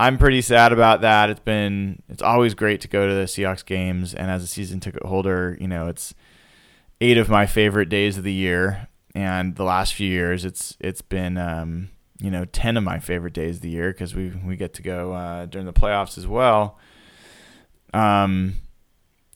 I'm 0.00 0.18
pretty 0.18 0.42
sad 0.42 0.72
about 0.72 1.00
that. 1.00 1.30
It's 1.30 1.40
been 1.40 2.02
it's 2.08 2.22
always 2.22 2.54
great 2.54 2.80
to 2.82 2.88
go 2.88 3.06
to 3.06 3.14
the 3.14 3.24
Seahawks 3.24 3.64
games, 3.64 4.14
and 4.14 4.30
as 4.30 4.42
a 4.42 4.46
season 4.46 4.80
ticket 4.80 5.04
holder, 5.04 5.56
you 5.60 5.68
know 5.68 5.86
it's 5.86 6.14
eight 7.00 7.18
of 7.18 7.28
my 7.28 7.46
favorite 7.46 7.88
days 7.88 8.18
of 8.18 8.24
the 8.24 8.32
year, 8.32 8.88
and 9.14 9.56
the 9.56 9.64
last 9.64 9.94
few 9.94 10.08
years 10.08 10.44
it's 10.44 10.76
it's 10.80 11.02
been 11.02 11.38
um, 11.38 11.90
you 12.18 12.30
know 12.30 12.44
ten 12.44 12.76
of 12.76 12.84
my 12.84 12.98
favorite 12.98 13.34
days 13.34 13.56
of 13.56 13.62
the 13.62 13.70
year 13.70 13.92
because 13.92 14.14
we 14.14 14.30
we 14.44 14.56
get 14.56 14.74
to 14.74 14.82
go 14.82 15.12
uh, 15.12 15.46
during 15.46 15.66
the 15.66 15.72
playoffs 15.72 16.18
as 16.18 16.26
well. 16.26 16.78
Um, 17.94 18.54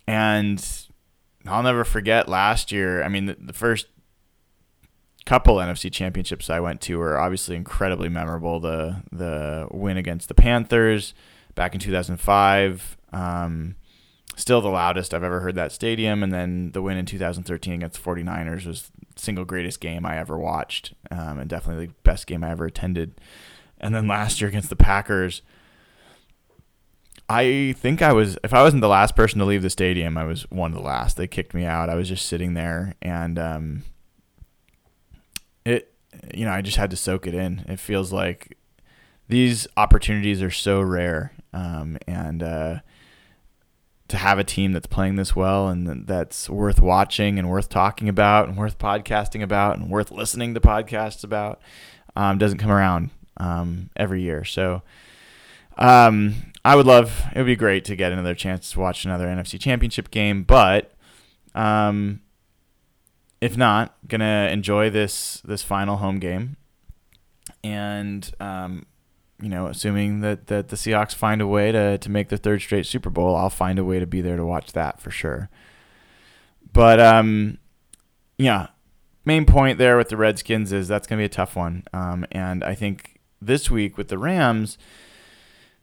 and 0.07 0.65
I'll 1.47 1.63
never 1.63 1.85
forget 1.85 2.29
last 2.29 2.71
year. 2.71 3.03
I 3.03 3.09
mean, 3.09 3.27
the, 3.27 3.37
the 3.39 3.53
first 3.53 3.87
couple 5.25 5.57
NFC 5.57 5.91
championships 5.91 6.51
I 6.51 6.61
went 6.61 6.81
to 6.83 6.99
were 6.99 7.19
obviously 7.19 7.57
incredibly 7.57 8.09
memorable. 8.09 8.61
The 8.61 9.03
the 9.11 9.69
win 9.71 9.97
against 9.97 10.29
the 10.29 10.35
Panthers 10.35 11.15
back 11.55 11.75
in 11.75 11.81
2005, 11.81 12.97
um, 13.13 13.77
still 14.37 14.61
the 14.61 14.69
loudest 14.69 15.15
I've 15.15 15.23
ever 15.23 15.41
heard 15.41 15.55
that 15.57 15.73
stadium, 15.73 16.23
and 16.23 16.33
then 16.33 16.73
the 16.73 16.83
win 16.83 16.97
in 16.97 17.07
2013 17.07 17.75
against 17.75 18.03
the 18.03 18.09
49ers 18.09 18.67
was 18.67 18.91
single 19.17 19.45
greatest 19.45 19.81
game 19.81 20.07
I 20.07 20.19
ever 20.19 20.39
watched, 20.39 20.95
um, 21.11 21.39
and 21.39 21.49
definitely 21.49 21.87
the 21.87 21.93
best 22.03 22.27
game 22.27 22.43
I 22.45 22.51
ever 22.51 22.67
attended. 22.67 23.21
And 23.79 23.95
then 23.95 24.09
last 24.09 24.41
year 24.41 24.49
against 24.49 24.71
the 24.71 24.77
Packers. 24.77 25.43
I 27.29 27.75
think 27.79 28.03
I 28.03 28.13
was 28.13 28.37
if 28.45 28.53
I 28.53 28.63
wasn't 28.63 28.83
the 28.83 28.89
last 28.89 29.17
person 29.17 29.39
to 29.39 29.45
leave 29.45 29.63
the 29.63 29.71
stadium, 29.71 30.19
I 30.19 30.25
was 30.25 30.43
one 30.51 30.73
of 30.73 30.77
the 30.77 30.85
last. 30.85 31.17
They 31.17 31.27
kicked 31.27 31.55
me 31.55 31.65
out. 31.65 31.89
I 31.89 31.95
was 31.95 32.09
just 32.09 32.27
sitting 32.27 32.55
there 32.55 32.95
and 33.01 33.39
um, 33.39 33.85
it 35.65 35.93
you 36.35 36.45
know, 36.45 36.53
I 36.53 36.61
just 36.61 36.77
had 36.77 36.91
to 36.91 36.97
soak 36.97 37.27
it 37.27 37.35
in. 37.35 37.65
It 37.69 37.81
feels 37.81 38.13
like 38.13 38.59
these 39.29 39.67
opportunities 39.77 40.43
are 40.43 40.51
so 40.51 40.81
rare. 40.81 41.33
Um, 41.53 41.99
and 42.07 42.43
uh, 42.43 42.81
to 44.13 44.19
have 44.19 44.39
a 44.39 44.45
team 44.45 44.73
that's 44.73 44.87
playing 44.87 45.17
this 45.17 45.35
well 45.35 45.69
and 45.69 46.07
that's 46.07 46.51
worth 46.51 46.83
watching 46.83 47.39
and 47.39 47.49
worth 47.49 47.71
talking 47.71 48.11
about 48.11 48.47
and 48.47 48.59
worth 48.59 48.79
podcasting 48.79 49.43
about 49.43 49.79
and 49.79 49.89
worth 49.89 50.11
listening 50.11 50.53
to 50.53 50.61
podcasts 50.61 51.25
about 51.25 51.63
um, 52.15 52.37
doesn't 52.37 52.59
come 52.59 52.71
around 52.71 53.09
um, 53.39 53.89
every 53.97 54.21
year. 54.21 54.45
So 54.45 54.83
um, 55.79 56.35
I 56.63 56.77
would 56.77 56.85
love 56.85 57.23
it 57.35 57.39
would 57.39 57.47
be 57.47 57.57
great 57.57 57.87
to 57.87 57.97
get 57.97 58.13
another 58.13 58.35
chance 58.35 58.71
to 58.73 58.81
watch 58.81 59.07
another 59.07 59.27
NFC 59.27 59.59
Championship 59.59 60.11
game, 60.11 60.43
but 60.43 60.93
um, 61.55 62.21
if 63.41 63.57
not, 63.57 63.97
gonna 64.07 64.51
enjoy 64.53 64.91
this 64.91 65.41
this 65.43 65.63
final 65.63 65.97
home 65.97 66.19
game, 66.19 66.59
and 67.65 68.31
um, 68.41 68.85
you 69.43 69.49
know, 69.49 69.67
assuming 69.67 70.21
that, 70.21 70.47
that 70.47 70.69
the 70.69 70.77
Seahawks 70.77 71.15
find 71.15 71.41
a 71.41 71.47
way 71.47 71.73
to 71.73 71.99
to 71.99 72.11
make 72.11 72.29
the 72.29 72.37
third 72.37 72.63
straight 72.63 72.87
Super 72.87 73.11
Bowl, 73.11 73.37
I'll 73.37 73.51
find 73.51 73.79
a 73.79 73.85
way 73.85 73.99
to 73.99 74.07
be 74.07 74.21
there 74.21 74.37
to 74.37 74.47
watch 74.47 74.73
that 74.73 75.01
for 75.01 75.11
sure. 75.11 75.51
But 76.73 77.01
um, 77.01 77.59
yeah, 78.39 78.69
main 79.25 79.45
point 79.45 79.79
there 79.79 79.97
with 79.97 80.09
the 80.09 80.17
Redskins 80.17 80.73
is 80.73 80.89
that's 80.89 81.07
gonna 81.07 81.21
be 81.21 81.27
a 81.27 81.29
tough 81.29 81.57
one, 81.57 81.85
um, 81.93 82.25
and 82.31 82.65
I 82.65 82.75
think 82.75 83.21
this 83.41 83.71
week 83.71 83.99
with 83.99 84.09
the 84.09 84.19
Rams 84.19 84.79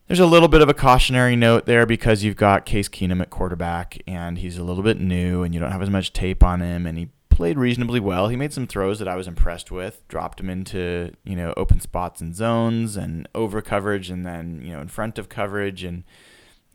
there's 0.09 0.19
a 0.19 0.25
little 0.25 0.47
bit 0.47 0.63
of 0.63 0.69
a 0.69 0.73
cautionary 0.73 1.35
note 1.35 1.67
there 1.67 1.85
because 1.85 2.23
you've 2.23 2.35
got 2.35 2.65
Case 2.65 2.89
Keenum 2.89 3.21
at 3.21 3.29
quarterback 3.29 3.99
and 4.07 4.39
he's 4.39 4.57
a 4.57 4.63
little 4.63 4.81
bit 4.81 4.99
new 4.99 5.43
and 5.43 5.53
you 5.53 5.59
don't 5.59 5.71
have 5.71 5.83
as 5.83 5.89
much 5.89 6.13
tape 6.13 6.41
on 6.41 6.61
him 6.61 6.87
and 6.87 6.97
he 6.97 7.09
played 7.39 7.57
reasonably 7.57 8.01
well. 8.01 8.27
He 8.27 8.35
made 8.35 8.51
some 8.51 8.67
throws 8.67 8.99
that 8.99 9.07
I 9.07 9.15
was 9.15 9.25
impressed 9.25 9.71
with, 9.71 10.05
dropped 10.09 10.41
him 10.41 10.49
into, 10.49 11.13
you 11.23 11.37
know, 11.37 11.53
open 11.55 11.79
spots 11.79 12.19
and 12.19 12.35
zones 12.35 12.97
and 12.97 13.29
over 13.33 13.61
coverage 13.61 14.09
and 14.09 14.25
then, 14.25 14.61
you 14.61 14.73
know, 14.73 14.81
in 14.81 14.89
front 14.89 15.17
of 15.17 15.29
coverage 15.29 15.85
and 15.85 16.03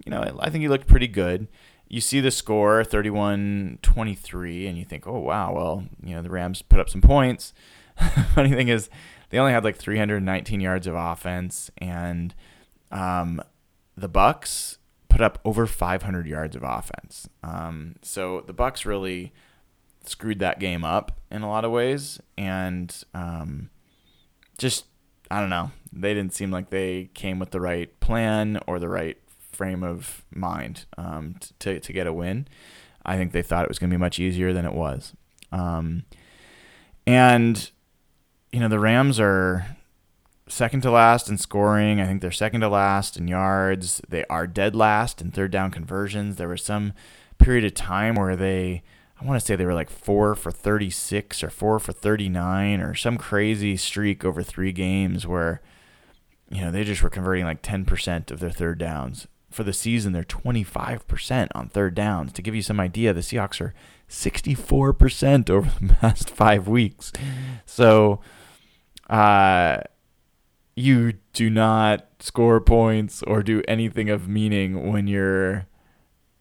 you 0.06 0.10
know, 0.10 0.22
I 0.40 0.48
think 0.48 0.62
he 0.62 0.68
looked 0.68 0.86
pretty 0.86 1.06
good. 1.06 1.48
You 1.86 2.00
see 2.00 2.18
the 2.20 2.30
score 2.30 2.82
31-23 2.82 4.66
and 4.66 4.78
you 4.78 4.86
think, 4.86 5.06
"Oh, 5.06 5.18
wow, 5.18 5.52
well, 5.52 5.84
you 6.02 6.14
know, 6.14 6.22
the 6.22 6.30
Rams 6.30 6.62
put 6.62 6.80
up 6.80 6.88
some 6.88 7.02
points." 7.02 7.52
Funny 8.34 8.48
thing 8.48 8.68
is, 8.68 8.88
they 9.28 9.38
only 9.38 9.52
had 9.52 9.64
like 9.64 9.76
319 9.76 10.60
yards 10.62 10.86
of 10.86 10.94
offense 10.94 11.70
and 11.76 12.34
um, 12.90 13.42
the 13.98 14.08
Bucks 14.08 14.78
put 15.10 15.20
up 15.20 15.40
over 15.44 15.66
500 15.66 16.26
yards 16.26 16.56
of 16.56 16.62
offense. 16.62 17.28
Um, 17.42 17.96
so 18.00 18.42
the 18.46 18.54
Bucks 18.54 18.86
really 18.86 19.34
screwed 20.08 20.38
that 20.40 20.60
game 20.60 20.84
up 20.84 21.20
in 21.30 21.42
a 21.42 21.48
lot 21.48 21.64
of 21.64 21.70
ways, 21.70 22.20
and 22.36 22.94
um, 23.14 23.70
just 24.58 24.86
I 25.30 25.40
don't 25.40 25.50
know. 25.50 25.70
They 25.92 26.14
didn't 26.14 26.34
seem 26.34 26.50
like 26.50 26.70
they 26.70 27.10
came 27.14 27.38
with 27.38 27.50
the 27.50 27.60
right 27.60 27.98
plan 28.00 28.60
or 28.66 28.78
the 28.78 28.88
right 28.88 29.18
frame 29.52 29.82
of 29.82 30.24
mind 30.30 30.86
um, 30.98 31.36
to 31.60 31.80
to 31.80 31.92
get 31.92 32.06
a 32.06 32.12
win. 32.12 32.48
I 33.06 33.16
think 33.16 33.32
they 33.32 33.42
thought 33.42 33.64
it 33.64 33.68
was 33.68 33.78
going 33.78 33.90
to 33.90 33.94
be 33.96 34.00
much 34.00 34.18
easier 34.18 34.52
than 34.52 34.64
it 34.64 34.72
was. 34.72 35.12
Um, 35.52 36.04
and 37.06 37.70
you 38.52 38.60
know 38.60 38.68
the 38.68 38.78
Rams 38.78 39.20
are 39.20 39.76
second 40.48 40.82
to 40.82 40.90
last 40.90 41.28
in 41.28 41.38
scoring. 41.38 42.00
I 42.00 42.06
think 42.06 42.20
they're 42.20 42.30
second 42.30 42.60
to 42.62 42.68
last 42.68 43.16
in 43.16 43.28
yards. 43.28 44.00
They 44.08 44.24
are 44.26 44.46
dead 44.46 44.74
last 44.74 45.20
in 45.20 45.30
third 45.30 45.50
down 45.50 45.70
conversions. 45.70 46.36
There 46.36 46.48
was 46.48 46.62
some 46.62 46.92
period 47.38 47.64
of 47.64 47.74
time 47.74 48.14
where 48.14 48.36
they, 48.36 48.82
I 49.20 49.24
want 49.24 49.40
to 49.40 49.46
say 49.46 49.56
they 49.56 49.64
were 49.64 49.74
like 49.74 49.90
four 49.90 50.34
for 50.34 50.50
36 50.50 51.42
or 51.42 51.50
four 51.50 51.78
for 51.78 51.92
39 51.92 52.80
or 52.80 52.94
some 52.94 53.16
crazy 53.16 53.76
streak 53.76 54.24
over 54.24 54.42
three 54.42 54.72
games 54.72 55.26
where, 55.26 55.62
you 56.50 56.60
know, 56.60 56.70
they 56.70 56.84
just 56.84 57.02
were 57.02 57.10
converting 57.10 57.44
like 57.44 57.62
10% 57.62 58.30
of 58.30 58.40
their 58.40 58.50
third 58.50 58.78
downs. 58.78 59.28
For 59.50 59.62
the 59.62 59.72
season, 59.72 60.12
they're 60.12 60.24
25% 60.24 61.48
on 61.54 61.68
third 61.68 61.94
downs. 61.94 62.32
To 62.32 62.42
give 62.42 62.56
you 62.56 62.62
some 62.62 62.80
idea, 62.80 63.12
the 63.12 63.20
Seahawks 63.20 63.60
are 63.60 63.72
64% 64.08 65.48
over 65.48 65.70
the 65.80 65.94
past 66.00 66.28
five 66.28 66.66
weeks. 66.66 67.12
So, 67.64 68.20
uh, 69.08 69.78
you 70.74 71.14
do 71.32 71.50
not 71.50 72.08
score 72.18 72.60
points 72.60 73.22
or 73.22 73.42
do 73.42 73.62
anything 73.68 74.10
of 74.10 74.26
meaning 74.28 74.90
when 74.90 75.06
you're 75.06 75.66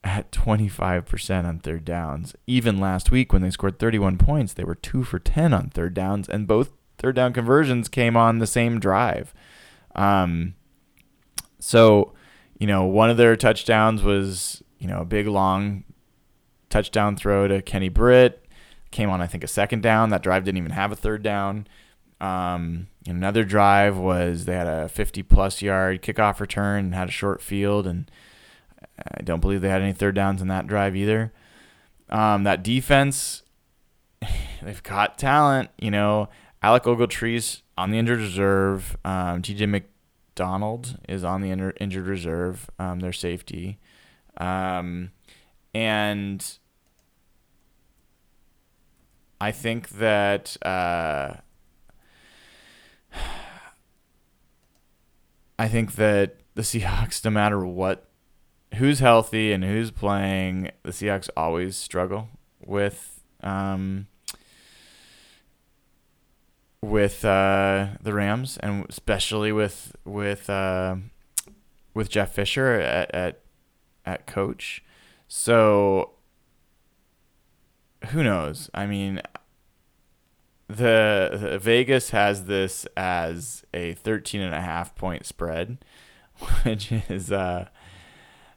at 0.03 0.31
25% 0.31 1.45
on 1.45 1.59
third 1.59 1.85
downs. 1.85 2.35
Even 2.45 2.79
last 2.79 3.11
week 3.11 3.31
when 3.31 3.41
they 3.41 3.49
scored 3.49 3.79
31 3.79 4.17
points, 4.17 4.53
they 4.53 4.63
were 4.63 4.75
2 4.75 5.03
for 5.03 5.19
10 5.19 5.53
on 5.53 5.69
third 5.69 5.93
downs 5.93 6.27
and 6.27 6.47
both 6.47 6.71
third 6.97 7.15
down 7.15 7.33
conversions 7.33 7.87
came 7.87 8.17
on 8.17 8.39
the 8.39 8.47
same 8.47 8.79
drive. 8.79 9.33
Um 9.95 10.55
so, 11.59 12.13
you 12.59 12.67
know, 12.67 12.83
one 12.83 13.09
of 13.09 13.15
their 13.17 13.37
touchdowns 13.37 14.03
was, 14.03 14.61
you 14.79 14.87
know, 14.87 14.99
a 14.99 15.05
big 15.05 15.27
long 15.27 15.85
touchdown 16.69 17.15
throw 17.15 17.47
to 17.47 17.61
Kenny 17.61 17.89
Britt. 17.89 18.45
Came 18.91 19.09
on 19.09 19.21
I 19.21 19.27
think 19.27 19.43
a 19.43 19.47
second 19.47 19.81
down. 19.81 20.09
That 20.09 20.23
drive 20.23 20.43
didn't 20.43 20.57
even 20.57 20.71
have 20.71 20.91
a 20.91 20.97
third 20.97 21.23
down. 21.23 21.67
Um, 22.23 22.87
another 23.05 23.43
drive 23.43 23.97
was 23.97 24.45
they 24.45 24.53
had 24.55 24.67
a 24.67 24.87
50 24.87 25.23
plus 25.23 25.61
yard 25.61 26.01
kickoff 26.01 26.39
return 26.39 26.85
and 26.85 26.95
had 26.95 27.09
a 27.09 27.11
short 27.11 27.41
field, 27.41 27.85
and 27.85 28.09
I 28.97 29.21
don't 29.21 29.39
believe 29.39 29.61
they 29.61 29.69
had 29.69 29.81
any 29.81 29.93
third 29.93 30.15
downs 30.15 30.41
in 30.41 30.47
that 30.49 30.67
drive 30.67 30.95
either. 30.95 31.33
Um, 32.09 32.43
that 32.43 32.63
defense, 32.63 33.43
they've 34.61 34.83
got 34.83 35.17
talent. 35.17 35.69
You 35.79 35.91
know, 35.91 36.29
Alec 36.61 36.83
Ogletree's 36.83 37.63
on 37.77 37.91
the 37.91 37.97
injured 37.97 38.19
reserve. 38.19 38.95
Um, 39.03 39.41
TJ 39.41 39.67
McDonald 39.67 40.97
is 41.09 41.23
on 41.23 41.41
the 41.41 41.51
injured 41.79 42.05
reserve. 42.05 42.69
Um, 42.77 42.99
their 42.99 43.13
safety, 43.13 43.79
um, 44.37 45.11
and 45.73 46.57
I 49.41 49.51
think 49.51 49.89
that. 49.89 50.55
Uh, 50.65 51.35
I 55.59 55.67
think 55.67 55.95
that 55.95 56.37
the 56.55 56.63
Seahawks, 56.63 57.23
no 57.23 57.29
matter 57.31 57.63
what, 57.63 58.09
who's 58.75 58.99
healthy 58.99 59.51
and 59.51 59.63
who's 59.63 59.91
playing, 59.91 60.71
the 60.83 60.91
Seahawks 60.91 61.29
always 61.35 61.75
struggle 61.75 62.29
with 62.65 63.21
um, 63.41 64.07
with 66.81 67.23
uh, 67.23 67.87
the 68.01 68.13
Rams, 68.13 68.57
and 68.57 68.85
especially 68.89 69.51
with 69.51 69.95
with 70.05 70.49
uh, 70.49 70.95
with 71.93 72.09
Jeff 72.09 72.33
Fisher 72.33 72.73
at, 72.73 73.13
at 73.13 73.41
at 74.05 74.27
coach. 74.27 74.83
So 75.27 76.11
who 78.09 78.23
knows? 78.23 78.69
I 78.73 78.85
mean, 78.85 79.21
the, 80.67 81.29
the 81.39 81.59
Vegas 81.59 82.09
has 82.09 82.45
this 82.45 82.85
as 82.97 83.63
a 83.73 83.93
13 83.93 84.41
and 84.41 84.53
a 84.53 84.61
half 84.61 84.95
point 84.95 85.25
spread, 85.25 85.83
which 86.63 86.91
is 86.91 87.31
uh 87.31 87.69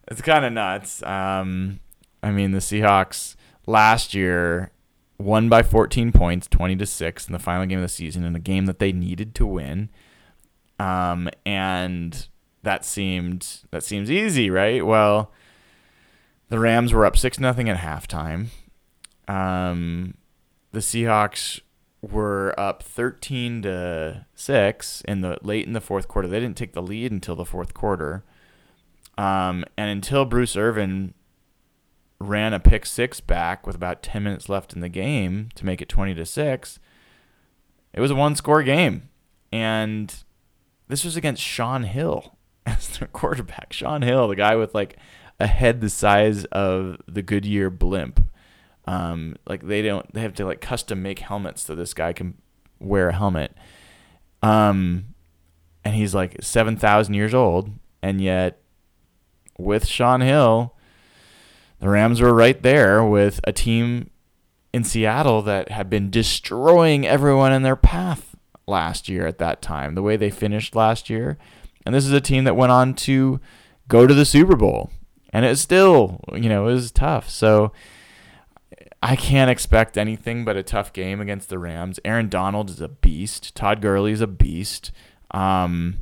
it's 0.09 0.23
kind 0.23 0.45
of 0.45 0.53
nuts. 0.53 1.03
Um 1.03 1.81
I 2.23 2.31
mean, 2.31 2.53
the 2.53 2.59
Seahawks 2.59 3.37
last 3.67 4.15
year 4.15 4.73
won 5.19 5.49
by 5.49 5.63
14 5.63 6.13
points, 6.13 6.47
20 6.49 6.77
to 6.77 6.87
6 6.87 7.27
in 7.27 7.33
the 7.33 7.39
final 7.39 7.67
game 7.67 7.79
of 7.79 7.83
the 7.83 7.89
season 7.89 8.25
in 8.25 8.35
a 8.35 8.41
game 8.41 8.67
that 8.67 8.79
they 8.79 8.93
needed 8.93 9.35
to 9.37 9.47
win. 9.47 9.91
Um 10.79 11.29
and 11.45 12.29
that 12.63 12.85
seemed 12.85 13.61
that 13.71 13.83
seems 13.83 14.11
easy, 14.11 14.51
right? 14.51 14.85
Well, 14.85 15.33
the 16.49 16.59
Rams 16.59 16.93
were 16.93 17.07
up 17.07 17.17
6 17.17 17.39
nothing 17.41 17.69
at 17.69 17.79
halftime. 17.79 18.47
Um 19.29 20.15
the 20.73 20.81
Seahawks 20.81 21.61
were 22.03 22.55
up 22.59 22.83
13 22.83 23.63
to 23.63 24.27
6 24.35 25.03
in 25.09 25.21
the 25.23 25.39
late 25.43 25.67
in 25.67 25.73
the 25.73 25.81
fourth 25.81 26.09
quarter. 26.09 26.29
They 26.29 26.41
didn't 26.41 26.57
take 26.57 26.73
the 26.73 26.83
lead 26.83 27.13
until 27.13 27.37
the 27.37 27.45
fourth 27.45 27.75
quarter. 27.75 28.25
Um, 29.19 29.65
and 29.77 29.91
until 29.91 30.25
Bruce 30.25 30.57
Irvin 30.57 31.15
ran 32.19 32.53
a 32.53 32.61
pick 32.61 32.87
six 32.87 33.21
back 33.21 33.67
with 33.67 33.77
about 33.77 34.03
10 34.03 34.23
minutes 34.23 34.49
left 34.49 34.73
in 34.73 34.81
the 34.81 34.89
game 34.89 35.51
to 35.55 35.65
make 35.65 35.81
it 35.81 35.89
20 35.89 36.15
to 36.15 36.27
6, 36.27 36.79
it 37.93 38.01
was 38.01 38.11
a 38.11 38.15
one 38.15 38.37
score 38.37 38.63
game. 38.63 39.09
And 39.53 40.15
this 40.89 41.05
was 41.05 41.17
against 41.17 41.43
Shaun 41.43 41.85
Hill 41.85 42.37
as 42.67 42.99
their 42.99 43.09
quarterback. 43.09 43.73
Shaun 43.73 44.03
Hill, 44.03 44.29
the 44.29 44.37
guy 44.37 44.57
with 44.57 44.75
like 44.75 44.97
a 45.39 45.47
head 45.47 45.81
the 45.81 45.91
size 45.91 46.45
of 46.47 47.01
the 47.07 47.23
Goodyear 47.23 47.71
blimp. 47.71 48.21
Um, 48.87 49.37
like 49.47 49.67
they 49.67 49.83
don't, 49.83 50.11
they 50.13 50.21
have 50.21 50.35
to 50.35 50.47
like 50.47 50.61
custom 50.61 51.03
make 51.03 51.19
helmets 51.19 51.63
so 51.63 51.75
this 51.75 51.95
guy 51.95 52.13
can 52.13 52.39
wear 52.79 53.09
a 53.09 53.15
helmet. 53.15 53.53
Um, 54.43 55.15
and 55.85 55.95
he's 55.95 56.15
like 56.15 56.37
seven 56.41 56.77
thousand 56.77 57.15
years 57.15 57.35
old, 57.35 57.71
and 58.03 58.21
yet 58.21 58.61
with 59.59 59.87
Shaun 59.87 60.21
Hill, 60.21 60.75
the 61.81 61.89
Rams 61.89 62.21
were 62.21 62.35
right 62.35 62.61
there 62.63 63.05
with 63.05 63.41
a 63.45 63.53
team 63.53 64.11
in 64.73 64.85
Seattle 64.85 65.43
that 65.43 65.71
had 65.71 65.89
been 65.89 66.11
destroying 66.11 67.07
everyone 67.07 67.53
in 67.53 67.63
their 67.63 67.77
path 67.77 68.35
last 68.67 69.09
year 69.09 69.27
at 69.27 69.39
that 69.39 69.63
time. 69.63 69.95
The 69.95 70.03
way 70.03 70.17
they 70.17 70.31
finished 70.31 70.75
last 70.75 71.09
year, 71.09 71.39
and 71.85 71.95
this 71.95 72.05
is 72.05 72.13
a 72.13 72.21
team 72.21 72.45
that 72.45 72.57
went 72.57 72.73
on 72.73 72.95
to 72.95 73.41
go 73.89 74.07
to 74.07 74.15
the 74.15 74.25
Super 74.25 74.57
Bowl, 74.57 74.91
and 75.33 75.45
it 75.45 75.57
still, 75.57 76.21
you 76.35 76.49
know, 76.49 76.69
it 76.69 76.73
was 76.73 76.91
tough. 76.91 77.29
So 77.29 77.73
I 79.03 79.17
can't 79.17 79.51
expect 79.51 79.97
anything 79.97 80.45
but 80.45 80.57
a 80.57 80.63
tough 80.63 80.93
game 80.93 81.21
against 81.21 81.49
the 81.49 81.59
Rams. 81.59 82.01
Aaron 82.05 82.29
Donald 82.29 82.71
is 82.71 82.81
a 82.81 82.89
beast. 82.89 83.55
Todd 83.55 83.81
Gurley 83.81 84.13
is 84.13 84.21
a 84.21 84.27
beast. 84.27 84.91
Um, 85.31 85.99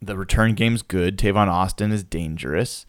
the 0.00 0.16
return 0.16 0.54
game's 0.54 0.82
good. 0.82 1.18
Tavon 1.18 1.48
Austin 1.48 1.92
is 1.92 2.02
dangerous. 2.02 2.86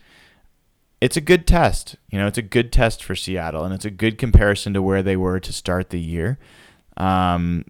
It's 0.99 1.17
a 1.17 1.21
good 1.21 1.47
test. 1.47 1.95
You 2.09 2.19
know, 2.19 2.27
it's 2.27 2.37
a 2.37 2.43
good 2.43 2.71
test 2.71 3.03
for 3.03 3.15
Seattle, 3.15 3.65
and 3.65 3.73
it's 3.73 3.85
a 3.85 3.89
good 3.89 4.17
comparison 4.17 4.73
to 4.73 4.81
where 4.81 5.01
they 5.01 5.17
were 5.17 5.39
to 5.39 5.51
start 5.51 5.89
the 5.89 5.99
year. 5.99 6.37
Um, 6.97 7.65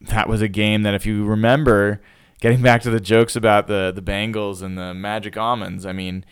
that 0.00 0.28
was 0.28 0.42
a 0.42 0.48
game 0.48 0.82
that, 0.82 0.94
if 0.94 1.06
you 1.06 1.24
remember, 1.24 2.00
getting 2.40 2.62
back 2.62 2.82
to 2.82 2.90
the 2.90 3.00
jokes 3.00 3.34
about 3.34 3.66
the 3.66 3.92
the 3.94 4.02
Bengals 4.02 4.62
and 4.62 4.78
the 4.78 4.94
Magic 4.94 5.36
Almonds, 5.36 5.84
I 5.84 5.92
mean, 5.92 6.24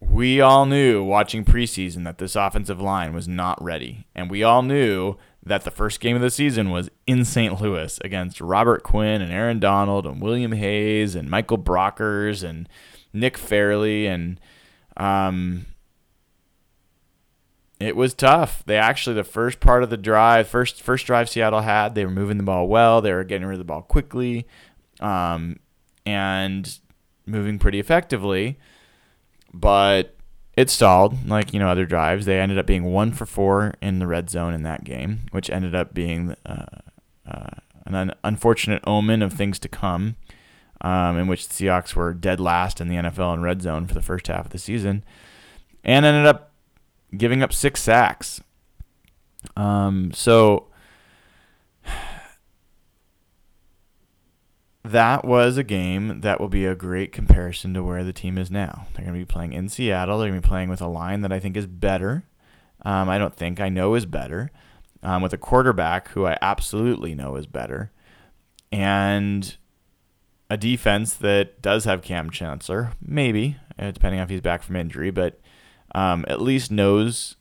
we 0.00 0.40
all 0.40 0.66
knew 0.66 1.02
watching 1.02 1.44
preseason 1.44 2.04
that 2.04 2.18
this 2.18 2.36
offensive 2.36 2.80
line 2.80 3.12
was 3.12 3.28
not 3.28 3.62
ready. 3.62 4.06
And 4.14 4.30
we 4.30 4.42
all 4.42 4.62
knew 4.62 5.16
that 5.48 5.64
the 5.64 5.70
first 5.70 6.00
game 6.00 6.16
of 6.16 6.22
the 6.22 6.30
season 6.30 6.70
was 6.70 6.90
in 7.06 7.24
St. 7.24 7.60
Louis 7.60 7.98
against 8.04 8.40
Robert 8.40 8.82
Quinn 8.82 9.20
and 9.20 9.32
Aaron 9.32 9.58
Donald 9.58 10.06
and 10.06 10.20
William 10.20 10.52
Hayes 10.52 11.14
and 11.14 11.30
Michael 11.30 11.58
Brockers 11.58 12.42
and 12.42 12.68
Nick 13.12 13.36
Fairley. 13.36 14.06
And 14.06 14.40
um, 14.96 15.66
it 17.80 17.96
was 17.96 18.14
tough. 18.14 18.62
They 18.66 18.76
actually, 18.76 19.16
the 19.16 19.24
first 19.24 19.60
part 19.60 19.82
of 19.82 19.90
the 19.90 19.96
drive, 19.96 20.48
first, 20.48 20.82
first 20.82 21.06
drive 21.06 21.28
Seattle 21.28 21.62
had, 21.62 21.94
they 21.94 22.04
were 22.04 22.10
moving 22.10 22.36
the 22.36 22.42
ball 22.44 22.68
well. 22.68 23.00
They 23.00 23.12
were 23.12 23.24
getting 23.24 23.46
rid 23.46 23.54
of 23.54 23.58
the 23.58 23.64
ball 23.64 23.82
quickly 23.82 24.46
um, 25.00 25.58
and 26.06 26.78
moving 27.26 27.58
pretty 27.58 27.78
effectively 27.78 28.58
but 29.52 30.14
it 30.58 30.68
stalled 30.68 31.28
like 31.28 31.54
you 31.54 31.60
know 31.60 31.68
other 31.68 31.86
drives. 31.86 32.26
They 32.26 32.40
ended 32.40 32.58
up 32.58 32.66
being 32.66 32.82
one 32.82 33.12
for 33.12 33.26
four 33.26 33.74
in 33.80 34.00
the 34.00 34.08
red 34.08 34.28
zone 34.28 34.54
in 34.54 34.64
that 34.64 34.82
game, 34.82 35.20
which 35.30 35.48
ended 35.50 35.72
up 35.72 35.94
being 35.94 36.34
uh, 36.44 36.80
uh, 37.24 37.50
an 37.86 37.94
un- 37.94 38.14
unfortunate 38.24 38.82
omen 38.84 39.22
of 39.22 39.32
things 39.32 39.60
to 39.60 39.68
come. 39.68 40.16
Um, 40.80 41.16
in 41.18 41.26
which 41.26 41.48
the 41.48 41.54
Seahawks 41.54 41.94
were 41.94 42.14
dead 42.14 42.38
last 42.38 42.80
in 42.80 42.88
the 42.88 42.96
NFL 42.96 43.34
in 43.34 43.42
red 43.42 43.62
zone 43.62 43.86
for 43.86 43.94
the 43.94 44.02
first 44.02 44.26
half 44.26 44.46
of 44.46 44.50
the 44.50 44.58
season, 44.58 45.04
and 45.84 46.04
ended 46.04 46.26
up 46.26 46.52
giving 47.16 47.42
up 47.42 47.52
six 47.52 47.80
sacks. 47.80 48.40
Um, 49.56 50.12
so 50.12 50.67
that 54.84 55.24
was 55.24 55.56
a 55.56 55.64
game 55.64 56.20
that 56.20 56.40
will 56.40 56.48
be 56.48 56.64
a 56.64 56.74
great 56.74 57.12
comparison 57.12 57.74
to 57.74 57.82
where 57.82 58.04
the 58.04 58.12
team 58.12 58.38
is 58.38 58.50
now. 58.50 58.86
They're 58.94 59.04
going 59.04 59.18
to 59.18 59.26
be 59.26 59.30
playing 59.30 59.52
in 59.52 59.68
Seattle. 59.68 60.18
They're 60.18 60.30
going 60.30 60.40
to 60.40 60.46
be 60.46 60.48
playing 60.48 60.68
with 60.68 60.80
a 60.80 60.86
line 60.86 61.20
that 61.22 61.32
I 61.32 61.40
think 61.40 61.56
is 61.56 61.66
better. 61.66 62.24
Um, 62.82 63.08
I 63.08 63.18
don't 63.18 63.34
think 63.34 63.60
I 63.60 63.68
know 63.68 63.94
is 63.94 64.06
better. 64.06 64.50
Um, 65.02 65.22
with 65.22 65.32
a 65.32 65.38
quarterback 65.38 66.08
who 66.08 66.26
I 66.26 66.36
absolutely 66.42 67.14
know 67.14 67.36
is 67.36 67.46
better, 67.46 67.92
and 68.72 69.56
a 70.50 70.56
defense 70.56 71.14
that 71.14 71.62
does 71.62 71.84
have 71.84 72.02
Kam 72.02 72.30
Chancellor, 72.30 72.92
maybe 73.00 73.56
uh, 73.78 73.90
depending 73.90 74.20
on 74.20 74.24
if 74.24 74.30
he's 74.30 74.40
back 74.40 74.62
from 74.62 74.76
injury, 74.76 75.10
but 75.10 75.40
um, 75.94 76.24
at 76.28 76.40
least 76.42 76.70
knows 76.70 77.36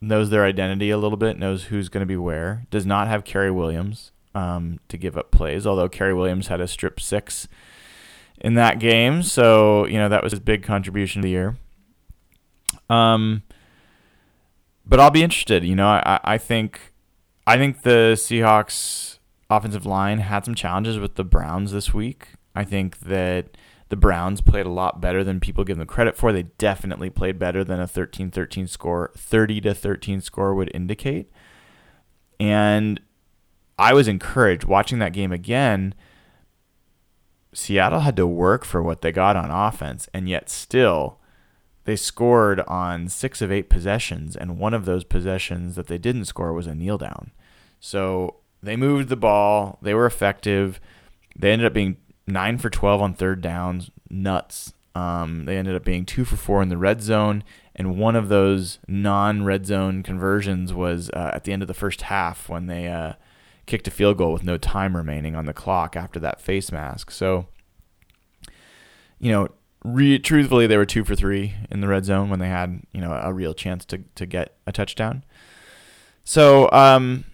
knows 0.00 0.30
their 0.30 0.44
identity 0.44 0.90
a 0.90 0.98
little 0.98 1.16
bit, 1.16 1.38
knows 1.38 1.64
who's 1.64 1.88
going 1.88 2.00
to 2.00 2.06
be 2.06 2.16
where. 2.16 2.66
Does 2.70 2.84
not 2.84 3.08
have 3.08 3.24
Cary 3.24 3.50
Williams, 3.50 4.10
um, 4.34 4.78
to 4.88 4.96
give 4.96 5.16
up 5.16 5.30
plays. 5.30 5.66
Although 5.66 5.88
Cary 5.88 6.14
Williams 6.14 6.48
had 6.48 6.60
a 6.60 6.68
strip 6.68 7.00
six 7.00 7.48
in 8.40 8.54
that 8.54 8.78
game, 8.78 9.22
so 9.22 9.86
you 9.86 9.98
know 9.98 10.08
that 10.08 10.22
was 10.22 10.32
his 10.32 10.40
big 10.40 10.62
contribution 10.62 11.20
of 11.20 11.24
the 11.24 11.30
year. 11.30 11.56
Um, 12.88 13.42
but 14.86 15.00
I'll 15.00 15.10
be 15.10 15.22
interested. 15.22 15.64
You 15.64 15.76
know, 15.76 15.88
I, 15.88 16.20
I 16.24 16.38
think 16.38 16.92
I 17.46 17.56
think 17.56 17.82
the 17.82 18.14
Seahawks 18.16 19.18
offensive 19.50 19.86
line 19.86 20.18
had 20.18 20.44
some 20.44 20.54
challenges 20.54 20.98
with 20.98 21.16
the 21.16 21.24
Browns 21.24 21.72
this 21.72 21.92
week. 21.92 22.28
I 22.54 22.64
think 22.64 23.00
that 23.00 23.56
the 23.88 23.96
Browns 23.96 24.40
played 24.40 24.66
a 24.66 24.70
lot 24.70 25.00
better 25.00 25.22
than 25.22 25.40
people 25.40 25.64
give 25.64 25.76
them 25.76 25.86
credit 25.86 26.16
for. 26.16 26.32
They 26.32 26.44
definitely 26.44 27.10
played 27.10 27.38
better 27.38 27.62
than 27.62 27.80
a 27.80 27.86
13-13 27.86 28.68
score, 28.68 29.10
30 29.16 29.60
to 29.62 29.74
13 29.74 30.20
score 30.20 30.54
would 30.54 30.70
indicate. 30.74 31.30
And 32.40 33.00
I 33.82 33.94
was 33.94 34.06
encouraged 34.06 34.62
watching 34.62 35.00
that 35.00 35.12
game 35.12 35.32
again. 35.32 35.94
Seattle 37.52 37.98
had 37.98 38.14
to 38.14 38.28
work 38.28 38.64
for 38.64 38.80
what 38.80 39.02
they 39.02 39.10
got 39.10 39.34
on 39.34 39.50
offense, 39.50 40.08
and 40.14 40.28
yet 40.28 40.48
still 40.48 41.18
they 41.82 41.96
scored 41.96 42.60
on 42.60 43.08
six 43.08 43.42
of 43.42 43.50
eight 43.50 43.68
possessions, 43.68 44.36
and 44.36 44.56
one 44.56 44.72
of 44.72 44.84
those 44.84 45.02
possessions 45.02 45.74
that 45.74 45.88
they 45.88 45.98
didn't 45.98 46.26
score 46.26 46.52
was 46.52 46.68
a 46.68 46.76
kneel 46.76 46.96
down. 46.96 47.32
So 47.80 48.36
they 48.62 48.76
moved 48.76 49.08
the 49.08 49.16
ball, 49.16 49.80
they 49.82 49.94
were 49.94 50.06
effective. 50.06 50.80
They 51.36 51.50
ended 51.50 51.66
up 51.66 51.72
being 51.72 51.96
nine 52.28 52.58
for 52.58 52.70
12 52.70 53.02
on 53.02 53.14
third 53.14 53.40
downs, 53.40 53.90
nuts. 54.08 54.74
Um, 54.94 55.44
they 55.44 55.56
ended 55.58 55.74
up 55.74 55.82
being 55.82 56.06
two 56.06 56.24
for 56.24 56.36
four 56.36 56.62
in 56.62 56.68
the 56.68 56.76
red 56.76 57.02
zone, 57.02 57.42
and 57.74 57.98
one 57.98 58.14
of 58.14 58.28
those 58.28 58.78
non 58.86 59.42
red 59.42 59.66
zone 59.66 60.04
conversions 60.04 60.72
was 60.72 61.10
uh, 61.10 61.32
at 61.34 61.42
the 61.42 61.52
end 61.52 61.62
of 61.62 61.68
the 61.68 61.74
first 61.74 62.02
half 62.02 62.48
when 62.48 62.66
they. 62.66 62.86
Uh, 62.86 63.14
kicked 63.66 63.88
a 63.88 63.90
field 63.90 64.18
goal 64.18 64.32
with 64.32 64.44
no 64.44 64.58
time 64.58 64.96
remaining 64.96 65.36
on 65.36 65.46
the 65.46 65.52
clock 65.52 65.96
after 65.96 66.18
that 66.20 66.40
face 66.40 66.72
mask. 66.72 67.10
So, 67.10 67.46
you 69.18 69.30
know, 69.30 69.48
re- 69.84 70.18
truthfully, 70.18 70.66
they 70.66 70.76
were 70.76 70.86
two 70.86 71.04
for 71.04 71.14
three 71.14 71.54
in 71.70 71.80
the 71.80 71.88
red 71.88 72.04
zone 72.04 72.28
when 72.28 72.38
they 72.38 72.48
had, 72.48 72.82
you 72.92 73.00
know, 73.00 73.12
a 73.12 73.32
real 73.32 73.54
chance 73.54 73.84
to, 73.86 73.98
to 74.14 74.26
get 74.26 74.56
a 74.66 74.72
touchdown. 74.72 75.24
So, 76.24 76.70
um, 76.72 77.24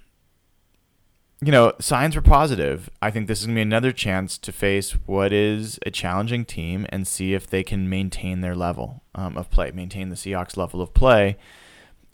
you 1.41 1.53
know, 1.53 1.73
signs 1.79 2.17
were 2.17 2.23
positive. 2.23 2.91
I 3.01 3.11
think 3.11 3.29
this 3.29 3.41
is 3.41 3.47
going 3.47 3.55
to 3.55 3.59
be 3.59 3.63
another 3.63 3.93
chance 3.93 4.39
to 4.39 4.51
face 4.51 4.93
what 5.07 5.33
is 5.33 5.79
a 5.87 5.91
challenging 5.91 6.45
team 6.45 6.85
and 6.89 7.07
see 7.07 7.33
if 7.33 7.47
they 7.47 7.63
can 7.63 7.89
maintain 7.89 8.41
their 8.41 8.57
level 8.57 9.05
um, 9.15 9.37
of 9.37 9.51
play, 9.51 9.71
maintain 9.71 10.09
the 10.09 10.17
Seahawks 10.17 10.57
level 10.57 10.83
of 10.83 10.95
play. 10.95 11.37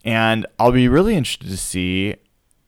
And 0.05 0.47
I'll 0.59 0.73
be 0.73 0.89
really 0.89 1.15
interested 1.15 1.49
to 1.49 1.57
see 1.57 2.17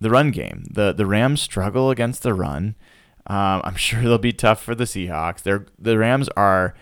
the 0.01 0.11
run 0.11 0.31
game. 0.31 0.65
the 0.71 0.93
The 0.93 1.07
Rams 1.07 1.41
struggle 1.41 1.91
against 1.91 2.23
the 2.23 2.35
run. 2.35 2.75
Um, 3.27 3.63
I'm 3.65 3.75
sure 3.77 4.03
they'll 4.03 4.19
be 4.19 4.33
tough 4.33 4.63
for 4.63 4.75
the 4.75 4.85
Seahawks. 4.85 5.43
They're, 5.43 5.67
the 5.79 5.99
Rams 5.99 6.29
are 6.37 6.75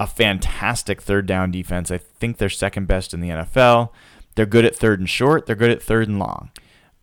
a 0.00 0.06
fantastic 0.06 1.00
third 1.00 1.26
down 1.26 1.50
defense. 1.50 1.90
I 1.90 1.98
think 1.98 2.38
they're 2.38 2.48
second 2.50 2.88
best 2.88 3.14
in 3.14 3.20
the 3.20 3.28
NFL. 3.28 3.90
They're 4.34 4.46
good 4.46 4.64
at 4.64 4.74
third 4.74 4.98
and 4.98 5.08
short. 5.08 5.46
They're 5.46 5.56
good 5.56 5.70
at 5.70 5.82
third 5.82 6.08
and 6.08 6.18
long. 6.18 6.50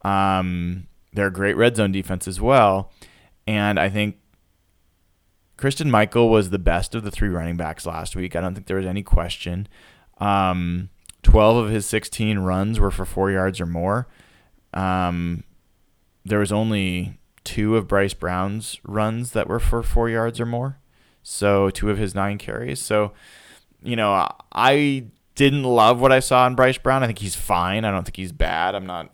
Um, 0.01 0.87
they're 1.13 1.27
a 1.27 1.31
great 1.31 1.55
red 1.55 1.75
zone 1.75 1.91
defense 1.91 2.27
as 2.27 2.41
well. 2.41 2.91
And 3.47 3.79
I 3.79 3.89
think 3.89 4.17
Christine 5.57 5.91
Michael 5.91 6.29
was 6.29 6.49
the 6.49 6.59
best 6.59 6.95
of 6.95 7.03
the 7.03 7.11
three 7.11 7.29
running 7.29 7.57
backs 7.57 7.85
last 7.85 8.15
week. 8.15 8.35
I 8.35 8.41
don't 8.41 8.53
think 8.53 8.67
there 8.67 8.77
was 8.77 8.85
any 8.85 9.03
question. 9.03 9.67
Um, 10.19 10.89
12 11.23 11.65
of 11.65 11.69
his 11.71 11.85
16 11.85 12.39
runs 12.39 12.79
were 12.79 12.91
for 12.91 13.05
four 13.05 13.31
yards 13.31 13.59
or 13.59 13.65
more. 13.65 14.07
Um, 14.73 15.43
there 16.25 16.39
was 16.39 16.51
only 16.51 17.19
two 17.43 17.75
of 17.75 17.87
Bryce 17.87 18.13
Brown's 18.13 18.79
runs 18.83 19.31
that 19.31 19.47
were 19.47 19.59
for 19.59 19.81
four 19.81 20.09
yards 20.09 20.39
or 20.39 20.45
more. 20.45 20.79
So 21.23 21.69
two 21.69 21.89
of 21.89 21.97
his 21.97 22.15
nine 22.15 22.37
carries. 22.37 22.79
So, 22.79 23.13
you 23.81 23.95
know, 23.95 24.29
I 24.51 25.05
didn't 25.35 25.63
love 25.63 26.01
what 26.01 26.11
I 26.11 26.19
saw 26.19 26.45
in 26.47 26.55
Bryce 26.55 26.77
Brown. 26.77 27.03
I 27.03 27.07
think 27.07 27.19
he's 27.19 27.35
fine. 27.35 27.85
I 27.85 27.91
don't 27.91 28.03
think 28.03 28.17
he's 28.17 28.31
bad. 28.31 28.75
I'm 28.75 28.85
not 28.85 29.13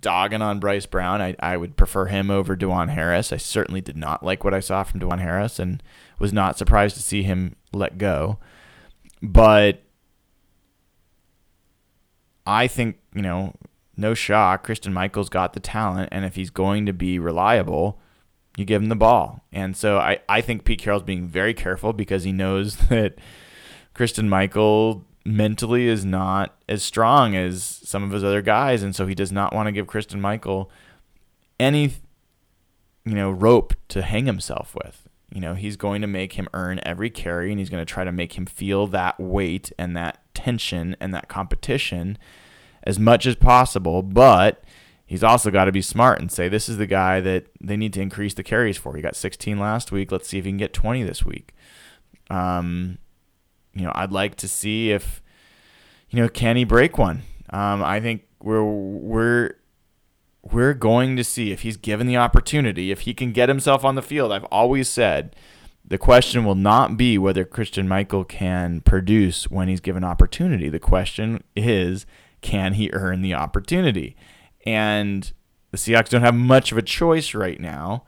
dogging 0.00 0.42
on 0.42 0.60
Bryce 0.60 0.86
Brown. 0.86 1.20
I, 1.20 1.34
I 1.40 1.56
would 1.56 1.76
prefer 1.76 2.06
him 2.06 2.30
over 2.30 2.56
DuJuan 2.56 2.90
Harris. 2.90 3.32
I 3.32 3.36
certainly 3.36 3.80
did 3.80 3.96
not 3.96 4.24
like 4.24 4.44
what 4.44 4.54
I 4.54 4.60
saw 4.60 4.82
from 4.82 5.00
DuJuan 5.00 5.20
Harris 5.20 5.58
and 5.58 5.82
was 6.18 6.32
not 6.32 6.58
surprised 6.58 6.96
to 6.96 7.02
see 7.02 7.22
him 7.22 7.56
let 7.72 7.98
go. 7.98 8.38
But 9.22 9.82
I 12.46 12.66
think, 12.66 12.98
you 13.14 13.22
know, 13.22 13.54
no 14.02 14.12
shock, 14.12 14.64
Christine 14.64 14.92
Michael's 14.92 15.30
got 15.30 15.54
the 15.54 15.60
talent, 15.60 16.10
and 16.12 16.26
if 16.26 16.34
he's 16.34 16.50
going 16.50 16.84
to 16.84 16.92
be 16.92 17.18
reliable, 17.18 17.98
you 18.58 18.66
give 18.66 18.82
him 18.82 18.90
the 18.90 18.96
ball. 18.96 19.42
And 19.50 19.74
so 19.74 19.98
I, 19.98 20.18
I 20.28 20.42
think 20.42 20.64
Pete 20.64 20.80
Carroll's 20.80 21.02
being 21.02 21.26
very 21.26 21.54
careful 21.54 21.94
because 21.94 22.24
he 22.24 22.32
knows 22.32 22.76
that 22.88 23.14
Christine 23.94 24.28
Michael 24.28 25.06
mentally 25.24 25.86
is 25.86 26.04
not 26.04 26.54
as 26.68 26.82
strong 26.82 27.34
as 27.36 27.64
some 27.64 28.02
of 28.02 28.10
his 28.10 28.24
other 28.24 28.42
guys, 28.42 28.82
and 28.82 28.94
so 28.94 29.06
he 29.06 29.14
does 29.14 29.32
not 29.32 29.54
want 29.54 29.68
to 29.68 29.72
give 29.72 29.86
Christine 29.86 30.20
Michael 30.20 30.70
any 31.58 31.92
you 33.04 33.14
know 33.14 33.30
rope 33.30 33.74
to 33.88 34.02
hang 34.02 34.26
himself 34.26 34.74
with. 34.74 35.08
You 35.32 35.40
know, 35.40 35.54
he's 35.54 35.76
going 35.76 36.02
to 36.02 36.06
make 36.06 36.34
him 36.34 36.46
earn 36.52 36.78
every 36.84 37.08
carry 37.08 37.50
and 37.50 37.58
he's 37.58 37.70
going 37.70 37.80
to 37.80 37.90
try 37.90 38.04
to 38.04 38.12
make 38.12 38.36
him 38.36 38.44
feel 38.44 38.86
that 38.88 39.18
weight 39.18 39.72
and 39.78 39.96
that 39.96 40.18
tension 40.34 40.94
and 41.00 41.14
that 41.14 41.28
competition 41.28 42.18
as 42.84 42.98
much 42.98 43.26
as 43.26 43.36
possible, 43.36 44.02
but 44.02 44.64
he's 45.06 45.22
also 45.22 45.50
got 45.50 45.66
to 45.66 45.72
be 45.72 45.82
smart 45.82 46.20
and 46.20 46.30
say 46.30 46.48
this 46.48 46.68
is 46.68 46.76
the 46.78 46.86
guy 46.86 47.20
that 47.20 47.46
they 47.60 47.76
need 47.76 47.92
to 47.94 48.00
increase 48.00 48.34
the 48.34 48.42
carries 48.42 48.76
for. 48.76 48.96
He 48.96 49.02
got 49.02 49.16
16 49.16 49.58
last 49.58 49.92
week. 49.92 50.10
Let's 50.10 50.28
see 50.28 50.38
if 50.38 50.44
he 50.44 50.50
can 50.50 50.58
get 50.58 50.72
20 50.72 51.02
this 51.02 51.24
week. 51.24 51.54
Um, 52.30 52.98
you 53.74 53.82
know, 53.82 53.92
I'd 53.94 54.12
like 54.12 54.36
to 54.36 54.48
see 54.48 54.90
if, 54.90 55.22
you 56.10 56.20
know, 56.20 56.28
can 56.28 56.56
he 56.56 56.64
break 56.64 56.98
one? 56.98 57.22
Um, 57.50 57.82
I 57.82 58.00
think 58.00 58.22
we're 58.40 58.64
we're 58.64 59.54
we're 60.42 60.74
going 60.74 61.16
to 61.16 61.24
see 61.24 61.52
if 61.52 61.62
he's 61.62 61.76
given 61.76 62.06
the 62.06 62.16
opportunity, 62.16 62.90
if 62.90 63.00
he 63.00 63.14
can 63.14 63.32
get 63.32 63.48
himself 63.48 63.84
on 63.84 63.94
the 63.94 64.02
field. 64.02 64.32
I've 64.32 64.44
always 64.44 64.88
said 64.88 65.36
the 65.84 65.98
question 65.98 66.44
will 66.44 66.54
not 66.54 66.96
be 66.96 67.18
whether 67.18 67.44
Christine 67.44 67.88
Michael 67.88 68.24
can 68.24 68.80
produce 68.80 69.50
when 69.50 69.68
he's 69.68 69.80
given 69.80 70.04
opportunity. 70.04 70.68
The 70.68 70.78
question 70.78 71.44
is, 71.54 72.06
can 72.42 72.74
he 72.74 72.90
earn 72.92 73.22
the 73.22 73.34
opportunity? 73.34 74.16
And 74.66 75.32
the 75.70 75.78
Seahawks 75.78 76.10
don't 76.10 76.22
have 76.22 76.34
much 76.34 76.70
of 76.70 76.78
a 76.78 76.82
choice 76.82 77.34
right 77.34 77.58
now. 77.58 78.04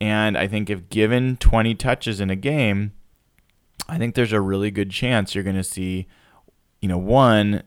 And 0.00 0.36
I 0.36 0.46
think 0.46 0.70
if 0.70 0.90
given 0.90 1.36
20 1.38 1.74
touches 1.74 2.20
in 2.20 2.30
a 2.30 2.36
game, 2.36 2.92
I 3.88 3.98
think 3.98 4.14
there's 4.14 4.32
a 4.32 4.40
really 4.40 4.70
good 4.70 4.90
chance 4.90 5.34
you're 5.34 5.44
going 5.44 5.56
to 5.56 5.64
see, 5.64 6.06
you 6.80 6.88
know, 6.88 6.98
one 6.98 7.62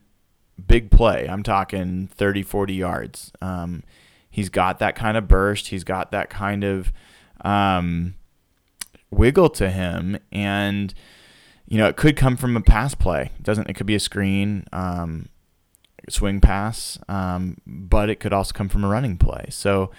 big 0.67 0.91
play. 0.91 1.27
I'm 1.27 1.43
talking 1.43 2.07
30, 2.07 2.43
40 2.43 2.73
yards. 2.73 3.31
Um, 3.41 3.83
he's 4.29 4.49
got 4.49 4.79
that 4.79 4.95
kind 4.95 5.17
of 5.17 5.27
burst. 5.27 5.67
He's 5.67 5.83
got 5.83 6.11
that 6.11 6.29
kind 6.29 6.63
of 6.63 6.93
um, 7.43 8.15
wiggle 9.09 9.49
to 9.49 9.69
him. 9.69 10.17
And, 10.31 10.93
you 11.67 11.77
know, 11.77 11.87
it 11.87 11.97
could 11.97 12.15
come 12.15 12.37
from 12.37 12.55
a 12.55 12.61
pass 12.61 12.95
play. 12.95 13.31
It 13.37 13.43
doesn't, 13.43 13.69
it 13.69 13.73
could 13.73 13.87
be 13.87 13.95
a 13.95 13.99
screen, 13.99 14.65
um, 14.71 15.29
swing 16.09 16.41
pass, 16.41 16.97
um, 17.07 17.57
but 17.65 18.09
it 18.09 18.19
could 18.19 18.33
also 18.33 18.53
come 18.53 18.69
from 18.69 18.83
a 18.83 18.87
running 18.87 19.17
play. 19.17 19.45
So 19.49 19.91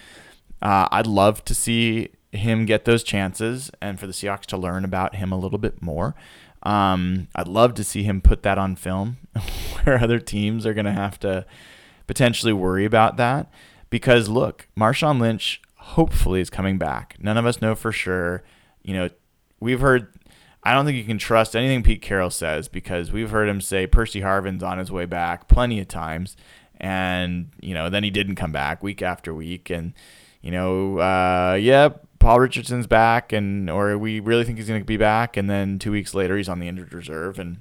uh, 0.61 0.87
I'd 0.91 1.07
love 1.07 1.43
to 1.45 1.55
see 1.55 2.09
him 2.31 2.65
get 2.65 2.85
those 2.85 3.03
chances 3.03 3.69
and 3.81 3.99
for 3.99 4.07
the 4.07 4.13
Seahawks 4.13 4.45
to 4.47 4.57
learn 4.57 4.83
about 4.83 5.15
him 5.15 5.31
a 5.31 5.37
little 5.37 5.59
bit 5.59 5.81
more. 5.81 6.15
Um, 6.63 7.27
I'd 7.35 7.47
love 7.47 7.73
to 7.75 7.83
see 7.83 8.03
him 8.03 8.21
put 8.21 8.43
that 8.43 8.57
on 8.57 8.75
film 8.75 9.17
where 9.83 10.01
other 10.01 10.19
teams 10.19 10.65
are 10.65 10.73
going 10.73 10.85
to 10.85 10.91
have 10.91 11.19
to 11.19 11.45
potentially 12.07 12.53
worry 12.53 12.85
about 12.85 13.17
that. 13.17 13.51
Because 13.89 14.29
look, 14.29 14.67
Marshawn 14.77 15.19
Lynch 15.19 15.61
hopefully 15.75 16.41
is 16.41 16.49
coming 16.49 16.77
back. 16.77 17.15
None 17.19 17.37
of 17.37 17.45
us 17.45 17.61
know 17.61 17.75
for 17.75 17.91
sure. 17.91 18.43
You 18.81 18.93
know, 18.93 19.09
we've 19.59 19.81
heard, 19.81 20.07
I 20.63 20.73
don't 20.73 20.85
think 20.85 20.97
you 20.97 21.03
can 21.03 21.17
trust 21.17 21.55
anything 21.55 21.83
Pete 21.83 22.01
Carroll 22.01 22.29
says 22.29 22.67
because 22.67 23.11
we've 23.11 23.31
heard 23.31 23.49
him 23.49 23.61
say 23.61 23.85
Percy 23.85 24.21
Harvin's 24.21 24.63
on 24.63 24.77
his 24.77 24.91
way 24.91 25.05
back 25.05 25.47
plenty 25.47 25.79
of 25.79 25.87
times. 25.87 26.37
And, 26.77 27.51
you 27.61 27.73
know, 27.73 27.89
then 27.89 28.03
he 28.03 28.09
didn't 28.09 28.35
come 28.35 28.51
back 28.51 28.81
week 28.81 29.01
after 29.01 29.33
week. 29.33 29.69
And, 29.69 29.93
you 30.41 30.51
know, 30.51 30.99
uh, 30.99 31.57
yeah, 31.59 31.89
Paul 32.23 32.39
Richardson's 32.39 32.87
back, 32.87 33.33
and 33.33 33.69
or 33.69 33.97
we 33.97 34.21
really 34.21 34.45
think 34.45 34.57
he's 34.57 34.69
going 34.69 34.79
to 34.79 34.85
be 34.85 34.95
back, 34.95 35.35
and 35.35 35.49
then 35.49 35.77
two 35.77 35.91
weeks 35.91 36.13
later 36.13 36.37
he's 36.37 36.47
on 36.47 36.59
the 36.59 36.69
injured 36.69 36.93
reserve, 36.93 37.37
and 37.37 37.57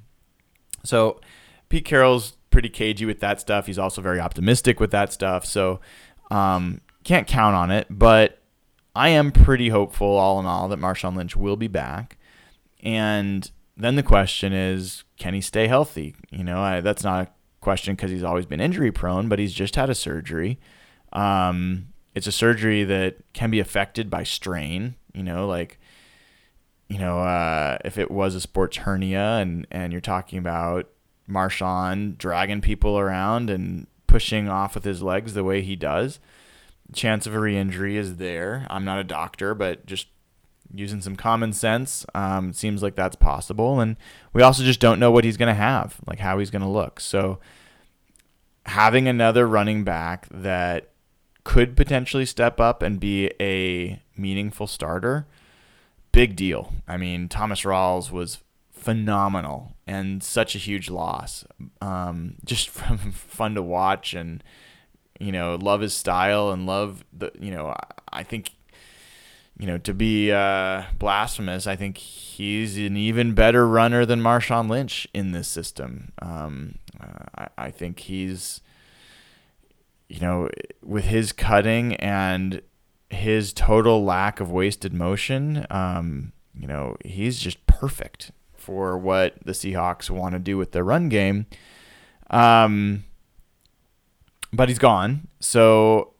so 0.84 1.20
Pete 1.68 1.84
Carroll's 1.84 2.34
pretty 2.50 2.68
cagey 2.68 3.04
with 3.04 3.18
that 3.18 3.40
stuff. 3.40 3.66
He's 3.66 3.78
also 3.78 4.00
very 4.00 4.20
optimistic 4.20 4.78
with 4.78 4.92
that 4.92 5.12
stuff, 5.12 5.44
so 5.44 5.80
um, 6.30 6.80
can't 7.02 7.26
count 7.26 7.56
on 7.56 7.72
it. 7.72 7.88
But 7.90 8.38
I 8.94 9.08
am 9.08 9.32
pretty 9.32 9.70
hopeful, 9.70 10.06
all 10.06 10.38
in 10.38 10.46
all, 10.46 10.68
that 10.68 10.78
Marshawn 10.78 11.16
Lynch 11.16 11.34
will 11.34 11.56
be 11.56 11.66
back, 11.66 12.16
and 12.82 13.50
then 13.76 13.96
the 13.96 14.02
question 14.02 14.52
is, 14.52 15.04
can 15.18 15.34
he 15.34 15.40
stay 15.40 15.66
healthy? 15.66 16.14
You 16.30 16.44
know, 16.44 16.60
I, 16.60 16.80
that's 16.80 17.04
not 17.04 17.26
a 17.26 17.30
question 17.60 17.94
because 17.94 18.10
he's 18.10 18.22
always 18.22 18.46
been 18.46 18.60
injury 18.60 18.92
prone, 18.92 19.28
but 19.28 19.38
he's 19.38 19.52
just 19.52 19.76
had 19.76 19.90
a 19.90 19.94
surgery. 19.94 20.58
Um, 21.12 21.88
it's 22.14 22.26
a 22.26 22.32
surgery 22.32 22.84
that 22.84 23.16
can 23.32 23.50
be 23.50 23.60
affected 23.60 24.10
by 24.10 24.24
strain. 24.24 24.96
You 25.14 25.22
know, 25.22 25.46
like 25.46 25.78
you 26.88 26.98
know, 26.98 27.20
uh, 27.20 27.78
if 27.84 27.96
it 27.96 28.10
was 28.10 28.34
a 28.34 28.40
sports 28.40 28.78
hernia 28.78 29.38
and 29.40 29.66
and 29.70 29.92
you're 29.92 30.00
talking 30.00 30.38
about 30.38 30.88
Marshawn 31.28 32.18
dragging 32.18 32.60
people 32.60 32.98
around 32.98 33.48
and 33.48 33.86
pushing 34.06 34.48
off 34.48 34.74
with 34.74 34.84
his 34.84 35.02
legs 35.02 35.32
the 35.32 35.44
way 35.44 35.62
he 35.62 35.76
does, 35.76 36.18
chance 36.92 37.26
of 37.26 37.34
a 37.34 37.40
re-injury 37.40 37.96
is 37.96 38.16
there. 38.16 38.66
I'm 38.68 38.84
not 38.84 38.98
a 38.98 39.04
doctor, 39.04 39.54
but 39.54 39.86
just 39.86 40.08
using 40.74 41.00
some 41.00 41.16
common 41.16 41.52
sense, 41.52 42.04
um, 42.14 42.52
seems 42.52 42.82
like 42.82 42.94
that's 42.94 43.16
possible. 43.16 43.80
And 43.80 43.96
we 44.32 44.42
also 44.42 44.62
just 44.62 44.80
don't 44.80 44.98
know 44.98 45.10
what 45.10 45.24
he's 45.24 45.36
going 45.36 45.48
to 45.48 45.54
have, 45.54 45.98
like 46.06 46.18
how 46.18 46.38
he's 46.38 46.50
going 46.50 46.62
to 46.62 46.68
look. 46.68 47.00
So 47.00 47.38
having 48.66 49.08
another 49.08 49.46
running 49.46 49.84
back 49.84 50.26
that 50.30 50.90
could 51.44 51.76
potentially 51.76 52.26
step 52.26 52.60
up 52.60 52.82
and 52.82 53.00
be 53.00 53.30
a 53.40 54.00
meaningful 54.16 54.66
starter, 54.66 55.26
big 56.12 56.36
deal. 56.36 56.72
I 56.86 56.96
mean, 56.96 57.28
Thomas 57.28 57.62
Rawls 57.62 58.10
was 58.10 58.38
phenomenal 58.70 59.76
and 59.86 60.22
such 60.22 60.54
a 60.54 60.58
huge 60.58 60.90
loss. 60.90 61.44
Um, 61.80 62.36
just 62.44 62.68
fun 62.70 63.54
to 63.54 63.62
watch 63.62 64.14
and 64.14 64.42
you 65.20 65.30
know 65.30 65.54
love 65.54 65.80
his 65.80 65.94
style 65.94 66.50
and 66.50 66.66
love 66.66 67.04
the 67.12 67.30
you 67.38 67.50
know 67.50 67.76
I 68.12 68.24
think 68.24 68.50
you 69.58 69.66
know 69.66 69.78
to 69.78 69.94
be 69.94 70.32
uh, 70.32 70.84
blasphemous. 70.98 71.66
I 71.66 71.76
think 71.76 71.98
he's 71.98 72.76
an 72.76 72.96
even 72.96 73.34
better 73.34 73.66
runner 73.66 74.04
than 74.04 74.20
Marshawn 74.20 74.68
Lynch 74.68 75.06
in 75.14 75.32
this 75.32 75.48
system. 75.48 76.12
Um, 76.20 76.78
uh, 77.00 77.24
I, 77.36 77.66
I 77.66 77.70
think 77.70 78.00
he's 78.00 78.60
you 80.12 80.20
know, 80.20 80.50
with 80.84 81.04
his 81.04 81.32
cutting 81.32 81.96
and 81.96 82.60
his 83.08 83.54
total 83.54 84.04
lack 84.04 84.40
of 84.40 84.50
wasted 84.50 84.92
motion, 84.92 85.66
um, 85.70 86.32
you 86.54 86.66
know, 86.66 86.96
he's 87.02 87.38
just 87.38 87.66
perfect 87.66 88.30
for 88.54 88.98
what 88.98 89.36
the 89.42 89.52
Seahawks 89.52 90.10
want 90.10 90.34
to 90.34 90.38
do 90.38 90.58
with 90.58 90.72
their 90.72 90.84
run 90.84 91.08
game. 91.08 91.46
Um, 92.28 93.04
but 94.52 94.68
he's 94.68 94.78
gone. 94.78 95.28
So, 95.40 96.12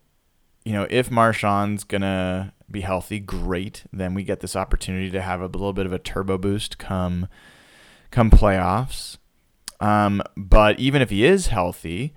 you 0.64 0.72
know, 0.72 0.86
if 0.88 1.10
Marshawn's 1.10 1.84
going 1.84 2.00
to 2.00 2.50
be 2.72 2.80
healthy, 2.80 3.20
great. 3.20 3.84
Then 3.92 4.14
we 4.14 4.24
get 4.24 4.40
this 4.40 4.56
opportunity 4.56 5.10
to 5.10 5.20
have 5.20 5.40
a 5.40 5.46
little 5.46 5.72
bit 5.72 5.86
of 5.86 5.92
a 5.92 5.98
turbo 5.98 6.38
boost 6.38 6.78
come 6.78 7.28
come 8.10 8.30
playoffs. 8.30 9.18
Um, 9.80 10.22
but 10.36 10.78
even 10.78 11.02
if 11.02 11.10
he 11.10 11.24
is 11.24 11.48
healthy, 11.48 12.14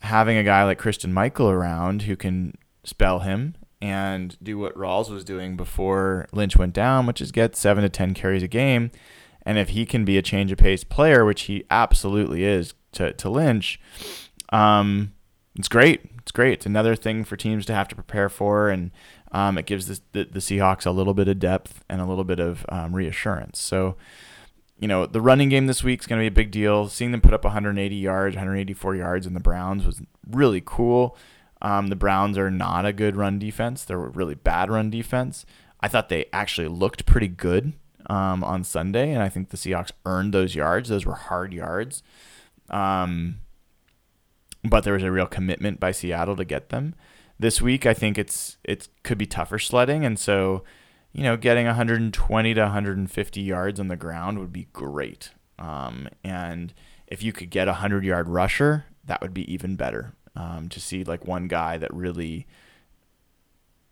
having 0.00 0.36
a 0.36 0.42
guy 0.42 0.64
like 0.64 0.78
Christine 0.78 1.12
Michael 1.12 1.48
around 1.48 2.02
who 2.02 2.16
can 2.16 2.54
spell 2.82 3.20
him 3.20 3.54
and 3.80 4.36
do 4.42 4.58
what 4.58 4.76
Rawls 4.76 5.10
was 5.10 5.24
doing 5.24 5.56
before 5.56 6.26
Lynch 6.32 6.56
went 6.56 6.72
down, 6.72 7.06
which 7.06 7.20
is 7.20 7.32
get 7.32 7.56
seven 7.56 7.82
to 7.82 7.88
ten 7.88 8.14
carries 8.14 8.42
a 8.42 8.48
game. 8.48 8.90
And 9.42 9.58
if 9.58 9.70
he 9.70 9.84
can 9.84 10.04
be 10.04 10.16
a 10.16 10.22
change 10.22 10.50
of 10.52 10.58
pace 10.58 10.84
player, 10.84 11.24
which 11.24 11.42
he 11.42 11.64
absolutely 11.70 12.44
is 12.44 12.74
to, 12.92 13.12
to 13.12 13.28
Lynch, 13.28 13.78
um, 14.50 15.12
it's 15.56 15.68
great. 15.68 16.00
It's 16.18 16.32
great. 16.32 16.54
It's 16.54 16.66
another 16.66 16.96
thing 16.96 17.24
for 17.24 17.36
teams 17.36 17.66
to 17.66 17.74
have 17.74 17.88
to 17.88 17.94
prepare 17.94 18.30
for, 18.30 18.70
and 18.70 18.90
um, 19.34 19.58
it 19.58 19.66
gives 19.66 19.88
the, 19.88 20.00
the, 20.12 20.24
the 20.30 20.38
Seahawks 20.38 20.86
a 20.86 20.92
little 20.92 21.12
bit 21.12 21.26
of 21.26 21.40
depth 21.40 21.84
and 21.90 22.00
a 22.00 22.06
little 22.06 22.22
bit 22.22 22.38
of 22.38 22.64
um, 22.68 22.94
reassurance. 22.94 23.58
So, 23.58 23.96
you 24.78 24.86
know, 24.86 25.06
the 25.06 25.20
running 25.20 25.48
game 25.48 25.66
this 25.66 25.82
week 25.82 26.00
is 26.00 26.06
going 26.06 26.20
to 26.20 26.22
be 26.22 26.28
a 26.28 26.30
big 26.30 26.52
deal. 26.52 26.88
Seeing 26.88 27.10
them 27.10 27.20
put 27.20 27.34
up 27.34 27.42
180 27.42 27.96
yards, 27.96 28.36
184 28.36 28.94
yards 28.94 29.26
in 29.26 29.34
the 29.34 29.40
Browns 29.40 29.84
was 29.84 30.00
really 30.30 30.62
cool. 30.64 31.16
Um, 31.60 31.88
the 31.88 31.96
Browns 31.96 32.38
are 32.38 32.50
not 32.50 32.86
a 32.86 32.92
good 32.92 33.16
run 33.16 33.40
defense. 33.40 33.84
They're 33.84 34.04
a 34.04 34.08
really 34.08 34.36
bad 34.36 34.70
run 34.70 34.88
defense. 34.88 35.44
I 35.80 35.88
thought 35.88 36.10
they 36.10 36.26
actually 36.32 36.68
looked 36.68 37.04
pretty 37.04 37.28
good 37.28 37.72
um, 38.06 38.44
on 38.44 38.62
Sunday, 38.62 39.10
and 39.10 39.20
I 39.20 39.28
think 39.28 39.48
the 39.48 39.56
Seahawks 39.56 39.90
earned 40.06 40.32
those 40.32 40.54
yards. 40.54 40.90
Those 40.90 41.06
were 41.06 41.14
hard 41.14 41.52
yards. 41.52 42.04
Um, 42.70 43.40
but 44.62 44.84
there 44.84 44.94
was 44.94 45.02
a 45.02 45.10
real 45.10 45.26
commitment 45.26 45.80
by 45.80 45.90
Seattle 45.90 46.36
to 46.36 46.44
get 46.44 46.68
them. 46.68 46.94
This 47.38 47.60
week, 47.60 47.84
I 47.84 47.94
think 47.94 48.18
it's 48.18 48.58
it 48.64 48.88
could 49.02 49.18
be 49.18 49.26
tougher 49.26 49.58
sledding, 49.58 50.04
and 50.04 50.18
so 50.18 50.64
you 51.14 51.22
know, 51.22 51.36
getting 51.36 51.64
120 51.66 52.54
to 52.54 52.60
150 52.60 53.40
yards 53.40 53.78
on 53.78 53.86
the 53.86 53.96
ground 53.96 54.40
would 54.40 54.52
be 54.52 54.66
great. 54.72 55.30
Um, 55.60 56.08
and 56.24 56.74
if 57.06 57.22
you 57.22 57.32
could 57.32 57.50
get 57.50 57.68
a 57.68 57.72
100 57.72 58.04
yard 58.04 58.28
rusher, 58.28 58.86
that 59.04 59.22
would 59.22 59.32
be 59.32 59.50
even 59.50 59.76
better 59.76 60.14
um, 60.34 60.68
to 60.70 60.80
see 60.80 61.04
like 61.04 61.24
one 61.24 61.46
guy 61.46 61.78
that 61.78 61.94
really, 61.94 62.48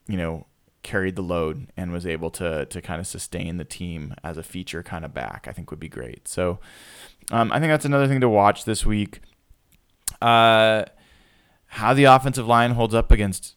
you 0.09 0.16
know, 0.16 0.47
carried 0.82 1.14
the 1.14 1.22
load 1.22 1.68
and 1.76 1.93
was 1.93 2.05
able 2.05 2.28
to 2.28 2.66
to 2.66 2.82
kind 2.82 2.99
of 2.99 3.07
sustain 3.07 3.57
the 3.57 3.64
team 3.64 4.16
as 4.24 4.36
a 4.36 4.43
feature 4.43 4.82
kind 4.82 5.05
of 5.05 5.14
back. 5.14 5.47
I 5.49 5.53
think 5.53 5.70
would 5.70 5.78
be 5.78 5.88
great. 5.88 6.26
So 6.26 6.59
um, 7.30 7.53
I 7.53 7.61
think 7.61 7.70
that's 7.70 7.84
another 7.84 8.09
thing 8.09 8.20
to 8.20 8.28
watch 8.28 8.64
this 8.64 8.84
week. 8.84 9.20
Uh, 10.20 10.86
how 11.73 11.95
the 11.95 12.05
offensive 12.05 12.47
line 12.47 12.73
holds 12.73 12.95
up 12.95 13.11
against 13.11 13.57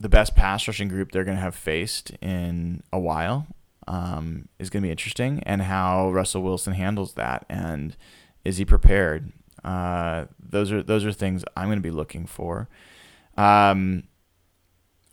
the 0.00 0.08
best 0.08 0.34
pass 0.34 0.66
rushing 0.66 0.88
group 0.88 1.12
they're 1.12 1.22
going 1.22 1.36
to 1.36 1.42
have 1.42 1.54
faced 1.54 2.10
in 2.20 2.82
a 2.92 2.98
while 2.98 3.46
um, 3.86 4.48
is 4.58 4.68
going 4.68 4.82
to 4.82 4.86
be 4.86 4.90
interesting, 4.90 5.40
and 5.46 5.62
how 5.62 6.10
Russell 6.10 6.42
Wilson 6.42 6.72
handles 6.72 7.12
that, 7.14 7.46
and 7.48 7.96
is 8.44 8.56
he 8.56 8.64
prepared? 8.64 9.30
Uh, 9.62 10.24
those 10.40 10.72
are 10.72 10.82
those 10.82 11.04
are 11.04 11.12
things 11.12 11.44
I'm 11.56 11.66
going 11.66 11.78
to 11.78 11.82
be 11.82 11.92
looking 11.92 12.26
for. 12.26 12.68
Um, 13.36 14.08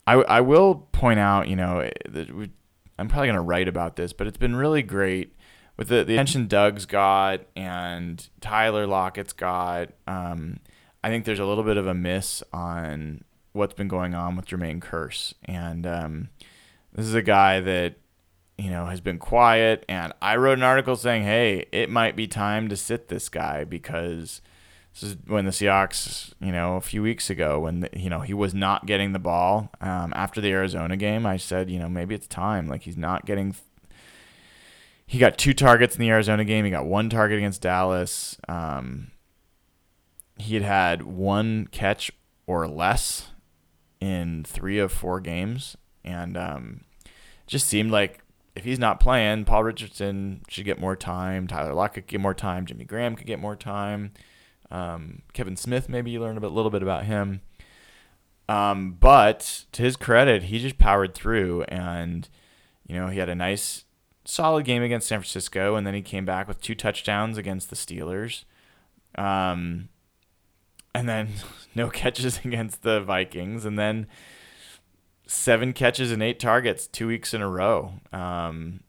I 0.08 0.14
I 0.14 0.40
will 0.40 0.88
point 0.90 1.20
out, 1.20 1.46
you 1.46 1.54
know, 1.54 1.88
that 2.08 2.34
we, 2.34 2.50
I'm 2.98 3.06
probably 3.06 3.28
going 3.28 3.36
to 3.36 3.42
write 3.42 3.68
about 3.68 3.94
this, 3.94 4.12
but 4.12 4.26
it's 4.26 4.38
been 4.38 4.56
really 4.56 4.82
great 4.82 5.36
with 5.76 5.86
the, 5.86 6.02
the 6.02 6.14
attention 6.14 6.48
Doug's 6.48 6.84
got 6.84 7.42
and 7.54 8.28
Tyler 8.40 8.88
Lockett's 8.88 9.32
got. 9.32 9.90
Um, 10.08 10.58
I 11.02 11.08
think 11.08 11.24
there's 11.24 11.38
a 11.38 11.46
little 11.46 11.64
bit 11.64 11.76
of 11.76 11.86
a 11.86 11.94
miss 11.94 12.42
on 12.52 13.24
what's 13.52 13.74
been 13.74 13.88
going 13.88 14.14
on 14.14 14.36
with 14.36 14.46
Jermaine 14.46 14.80
Kearse, 14.80 15.34
and 15.44 15.86
um, 15.86 16.28
this 16.92 17.06
is 17.06 17.14
a 17.14 17.22
guy 17.22 17.60
that 17.60 17.94
you 18.58 18.70
know 18.70 18.86
has 18.86 19.00
been 19.00 19.18
quiet. 19.18 19.84
And 19.88 20.12
I 20.20 20.36
wrote 20.36 20.58
an 20.58 20.64
article 20.64 20.96
saying, 20.96 21.22
"Hey, 21.22 21.66
it 21.72 21.88
might 21.88 22.16
be 22.16 22.26
time 22.26 22.68
to 22.68 22.76
sit 22.76 23.08
this 23.08 23.28
guy 23.28 23.64
because 23.64 24.42
this 24.92 25.10
is 25.10 25.16
when 25.26 25.46
the 25.46 25.50
Seahawks, 25.52 26.34
you 26.40 26.52
know, 26.52 26.76
a 26.76 26.80
few 26.80 27.02
weeks 27.02 27.30
ago 27.30 27.60
when 27.60 27.80
the, 27.80 27.90
you 27.94 28.10
know 28.10 28.20
he 28.20 28.34
was 28.34 28.54
not 28.54 28.86
getting 28.86 29.12
the 29.12 29.18
ball 29.18 29.70
um, 29.80 30.12
after 30.14 30.40
the 30.40 30.52
Arizona 30.52 30.96
game. 30.96 31.24
I 31.24 31.38
said, 31.38 31.70
you 31.70 31.78
know, 31.78 31.88
maybe 31.88 32.14
it's 32.14 32.26
time. 32.26 32.68
Like 32.68 32.82
he's 32.82 32.98
not 32.98 33.24
getting." 33.24 33.54
He 35.06 35.18
got 35.18 35.38
two 35.38 35.54
targets 35.54 35.96
in 35.96 36.00
the 36.00 36.10
Arizona 36.10 36.44
game. 36.44 36.64
He 36.64 36.70
got 36.70 36.86
one 36.86 37.10
target 37.10 37.38
against 37.38 37.62
Dallas. 37.62 38.36
Um, 38.48 39.10
he 40.40 40.54
had 40.54 40.64
had 40.64 41.02
one 41.02 41.68
catch 41.70 42.10
or 42.46 42.66
less 42.66 43.28
in 44.00 44.44
three 44.44 44.78
of 44.78 44.92
four 44.92 45.20
games, 45.20 45.76
and 46.04 46.36
um, 46.36 46.80
just 47.46 47.66
seemed 47.66 47.90
like 47.90 48.22
if 48.56 48.64
he's 48.64 48.78
not 48.78 49.00
playing, 49.00 49.44
Paul 49.44 49.64
Richardson 49.64 50.42
should 50.48 50.64
get 50.64 50.80
more 50.80 50.96
time. 50.96 51.46
Tyler 51.46 51.74
Lockett 51.74 52.06
get 52.06 52.20
more 52.20 52.34
time. 52.34 52.66
Jimmy 52.66 52.84
Graham 52.84 53.14
could 53.14 53.26
get 53.26 53.38
more 53.38 53.56
time. 53.56 54.12
Um, 54.70 55.22
Kevin 55.32 55.56
Smith, 55.56 55.88
maybe 55.88 56.10
you 56.10 56.20
learn 56.20 56.36
a 56.36 56.40
bit, 56.40 56.50
little 56.50 56.70
bit 56.70 56.82
about 56.82 57.04
him. 57.04 57.40
Um, 58.48 58.96
but 58.98 59.64
to 59.72 59.82
his 59.82 59.96
credit, 59.96 60.44
he 60.44 60.58
just 60.58 60.78
powered 60.78 61.14
through, 61.14 61.62
and 61.64 62.28
you 62.86 62.96
know 62.96 63.06
he 63.06 63.20
had 63.20 63.28
a 63.28 63.34
nice, 63.34 63.84
solid 64.24 64.64
game 64.64 64.82
against 64.82 65.06
San 65.06 65.20
Francisco, 65.20 65.76
and 65.76 65.86
then 65.86 65.94
he 65.94 66.02
came 66.02 66.24
back 66.24 66.48
with 66.48 66.60
two 66.60 66.74
touchdowns 66.74 67.38
against 67.38 67.70
the 67.70 67.76
Steelers. 67.76 68.44
Um, 69.16 69.88
and 70.94 71.08
then 71.08 71.28
no 71.74 71.88
catches 71.88 72.40
against 72.44 72.82
the 72.82 73.00
Vikings, 73.00 73.64
and 73.64 73.78
then 73.78 74.06
seven 75.26 75.72
catches 75.72 76.10
and 76.10 76.22
eight 76.22 76.40
targets 76.40 76.86
two 76.86 77.06
weeks 77.06 77.32
in 77.32 77.40
a 77.40 77.48
row. 77.48 77.94
Um, 78.12 78.80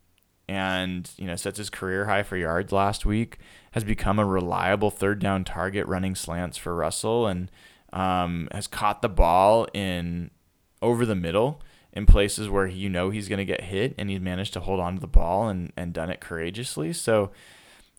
and 0.47 1.09
you 1.15 1.25
know 1.25 1.37
sets 1.37 1.57
his 1.57 1.69
career 1.69 2.05
high 2.05 2.23
for 2.23 2.35
yards 2.35 2.73
last 2.73 3.05
week. 3.05 3.37
Has 3.71 3.85
become 3.85 4.19
a 4.19 4.25
reliable 4.25 4.91
third 4.91 5.19
down 5.19 5.45
target 5.45 5.87
running 5.87 6.13
slants 6.13 6.57
for 6.57 6.75
Russell, 6.75 7.25
and 7.25 7.49
um, 7.93 8.49
has 8.51 8.67
caught 8.67 9.01
the 9.01 9.09
ball 9.09 9.67
in 9.73 10.29
over 10.81 11.05
the 11.05 11.15
middle 11.15 11.61
in 11.93 12.05
places 12.05 12.49
where 12.49 12.67
you 12.67 12.89
know 12.89 13.09
he's 13.09 13.29
going 13.29 13.37
to 13.37 13.45
get 13.45 13.61
hit, 13.61 13.95
and 13.97 14.09
he's 14.09 14.19
managed 14.19 14.53
to 14.53 14.59
hold 14.59 14.79
on 14.79 14.95
to 14.95 15.01
the 15.01 15.07
ball 15.07 15.47
and, 15.47 15.71
and 15.77 15.93
done 15.93 16.09
it 16.09 16.19
courageously. 16.19 16.91
So 16.91 17.31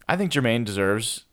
I 0.09 0.17
think 0.17 0.33
Jermaine 0.33 0.65
deserves 0.65 1.25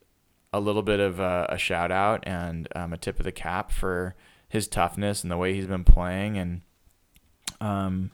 a 0.52 0.60
little 0.60 0.82
bit 0.82 1.00
of 1.00 1.20
a, 1.20 1.48
a 1.50 1.58
shout 1.58 1.92
out 1.92 2.24
and 2.26 2.68
um, 2.76 2.94
a 2.94 2.98
tip 2.98 3.20
of 3.20 3.26
the 3.26 3.32
cap 3.32 3.72
for 3.72 4.16
his 4.48 4.68
toughness 4.68 5.24
and 5.24 5.32
the 5.32 5.38
way 5.38 5.54
he's 5.54 5.68
been 5.68 5.84
playing. 5.84 6.38
And, 6.38 6.62
um, 7.62 8.12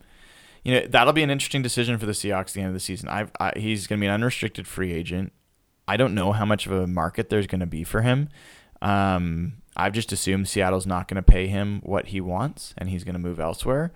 you 0.64 0.74
know, 0.74 0.88
that'll 0.88 1.14
be 1.14 1.24
an 1.24 1.30
interesting 1.30 1.62
decision 1.62 1.98
for 1.98 2.06
the 2.06 2.12
Seahawks 2.12 2.48
at 2.50 2.54
the 2.54 2.62
end 2.62 2.68
of 2.68 2.74
the 2.74 2.80
season. 2.80 3.08
I've, 3.08 3.32
I, 3.40 3.54
he's 3.56 3.88
going 3.88 4.00
to 4.00 4.04
be 4.04 4.08
an 4.08 4.14
unrestricted 4.14 4.68
free 4.68 4.92
agent. 4.92 5.32
I 5.88 5.98
don't 5.98 6.16
know 6.16 6.32
how 6.32 6.46
much 6.46 6.66
of 6.66 6.72
a 6.72 6.88
market 6.88 7.30
there's 7.30 7.48
going 7.48 7.60
to 7.60 7.66
be 7.66 7.84
for 7.84 8.02
him. 8.02 8.30
Um, 8.82 9.62
I've 9.78 9.94
just 9.94 10.12
assumed 10.12 10.50
Seattle's 10.50 10.88
not 10.88 11.08
going 11.08 11.16
to 11.16 11.24
pay 11.24 11.48
him 11.48 11.82
what 11.84 12.08
he 12.08 12.20
wants 12.20 12.74
and 12.78 12.90
he's 12.90 13.04
going 13.04 13.14
to 13.14 13.20
move 13.20 13.40
elsewhere. 13.40 13.94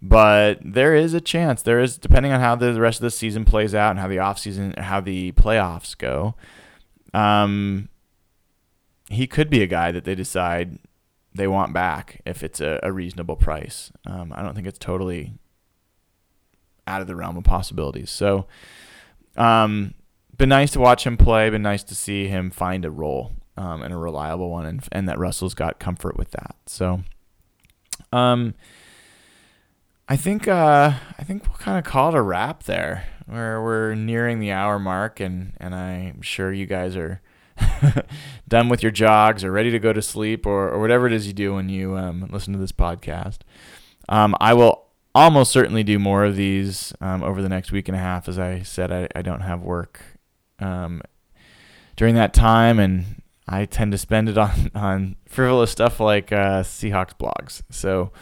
But 0.00 0.58
there 0.62 0.94
is 0.94 1.14
a 1.14 1.20
chance. 1.20 1.62
There 1.62 1.80
is, 1.80 1.96
depending 1.96 2.32
on 2.32 2.40
how 2.40 2.56
the 2.56 2.78
rest 2.80 2.98
of 2.98 3.04
the 3.04 3.10
season 3.10 3.44
plays 3.44 3.74
out 3.74 3.90
and 3.90 3.98
how 3.98 4.08
the 4.08 4.16
offseason, 4.16 4.78
how 4.78 5.00
the 5.00 5.32
playoffs 5.32 5.96
go, 5.96 6.34
um, 7.14 7.88
he 9.08 9.26
could 9.26 9.48
be 9.48 9.62
a 9.62 9.66
guy 9.66 9.92
that 9.92 10.04
they 10.04 10.14
decide 10.14 10.78
they 11.34 11.46
want 11.46 11.72
back 11.72 12.20
if 12.26 12.42
it's 12.42 12.60
a, 12.60 12.80
a 12.82 12.92
reasonable 12.92 13.36
price. 13.36 13.90
Um, 14.06 14.32
I 14.34 14.42
don't 14.42 14.54
think 14.54 14.66
it's 14.66 14.78
totally 14.78 15.32
out 16.86 17.00
of 17.00 17.06
the 17.06 17.16
realm 17.16 17.36
of 17.36 17.44
possibilities. 17.44 18.10
So, 18.10 18.46
um, 19.36 19.94
been 20.36 20.48
nice 20.48 20.72
to 20.72 20.80
watch 20.80 21.06
him 21.06 21.16
play. 21.16 21.48
Been 21.50 21.62
nice 21.62 21.84
to 21.84 21.94
see 21.94 22.26
him 22.28 22.50
find 22.50 22.84
a 22.84 22.90
role 22.90 23.32
um, 23.56 23.82
and 23.82 23.92
a 23.92 23.96
reliable 23.96 24.50
one, 24.50 24.66
and 24.66 24.86
and 24.92 25.08
that 25.08 25.18
Russell's 25.18 25.54
got 25.54 25.78
comfort 25.78 26.16
with 26.16 26.30
that. 26.32 26.56
So, 26.66 27.02
um, 28.12 28.54
I 30.08 30.16
think 30.16 30.48
uh, 30.48 30.92
I 31.18 31.24
think 31.24 31.46
we'll 31.46 31.58
kind 31.58 31.78
of 31.78 31.84
call 31.84 32.10
it 32.10 32.18
a 32.18 32.22
wrap 32.22 32.64
there. 32.64 33.06
Where 33.26 33.62
we're 33.62 33.94
nearing 33.94 34.38
the 34.38 34.52
hour 34.52 34.78
mark, 34.78 35.20
and 35.20 35.54
and 35.58 35.74
I'm 35.74 36.22
sure 36.22 36.52
you 36.52 36.66
guys 36.66 36.96
are 36.96 37.20
done 38.48 38.68
with 38.68 38.82
your 38.82 38.92
jogs 38.92 39.44
or 39.44 39.52
ready 39.52 39.70
to 39.70 39.78
go 39.78 39.92
to 39.92 40.02
sleep 40.02 40.46
or, 40.46 40.68
or 40.68 40.80
whatever 40.80 41.06
it 41.06 41.12
is 41.12 41.26
you 41.26 41.32
do 41.32 41.54
when 41.54 41.68
you 41.68 41.96
um, 41.96 42.28
listen 42.30 42.52
to 42.52 42.58
this 42.58 42.72
podcast. 42.72 43.38
Um, 44.08 44.34
I 44.40 44.54
will 44.54 44.86
almost 45.14 45.52
certainly 45.52 45.84
do 45.84 45.98
more 45.98 46.24
of 46.24 46.36
these 46.36 46.92
um, 47.00 47.22
over 47.22 47.40
the 47.40 47.48
next 47.48 47.72
week 47.72 47.88
and 47.88 47.96
a 47.96 48.00
half. 48.00 48.28
As 48.28 48.38
I 48.38 48.62
said, 48.62 48.90
I, 48.90 49.08
I 49.14 49.22
don't 49.22 49.40
have 49.40 49.62
work 49.62 50.00
um, 50.58 51.02
during 51.96 52.14
that 52.16 52.34
time, 52.34 52.78
and 52.78 53.22
I 53.48 53.64
tend 53.66 53.92
to 53.92 53.98
spend 53.98 54.28
it 54.28 54.38
on, 54.38 54.70
on 54.74 55.16
frivolous 55.26 55.70
stuff 55.70 56.00
like 56.00 56.32
uh, 56.32 56.62
Seahawks 56.62 57.14
blogs. 57.18 57.62
So 57.70 58.12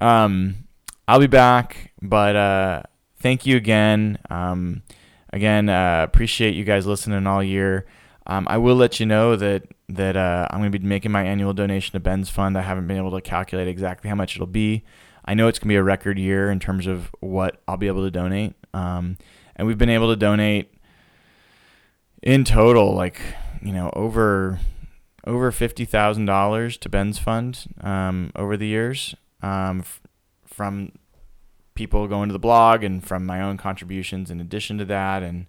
um, 0.00 0.66
I'll 1.06 1.20
be 1.20 1.26
back, 1.26 1.92
but 2.00 2.36
uh, 2.36 2.82
thank 3.24 3.46
you 3.46 3.56
again. 3.56 4.18
Um, 4.28 4.82
again, 5.32 5.70
uh, 5.70 6.02
appreciate 6.04 6.54
you 6.54 6.62
guys 6.62 6.86
listening 6.86 7.26
all 7.26 7.42
year. 7.42 7.86
Um, 8.26 8.46
I 8.50 8.58
will 8.58 8.76
let 8.76 9.00
you 9.00 9.06
know 9.06 9.34
that 9.34 9.62
that 9.88 10.16
uh, 10.16 10.46
I'm 10.50 10.60
going 10.60 10.70
to 10.70 10.78
be 10.78 10.86
making 10.86 11.10
my 11.10 11.24
annual 11.24 11.54
donation 11.54 11.92
to 11.94 12.00
Ben's 12.00 12.28
Fund. 12.28 12.56
I 12.56 12.62
haven't 12.62 12.86
been 12.86 12.98
able 12.98 13.12
to 13.12 13.20
calculate 13.22 13.66
exactly 13.66 14.08
how 14.10 14.14
much 14.14 14.36
it'll 14.36 14.46
be. 14.46 14.84
I 15.24 15.32
know 15.32 15.48
it's 15.48 15.58
going 15.58 15.68
to 15.68 15.72
be 15.72 15.76
a 15.76 15.82
record 15.82 16.18
year 16.18 16.50
in 16.50 16.60
terms 16.60 16.86
of 16.86 17.10
what 17.20 17.62
I'll 17.66 17.78
be 17.78 17.86
able 17.86 18.04
to 18.04 18.10
donate. 18.10 18.54
Um, 18.74 19.16
and 19.56 19.66
we've 19.66 19.78
been 19.78 19.88
able 19.88 20.10
to 20.10 20.16
donate 20.16 20.74
in 22.22 22.44
total, 22.44 22.94
like 22.94 23.20
you 23.62 23.72
know, 23.72 23.90
over 23.94 24.60
over 25.26 25.50
fifty 25.50 25.86
thousand 25.86 26.26
dollars 26.26 26.76
to 26.78 26.88
Ben's 26.90 27.18
Fund 27.18 27.64
um, 27.80 28.32
over 28.36 28.56
the 28.58 28.66
years. 28.66 29.14
um, 29.42 29.80
f- 29.80 30.00
from 30.46 30.92
people 31.74 32.06
going 32.06 32.28
to 32.28 32.32
the 32.32 32.38
blog 32.38 32.84
and 32.84 33.04
from 33.04 33.26
my 33.26 33.40
own 33.40 33.56
contributions 33.56 34.30
in 34.30 34.40
addition 34.40 34.78
to 34.78 34.84
that. 34.84 35.22
And 35.22 35.46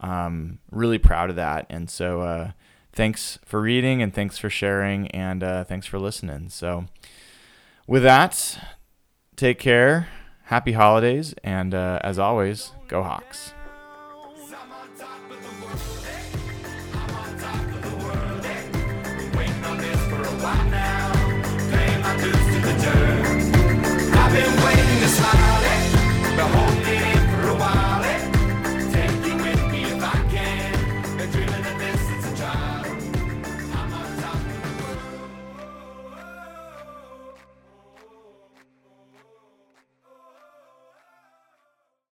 um, 0.00 0.58
really 0.70 0.98
proud 0.98 1.30
of 1.30 1.36
that. 1.36 1.66
And 1.70 1.88
so 1.88 2.22
uh, 2.22 2.50
thanks 2.92 3.38
for 3.44 3.60
reading 3.60 4.02
and 4.02 4.14
thanks 4.14 4.38
for 4.38 4.50
sharing 4.50 5.08
and 5.08 5.42
uh, 5.42 5.64
thanks 5.64 5.86
for 5.86 5.98
listening. 5.98 6.50
So 6.50 6.86
with 7.86 8.02
that, 8.02 8.58
take 9.36 9.58
care. 9.58 10.08
Happy 10.44 10.72
holidays. 10.72 11.34
And 11.42 11.74
uh, 11.74 11.98
as 12.02 12.18
always, 12.18 12.72
go 12.88 13.02
Hawks. 13.02 13.52